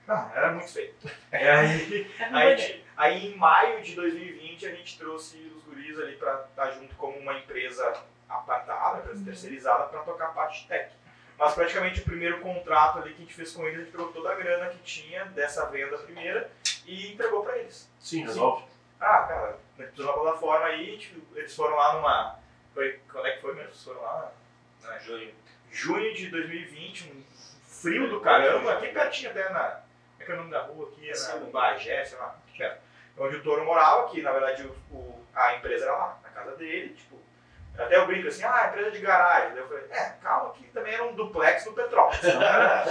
[0.07, 0.93] Ah, era muito feio.
[1.31, 6.15] Aí, É Aí, ti- aí em maio de 2020 a gente trouxe os guris ali
[6.15, 7.93] pra estar junto como uma empresa
[8.27, 10.91] apartada, empresa terceirizada para tocar a parte de tech.
[11.37, 14.11] Mas praticamente o primeiro contrato ali que a gente fez com eles, a gente pegou
[14.11, 16.51] toda a grana que tinha dessa venda primeira
[16.85, 17.89] e entregou para eles.
[17.99, 18.65] Sim, resolve.
[18.99, 19.47] Ah, cara,
[19.77, 22.38] a gente precisa de uma plataforma aí, tipo, eles foram lá numa.
[22.79, 23.73] Foi, quando é que foi mesmo?
[23.75, 24.31] Foram lá?
[24.83, 25.33] né, Junho.
[25.69, 27.23] junho de 2020, um
[27.67, 29.63] frio do caramba, aqui pertinho até na.
[29.63, 31.05] Como é que é o nome da rua aqui?
[31.09, 31.51] É na Sim.
[31.51, 32.79] Bagé, sei lá, aqui perto.
[33.17, 36.55] Onde o Toro morava, que na verdade o, o- a empresa era lá, na casa
[36.55, 37.19] dele, tipo.
[37.77, 39.49] Até eu brinco assim, ah, empresa de garagem.
[39.49, 42.21] Daí eu falei, é, calma que também era um duplex no Petrópolis.
[42.23, 42.85] Não, era-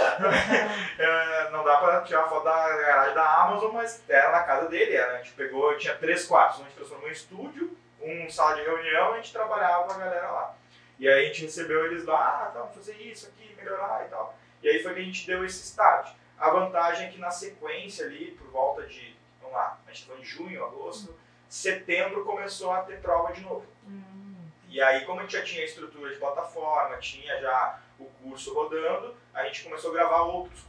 [0.99, 4.95] É, não dá pra tirar foto da garagem da Amazon, mas era na casa dele.
[4.95, 8.55] Era, a gente pegou, tinha três quartos, um a gente transformou em estúdio, um sala
[8.55, 10.55] de reunião, a gente trabalhava a galera lá.
[10.97, 14.09] E aí a gente recebeu eles lá, ah, tá, vamos fazer isso aqui, melhorar e
[14.09, 14.35] tal.
[14.61, 16.13] E aí foi que a gente deu esse start.
[16.37, 20.19] A vantagem é que na sequência ali, por volta de, vamos lá, a gente foi
[20.19, 23.65] em junho, agosto, setembro começou a ter prova de novo.
[23.87, 24.49] Hum.
[24.67, 28.53] E aí, como a gente já tinha a estrutura de plataforma, tinha já o curso
[28.53, 30.63] rodando, a gente começou a gravar outros.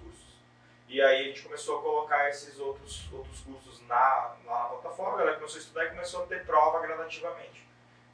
[0.91, 5.19] E aí a gente começou a colocar esses outros, outros cursos na, na plataforma, a
[5.19, 7.65] galera começou a estudar e começou a ter prova gradativamente.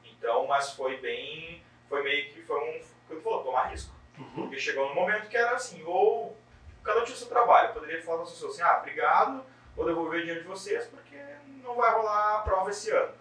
[0.05, 3.95] Então, mas foi bem, foi meio que, foi um, como falou, tomar risco.
[4.19, 4.43] Uhum.
[4.43, 6.37] Porque chegou no momento que era assim, ou
[6.85, 9.43] cada um tinha seu trabalho, poderia falar para as pessoas assim, ah, obrigado,
[9.75, 11.17] vou devolver o dinheiro de vocês porque
[11.63, 13.15] não vai rolar a prova esse ano.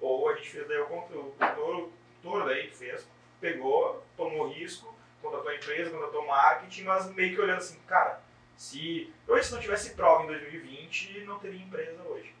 [0.00, 1.92] Ou a gente fez daí o conteúdo, o
[2.22, 3.04] Toro daí fez,
[3.40, 8.22] pegou, tomou risco, contratou a empresa, contratou marketing, mas meio que olhando assim, cara,
[8.62, 12.32] se hoje se não tivesse prova em 2020, não teria empresa hoje.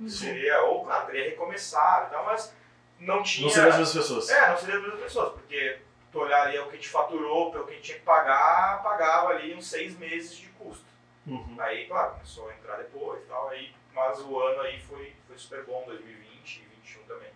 [0.00, 0.08] Uhum.
[0.08, 2.52] Seria, ou claro, teria recomeçar e tal, mas
[2.98, 3.46] não tinha.
[3.46, 4.28] Não seriam as mesmas pessoas.
[4.28, 5.78] É, não seria as mesmas pessoas, porque
[6.10, 8.82] tu olhar ali o que a gente faturou, pelo que a gente tinha que pagar,
[8.82, 10.84] pagava ali uns seis meses de custo.
[11.24, 11.54] Uhum.
[11.60, 15.38] Aí, claro, começou a entrar depois e tal, aí, mas o ano aí foi, foi
[15.38, 17.30] super bom, 2020 e 2021 também.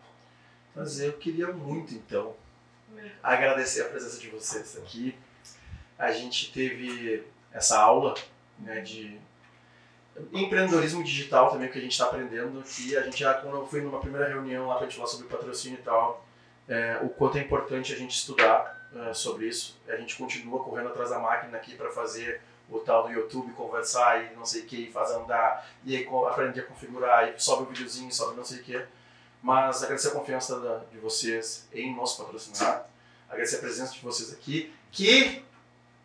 [0.75, 2.35] Mas eu queria muito, então,
[3.23, 5.17] agradecer a presença de vocês aqui.
[5.97, 8.15] A gente teve essa aula
[8.59, 9.19] né, de
[10.33, 12.97] empreendedorismo digital também, que a gente está aprendendo aqui.
[12.97, 15.83] A gente já, quando eu fui numa primeira reunião lá para falar sobre patrocínio e
[15.83, 16.25] tal,
[16.69, 19.81] é, o quanto é importante a gente estudar é, sobre isso.
[19.89, 24.23] A gente continua correndo atrás da máquina aqui para fazer o tal do YouTube, conversar
[24.25, 27.67] e não sei o que, faz andar, e aí aprender a configurar, e sobe o
[27.67, 28.83] videozinho, sobe não sei o que.
[29.43, 32.87] Mas agradecer a confiança da- de vocês em nos patrocinar,
[33.29, 35.45] agradecer a presença de vocês aqui, que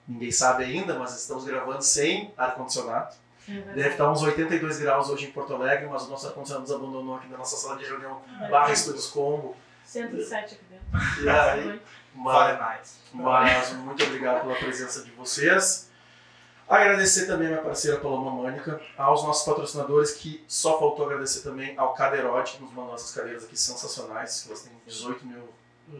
[0.07, 3.15] ninguém sabe ainda, mas estamos gravando sem ar-condicionado.
[3.47, 7.15] Deve estar uns 82 graus hoje em Porto Alegre, mas o nosso ar-condicionado nos abandonou
[7.15, 9.55] aqui na nossa sala de reunião barra estúdios combo.
[9.85, 11.23] 107 aqui dentro.
[11.23, 11.81] E aí,
[12.13, 15.89] mas, mas muito obrigado pela presença de vocês.
[16.67, 21.77] Agradecer também a minha parceira Paloma Mânica, aos nossos patrocinadores, que só faltou agradecer também
[21.77, 25.47] ao Caderote, que nos mandou essas cadeiras aqui sensacionais, que elas têm 18 mil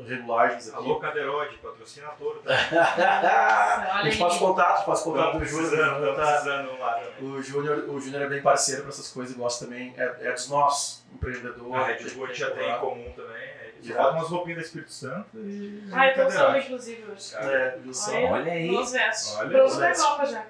[0.06, 0.78] regulagens aqui.
[0.78, 2.40] Alô, Cadeirode, patrocina todo.
[2.40, 2.54] Tá
[4.00, 6.00] a gente faz contato, faz contato do Júnior.
[6.00, 6.14] né?
[6.14, 7.02] Tá-.
[7.22, 10.32] O Júnior, o Júnior é bem parceiro para essas coisas e gosta também, é, é
[10.34, 11.74] dos nossos empreendedores.
[11.74, 13.44] A Red Bull já tem em comum também.
[13.44, 13.94] é Já.
[13.94, 13.94] isso.
[13.94, 15.90] Bota umas roupinhas do Espírito Santo e.
[15.92, 16.66] Ah, eu tô usando cadeirante.
[16.66, 17.36] inclusive hoje.
[17.36, 17.80] É?
[18.18, 18.32] Olha.
[18.32, 18.72] Olha aí.
[18.72, 19.36] Nos vestes.
[19.38, 19.96] Olha, da.
[19.96, 20.46] Copa já.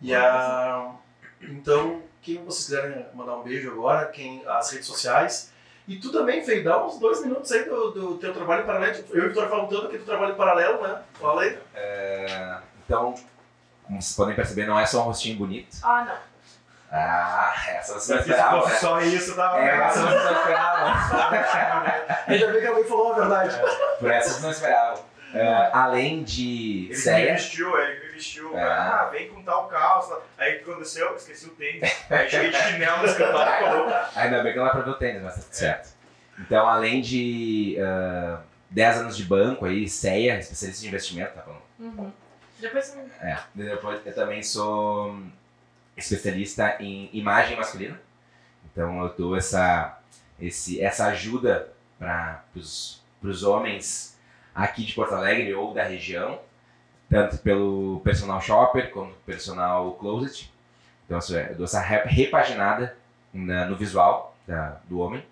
[0.00, 0.90] E a,
[1.42, 5.52] então, quem vocês quiserem mandar um beijo agora, quem as redes sociais.
[5.86, 9.04] E tu também, Fei, dá uns dois minutos aí do, do teu trabalho em paralelo.
[9.10, 10.98] Eu e o Vitor falam tanto aqui do trabalho em paralelo, né?
[11.20, 11.58] Fala aí.
[11.74, 13.14] É, então,
[13.82, 15.76] como vocês podem perceber, não é só um rostinho bonito.
[15.82, 16.34] Ah, não.
[16.96, 18.74] Ah, essa você não esperava, né?
[18.76, 20.94] só isso, dava É, pra- essa você não esperava.
[22.28, 23.56] Ainda bem que alguém falou a verdade.
[23.98, 25.00] Por essa você não esperava.
[25.34, 28.56] É, além de Ele séria, vestiu, ele me vestiu.
[28.56, 28.62] É.
[28.62, 30.18] Ah, vem com tal calça.
[30.38, 31.14] Aí o que aconteceu?
[31.14, 31.90] Esqueci o tênis.
[32.10, 33.94] Aí cheguei de chinelo no escritório, colou.
[34.14, 35.94] ainda bem que não é pra ver o tênis, mas tá tudo certo.
[36.38, 41.62] Então, além de ah, 10 anos de banco aí, CEA, especialista em investimento, tá falando?
[41.78, 42.12] Uhum.
[42.58, 43.00] Depois você.
[43.20, 45.16] É, depois eu também sou
[45.96, 48.00] especialista em imagem masculina.
[48.64, 50.00] Então eu dou essa,
[50.40, 54.18] esse, essa ajuda para os homens
[54.54, 56.40] aqui de Porto Alegre ou da região,
[57.08, 60.52] tanto pelo personal shopper quanto personal closet.
[61.06, 62.96] Então é, eu dou essa re- repaginada
[63.32, 65.24] na- no visual da- do homem.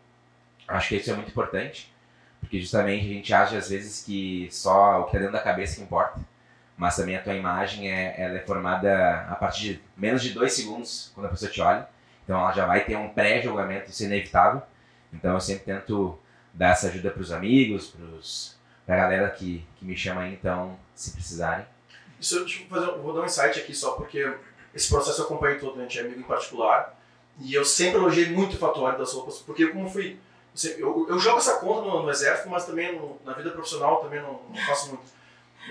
[0.69, 1.93] Acho que isso é muito importante,
[2.41, 5.77] porque justamente a gente acha às vezes que só o que está dentro da cabeça
[5.77, 6.21] que importa
[6.77, 10.53] mas também a tua imagem é, ela é formada a partir de menos de dois
[10.55, 11.87] segundos quando a pessoa te olha.
[12.25, 14.63] Então ela já vai ter um pré-julgamento, isso é inevitável.
[15.13, 16.19] Então eu sempre tento
[16.53, 18.05] dar essa ajuda para os amigos, para
[18.93, 21.65] a galera que, que me chama aí, então, se precisarem.
[22.21, 24.33] Isso eu eu fazer, vou dar um insight aqui só, porque
[24.75, 25.87] esse processo eu acompanhei todo, né?
[25.87, 26.97] Tinha amigo em particular.
[27.41, 30.19] E eu sempre elogiei muito o fatuário das roupas, porque como fui.
[30.79, 34.21] Eu, eu jogo essa conta no, no exército, mas também no- na vida profissional também
[34.21, 35.03] não, não faço muito.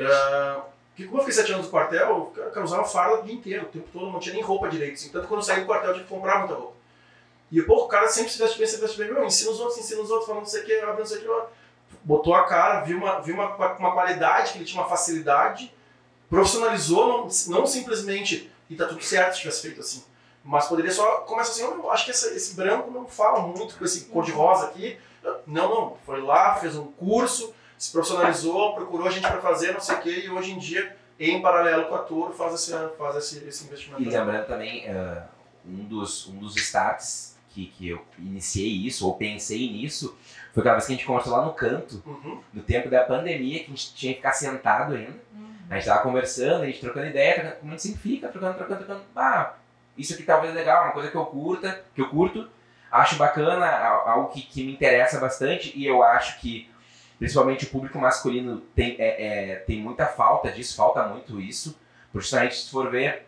[0.01, 3.33] Ah, porque como eu fiquei sete anos no quartel, eu cara, usava farda o dia
[3.35, 4.95] inteiro, o tempo todo, não tinha nem roupa direito.
[4.95, 6.73] Assim, tanto quando eu saí do quartel eu tive que comprar muita roupa.
[7.51, 9.77] E pô, o cara sempre se veste bem, se veste bem, meu, ensina os outros,
[9.77, 11.60] ensina os outros, falando não sei o que, abre não sei o que.
[12.03, 15.71] Botou a cara, viu uma, viu uma, uma qualidade, que ele tinha uma facilidade,
[16.29, 17.27] profissionalizou, não,
[17.59, 20.03] não simplesmente, e tá tudo certo se tivesse feito assim.
[20.43, 23.85] Mas poderia só, começa assim, eu acho que essa- esse branco não fala muito com
[23.85, 24.97] esse cor de rosa aqui.
[25.45, 29.79] Não, não, foi lá, fez um curso, se profissionalizou, procurou a gente para fazer, não
[29.81, 33.15] sei o quê, e hoje em dia, em paralelo com a Toro, faz esse, faz
[33.17, 34.01] esse, esse investimento.
[34.01, 35.23] E lembrando também, eh,
[35.63, 40.17] um, dos, um dos starts que, que eu iniciei isso, ou pensei nisso,
[40.53, 42.41] foi aquela vez que a gente conversou lá no canto, Uhum.
[42.53, 45.17] no tempo da pandemia, que a gente tinha que ficar sentado ainda.
[45.33, 45.53] Uhum.
[45.69, 48.55] A gente tava conversando, a gente trocando ideia, trocando, como a gente sempre fica, trocando,
[48.57, 49.05] trocando, trocando.
[49.15, 49.53] Ah,
[49.97, 52.49] isso aqui talvez é legal, uma coisa que eu curta, que eu curto,
[52.91, 56.69] acho bacana, a- algo que, que me interessa bastante e eu acho que
[57.17, 61.79] principalmente o público masculino tem, é, é, tem muita falta disso, falta muito isso,
[62.11, 63.27] porque justamente se for ver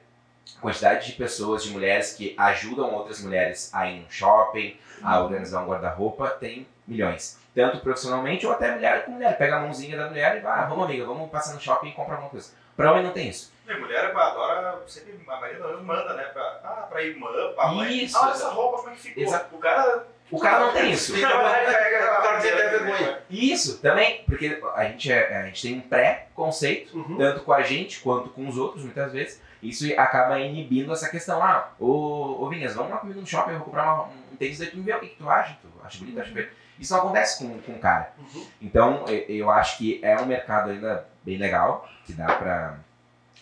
[0.58, 5.22] a quantidade de pessoas, de mulheres que ajudam outras mulheres a ir num shopping, a
[5.22, 7.40] organizar um guarda-roupa, tem milhões.
[7.56, 9.38] Tanto profissionalmente ou até mulher com mulher.
[9.38, 11.92] Pega a mãozinha da mulher e vai, ah, vamos amiga, vamos passar no shopping e
[11.94, 12.52] comprar alguma coisa.
[12.76, 13.54] Pra homem não tem isso.
[13.66, 16.24] Minha mulher adora, sempre, a Maria das vezes manda, né?
[16.24, 18.04] Pra, ah, pra irmã, pra mãe.
[18.04, 19.24] Isso, Ah, essa roupa como é que ficou?
[19.24, 19.56] Exato.
[19.56, 20.08] O cara.
[20.32, 21.14] O cara não tem isso.
[21.16, 23.20] O cara tem até vergonha.
[23.30, 27.18] Isso, também, porque a gente, é- a gente tem um pré-conceito, Uhum.
[27.18, 29.42] tanto com a gente quanto com os outros, muitas vezes.
[29.62, 31.42] Isso acaba inibindo essa questão.
[31.42, 34.60] Ah, ô, ô Vinhas, vamos lá comigo no shopping, eu vou comprar uma, um tênis
[34.60, 36.50] daqui, me vê o que, que tu acha, tu acha bonito, acha feio.
[36.80, 38.12] Isso não acontece com, com o cara.
[38.18, 38.46] Uhum.
[38.62, 42.78] Então, e- eu acho que é um mercado ainda bem legal, que dá pra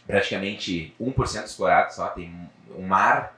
[0.05, 2.33] praticamente 1% explorado só, tem
[2.75, 3.35] um- mar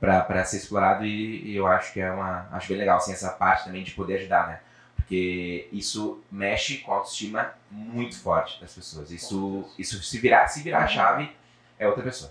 [0.00, 2.46] para ser explorado e, e eu acho que é uma.
[2.52, 4.60] Acho bem legal assim, essa parte também de poder ajudar, né?
[4.94, 9.10] Porque isso mexe com a autoestima muito forte das pessoas.
[9.10, 11.34] Isso, isso se virar, se virar a chave,
[11.78, 12.30] é outra pessoa.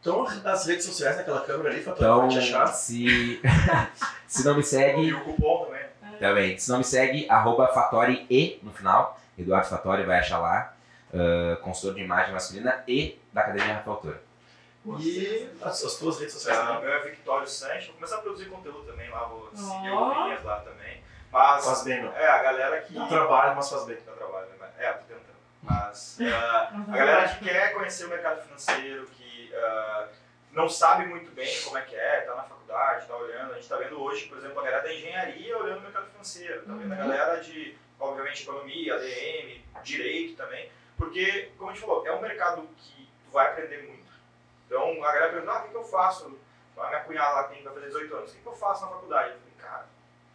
[0.00, 2.66] Então, as redes sociais naquela câmera ali, Fator, Então, vai te achar.
[2.68, 3.40] se,
[4.28, 5.73] se não me E segue, o cupom também.
[6.18, 6.58] Também.
[6.58, 9.18] Se não me segue, arroba Fatori E no final.
[9.38, 10.72] Eduardo Fatori vai achar lá.
[11.12, 14.18] Uh, consultor de imagem masculina e da Academia Rafael Toro.
[15.00, 16.82] E as, as tuas redes sociais Ah, também.
[16.84, 17.86] meu é Victório Sanches.
[17.86, 20.08] Vou começar a produzir conteúdo também lá, vou seguir Ó.
[20.08, 21.02] o lá também.
[21.32, 22.12] Mas Faz bem, meu.
[22.12, 22.94] é a galera que.
[22.94, 23.96] Dá trabalho, mas faz bem.
[24.04, 24.68] Dá trabalho, né?
[24.78, 25.24] É, tô tentando.
[25.62, 30.06] Mas ah, a galera que quer conhecer o mercado financeiro, que ah,
[30.54, 33.52] não sabe muito bem como é que é, tá na faculdade, tá olhando.
[33.52, 36.62] A gente tá vendo hoje, por exemplo, a galera da engenharia olhando o mercado financeiro.
[36.64, 37.08] Tá vendo a Uhum.
[37.08, 40.70] galera de, obviamente, economia, ADM, direito também.
[40.96, 44.04] Porque, como a gente falou, é um mercado que tu vai aprender muito.
[44.66, 46.38] Então a galera pergunta, ah, o que, que eu faço?
[46.76, 48.90] A minha cunhada lá tem, vai fazer 18 anos, o que, que eu faço na
[48.90, 49.30] faculdade?
[49.32, 49.86] Eu falei, cara,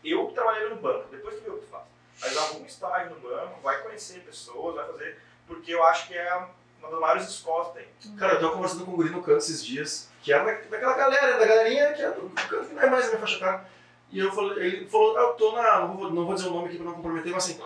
[0.04, 1.84] eu trabalhei no banco, depois tu vê o que tu faz.
[2.22, 6.18] Mas arruma um estágio no banco, vai conhecer pessoas, vai fazer, porque eu acho que
[6.18, 6.36] é
[6.80, 8.16] uma das maiores escolas que tem.
[8.18, 10.94] Cara, eu tava conversando com um guri no canto esses dias, que era da- daquela
[10.94, 13.66] galera, da galerinha que é do canto que não é mais a minha faixa cara.
[14.12, 15.80] E eu falei, ele falou, ah, eu tô na.
[15.82, 17.60] Não vou, não vou dizer o nome aqui pra não comprometer, mas assim,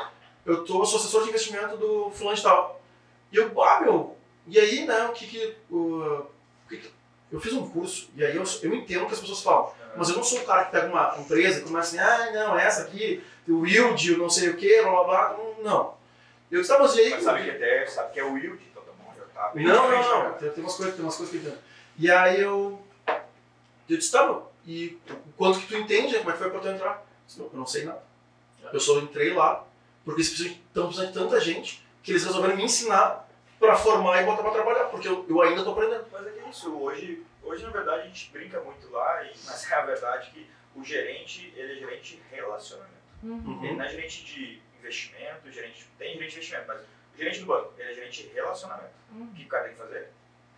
[0.46, 2.82] eu tô, sou assessor de investimento do fulano de tal.
[3.32, 4.16] E eu, ah, meu,
[4.48, 5.56] e aí, né, o que que.
[5.72, 6.26] o-
[6.70, 6.92] que que-
[7.32, 9.72] eu fiz um curso, e aí eu, eu entendo o que as pessoas falam.
[9.96, 12.58] Mas eu não sou o cara que pega uma empresa e começa assim, ah, não,
[12.60, 15.38] essa aqui, o yield, o não sei o que, blá blá blá.
[15.64, 15.94] Não.
[16.52, 17.10] Eu disse, tá, mas e aí?
[17.12, 19.62] Mas sabe que é, sabe que é o yield, então tá bom, já tá Não,
[19.86, 20.30] diferente, não, né?
[20.30, 20.34] não.
[20.38, 21.64] Tem, tem umas coisas, tem umas coisas que eu entendo.
[21.98, 22.82] E aí eu.
[23.90, 24.98] Eu disse, tá, meu, e
[25.38, 26.94] quanto que tu entende, como é que foi pra tu entrar?
[26.94, 28.02] Eu disse, "Não, eu não sei nada.
[28.72, 29.66] Eu só entrei lá,
[30.06, 33.30] porque eles precisam, estão precisando de tanta gente que eles resolveram me ensinar
[33.60, 36.06] pra formar e botar pra trabalhar, porque eu, eu ainda tô aprendendo.
[36.12, 39.32] Mas é que é isso, hoje, hoje na verdade a gente brinca muito lá, e,
[39.46, 42.94] mas é a verdade que o gerente, ele é gerente de relacionamento.
[43.22, 43.64] Uhum.
[43.64, 47.46] Ele não é gerente de investimento, gerente, tem gerente de investimento, mas o gerente do
[47.46, 48.94] banco, ele é gerente de relacionamento.
[49.12, 49.26] Uhum.
[49.26, 50.10] O que o cara tem que fazer?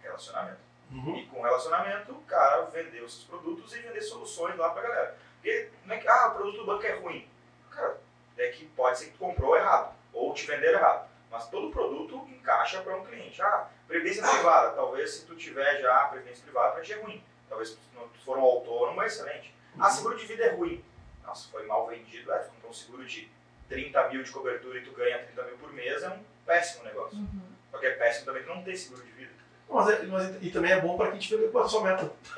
[0.02, 0.60] Relacionamento.
[0.92, 1.18] Uhum.
[1.18, 5.18] E com relacionamento, o cara vender os seus produtos e vender soluções lá pra galera.
[5.36, 7.28] Porque não é que, ah, o produto do banco é ruim.
[7.72, 7.98] Cara,
[8.38, 11.10] é que pode ser que tu comprou errado, ou te venderam errado.
[11.30, 13.42] Mas todo produto encaixa para um cliente.
[13.42, 14.72] Ah, previdência privada.
[14.76, 17.24] Talvez se tu tiver já previdência privada, pra ti é ruim.
[17.50, 19.54] Talvez se tu não- tu for um autônomo, é excelente.
[19.78, 20.84] Ah, seguro de vida é ruim.
[21.24, 22.32] Nossa, foi mal vendido.
[22.32, 23.30] É, tu comprou um seguro de
[23.68, 27.18] 30 mil de cobertura e tu ganha 30 mil por mês, é um péssimo negócio.
[27.18, 27.42] Uhum.
[27.72, 29.34] Só que é péssimo também que não tem seguro de vida.
[29.70, 32.10] Mas, é- mas- e também é bom pra quem te vê com a sua meta.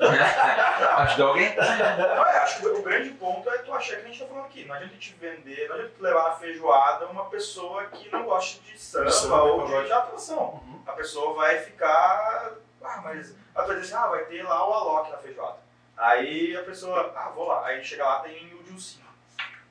[0.98, 1.54] Ajudou alguém?
[1.54, 4.46] Não, é, acho que o grande ponto é tu achar que a gente tá falando
[4.46, 4.64] aqui.
[4.64, 8.60] Não adianta te vender, não adianta tu levar na feijoada uma pessoa que não gosta
[8.62, 9.86] de samba Samba, ou pagode.
[9.86, 10.62] de atuação.
[10.86, 12.52] A pessoa vai ficar.
[12.82, 13.34] Ah, mas.
[13.54, 15.56] Vai dizer assim, ah, vai ter lá o Alok na feijoada.
[15.96, 17.66] Aí a pessoa, ah, vou lá.
[17.66, 19.04] Aí chega lá, tem o Dilcinho.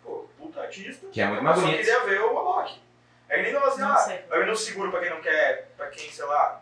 [0.04, 1.08] Pô, puta artista.
[1.08, 1.86] Que é muito a mais pessoa bonito.
[1.86, 2.82] queria ver o Alok.
[3.30, 4.20] Aí nem fala assim, Não ah, sei.
[4.30, 6.62] vai vender um seguro pra quem não quer, pra quem, sei lá,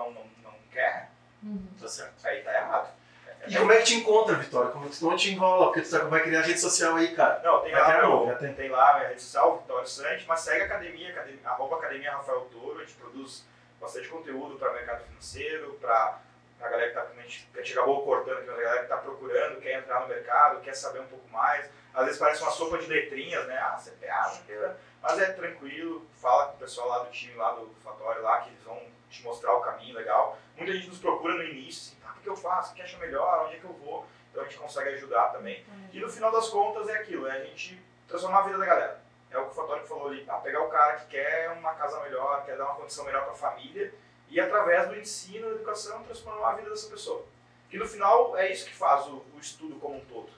[0.00, 1.10] não, não, não quer.
[1.42, 1.66] Uhum.
[1.80, 2.14] Tá certo.
[2.26, 3.00] Aí tá errado.
[3.46, 4.70] E como é que te encontra, Vitória?
[4.70, 5.66] Como tu não te enrola?
[5.66, 7.40] Porque tu tá- vai criar rede social aí, cara.
[7.42, 8.52] Não, tem Vai lá, criar meu, tem.
[8.54, 12.12] tem lá a minha rede social, Vitório Santos, mas segue a academia, academia arroba academia
[12.12, 13.46] Rafael Toro, a gente produz
[13.80, 16.18] bastante conteúdo para mercado financeiro, para
[16.60, 18.78] a galera que, tá, a gente, que a gente acabou cortando aqui, mas a galera
[18.80, 21.66] que está procurando, quer entrar no mercado, quer saber um pouco mais.
[21.94, 23.56] Às vezes parece uma sopa de letrinhas, né?
[23.56, 24.70] Ah, CPA, o quê.
[25.00, 28.50] mas é tranquilo, fala com o pessoal lá do time, lá do Fatório, lá, que
[28.50, 28.78] eles vão
[29.10, 30.38] te mostrar o caminho legal.
[30.56, 32.96] Muita gente nos procura no início, assim, ah, o que, eu faço, o que acha
[32.98, 35.64] melhor, onde é que eu vou, então a gente consegue ajudar também.
[35.92, 39.00] E no final das contas é aquilo, é a gente transformar a vida da galera.
[39.30, 42.00] É o que o Fatório falou ali, ah, pegar o cara que quer uma casa
[42.00, 43.92] melhor, quer dar uma condição melhor para a família
[44.28, 47.24] e através do ensino, da educação, transformar a vida dessa pessoa.
[47.68, 50.30] Que no final é isso que faz o, o estudo como um todo.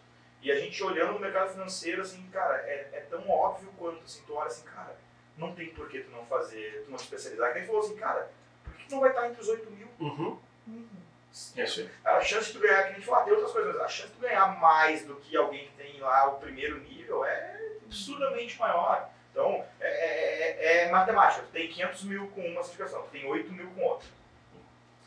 [0.43, 4.23] E a gente olhando no mercado financeiro, assim, cara, é, é tão óbvio quanto, assim,
[4.27, 4.97] tu olha assim, cara,
[5.37, 7.53] não tem por que tu não fazer, tu não te especializar.
[7.53, 8.31] Que nem falou assim, cara,
[8.83, 9.89] que tu não vai estar entre os 8 mil?
[10.01, 10.39] Uhum.
[10.67, 10.89] Uhum.
[11.57, 11.89] É isso.
[12.05, 14.09] A chance de tu ganhar, que a gente fala, tem outras coisas, mas a chance
[14.11, 18.59] de tu ganhar mais do que alguém que tem lá o primeiro nível é absurdamente
[18.59, 19.09] maior.
[19.31, 20.51] Então, é, é-
[20.83, 21.43] é- é matemática.
[21.43, 24.07] Tu tem 500 mil com uma certificação, tu tem 8 mil com outra.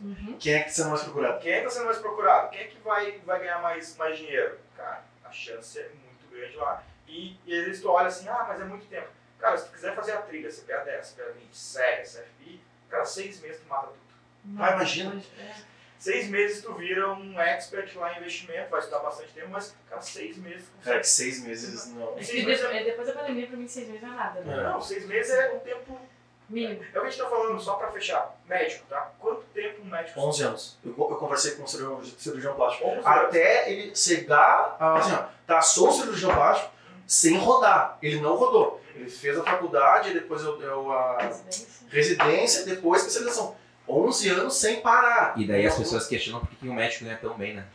[0.01, 0.35] Uhum.
[0.39, 1.39] Quem é que você não mais procurado?
[1.39, 2.49] Quem é que está sendo mais procurado?
[2.49, 4.59] Quem é que vai, vai ganhar mais, mais dinheiro?
[4.75, 6.83] Cara, a chance é muito grande lá.
[7.07, 9.07] E, e às vezes tu olha assim, ah, mas é muito tempo.
[9.39, 13.41] Cara, se tu quiser fazer a trilha, CPA 10, CPA 20, SEG, CFI, cara, seis
[13.41, 14.61] meses tu mata tudo.
[14.61, 15.21] Ah, imagina.
[15.39, 15.75] É.
[15.97, 20.01] Seis meses tu vira um expert lá em investimento, vai estudar bastante tempo, mas, cara,
[20.01, 20.99] seis meses Cara, consegue.
[20.99, 22.17] que seis meses não.
[22.17, 24.63] É Sim, que mas depois, da pandemia, pra mim, seis meses não é nada, né?
[24.63, 25.99] Não, seis meses é um tempo.
[26.47, 26.83] Mínimo.
[26.83, 28.39] É o que a gente tá falando, só pra fechar.
[28.47, 29.11] Médico, tá?
[29.17, 30.77] Quanto tempo um médico 11 anos.
[30.85, 32.87] Eu, eu conversei com um cirurgião, cirurgião plástico.
[32.87, 33.07] 11 anos.
[33.07, 36.71] Até ele chegar, assim, ó, traçou o cirurgião plástico
[37.07, 37.97] sem rodar.
[37.99, 38.79] Ele não rodou.
[38.95, 41.67] Ele fez a faculdade, depois eu, eu a Residência.
[41.89, 43.55] residência, depois a especialização.
[43.87, 45.33] 11 anos sem parar.
[45.37, 47.65] E daí as Não- pessoas questionam por que o médico ganha tão bem, né?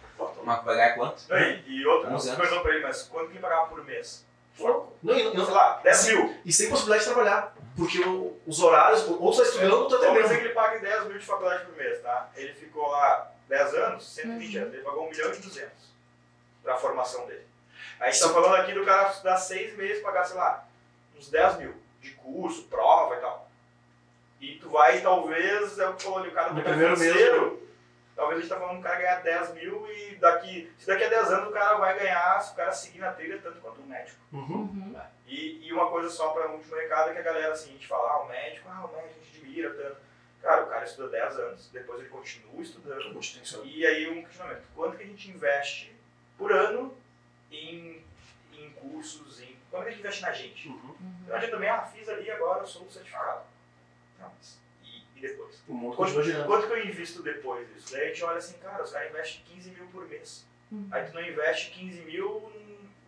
[0.44, 1.22] Mas vai ganhar quanto?
[1.28, 4.24] Não, E, e outra, você perguntou pra ele, mas quanto que ele pagava por mês?
[4.58, 4.88] Não,
[5.18, 6.34] e, não- Sei lá, 10 mil.
[6.44, 7.54] e sem possibilidade de trabalhar.
[7.76, 10.40] Porque o- os horários, ou tu tá estudando ou tá Vamos dizer atendendo.
[10.40, 12.28] que ele pague 10 mil de faculdade por mês, tá?
[12.36, 14.62] Ele ficou lá 10 anos, 120 Uhum.
[14.62, 15.70] anos, ele pagou 1 milhão e 200
[16.62, 17.46] pra formação dele.
[18.00, 20.64] Aí a gente tá falando aqui do cara estudar 6 meses e pagar, sei lá,
[21.20, 23.50] uns 10 mil de curso, prova e tal.
[24.40, 27.68] E tu vai, talvez, é o que falou ali, o cara do primeiro financeiro,
[28.16, 31.08] talvez a gente tá falando do cara ganhar 10 mil e daqui, se daqui a
[31.10, 33.86] 10 anos o cara vai ganhar, se o cara seguir na trilha, tanto quanto o
[33.86, 34.18] médico.
[34.32, 34.62] Uhum.
[34.62, 34.96] Uhum.
[35.26, 37.86] E, e uma coisa só para último recado é que a galera assim, a gente
[37.86, 39.96] fala, ah, o médico, ah, o médico a gente admira tanto.
[40.40, 43.14] Cara, o cara estuda 10 anos, depois ele continua estudando.
[43.66, 45.94] E aí um questionamento, quanto que a gente investe
[46.38, 46.96] por ano
[47.52, 48.02] em,
[48.54, 49.49] em cursos, em.
[49.70, 50.68] Quanto que a gente investe na gente?
[50.68, 50.94] Uhum.
[51.26, 53.42] Não adianta também, ah, fiz ali agora, eu sou certificado.
[54.18, 55.62] Não, mas e, e depois?
[55.68, 56.14] O mundo Quanto,
[56.46, 57.92] quanto que eu invisto depois disso?
[57.92, 60.46] Daí a gente olha assim, cara, os caras investem 15 mil por mês.
[60.72, 60.88] Uhum.
[60.90, 62.52] Aí tu não investe 15 mil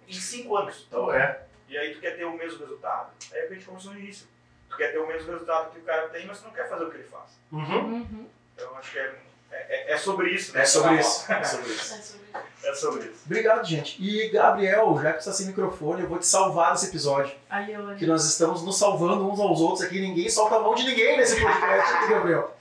[0.06, 0.86] em 5 anos.
[0.86, 1.46] Então é.
[1.68, 3.12] E aí tu quer ter o mesmo resultado.
[3.32, 4.28] Aí é o que a gente conversou no início.
[4.68, 6.84] Tu quer ter o mesmo resultado que o cara tem, mas tu não quer fazer
[6.84, 7.38] o que ele faz.
[7.50, 7.94] Uhum.
[7.94, 8.30] Uhum.
[8.54, 9.20] Então acho que é,
[9.56, 10.52] é, é sobre isso.
[10.54, 10.62] né?
[10.62, 11.32] É sobre isso.
[11.32, 11.94] É sobre isso.
[11.94, 12.32] É sobre isso.
[12.64, 13.22] É sobre isso.
[13.26, 13.96] Obrigado, gente.
[14.02, 17.34] E Gabriel, já que você está sem microfone, eu vou te salvar nesse episódio.
[17.50, 20.00] Aí eu Que nós estamos nos salvando uns aos outros aqui.
[20.00, 22.56] Ninguém solta a mão de ninguém nesse podcast Gabriel.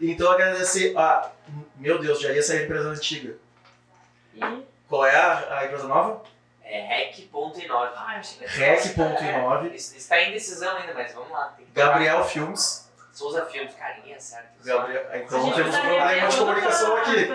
[0.00, 1.30] Então agradecer a.
[1.76, 3.36] Meu Deus, já ia sair a empresa antiga.
[4.34, 4.40] E.
[4.88, 6.22] Qual é a, a empresa nova?
[6.64, 7.92] É rec.inove.
[7.96, 9.72] Ah, eu achei que Rec.9.
[9.72, 11.54] Isso está em decisão ainda, mas vamos lá.
[11.56, 12.87] Tem que Gabriel Filmes.
[13.18, 14.46] Souza Filmes, carinha, certo?
[14.64, 17.28] Gabriel, A então temos um problema de comunicação aqui.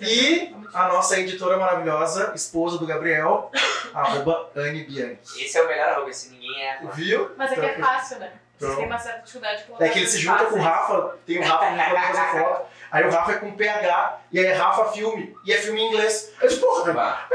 [0.00, 3.50] E a nossa editora maravilhosa, esposa do Gabriel,
[3.92, 5.44] arroba Anne Bianchi.
[5.44, 6.78] Esse é o melhor arroba, esse ninguém é.
[6.92, 7.32] Viu?
[7.36, 8.30] Mas é que é fácil, né?
[8.56, 10.62] Vocês Então- têm uma certa dificuldade de colocar É que ele se junta com o.
[10.62, 14.38] Rafa, tem o Rafa ali pra fazer foto, aí o Rafa é com PH, e
[14.38, 16.32] aí é Rafa Filme, e é filme em inglês.
[16.40, 17.26] Eu disse, porra, cara.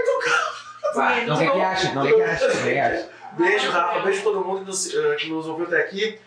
[0.95, 1.15] Vá.
[1.27, 3.09] Não quer que ache, não que ache, não que ache.
[3.33, 6.19] Beijo, Rafa, beijo todo mundo que nos, eh, que nos ouviu até aqui.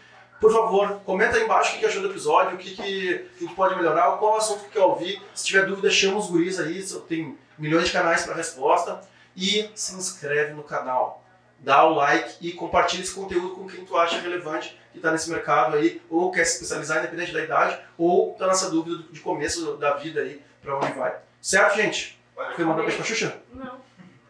[0.43, 3.77] Por favor, comenta aí embaixo o que achou do episódio, o que, que, que pode
[3.77, 5.23] melhorar, qual assunto que quer ouvir.
[5.33, 9.01] Se tiver dúvida, chama os guris aí, tem milhões de canais para resposta.
[9.37, 11.25] E se inscreve no canal.
[11.61, 15.31] Dá o like e compartilha esse conteúdo com quem tu acha relevante que está nesse
[15.31, 19.77] mercado aí, ou quer se especializar independente da idade, ou tá nessa dúvida de começo
[19.77, 21.15] da vida aí, para onde vai.
[21.41, 22.21] Certo, gente?
[22.57, 23.41] Quer mandar beijo pra Xuxa?
[23.55, 23.81] Não.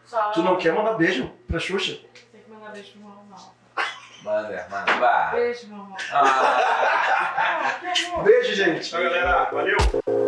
[0.05, 0.31] Só.
[0.33, 1.99] Tu não quer mandar beijo pra Xuxa?
[2.31, 3.22] Tem que mandar beijo pro.
[4.23, 4.93] Manda, manda.
[5.01, 5.31] Vá.
[5.33, 5.97] Beijo, meu irmão.
[6.13, 7.75] Ah.
[8.09, 8.23] Amor.
[8.25, 8.89] Beijo, gente!
[8.89, 9.49] Tchau, galera.
[9.51, 10.22] Valeu!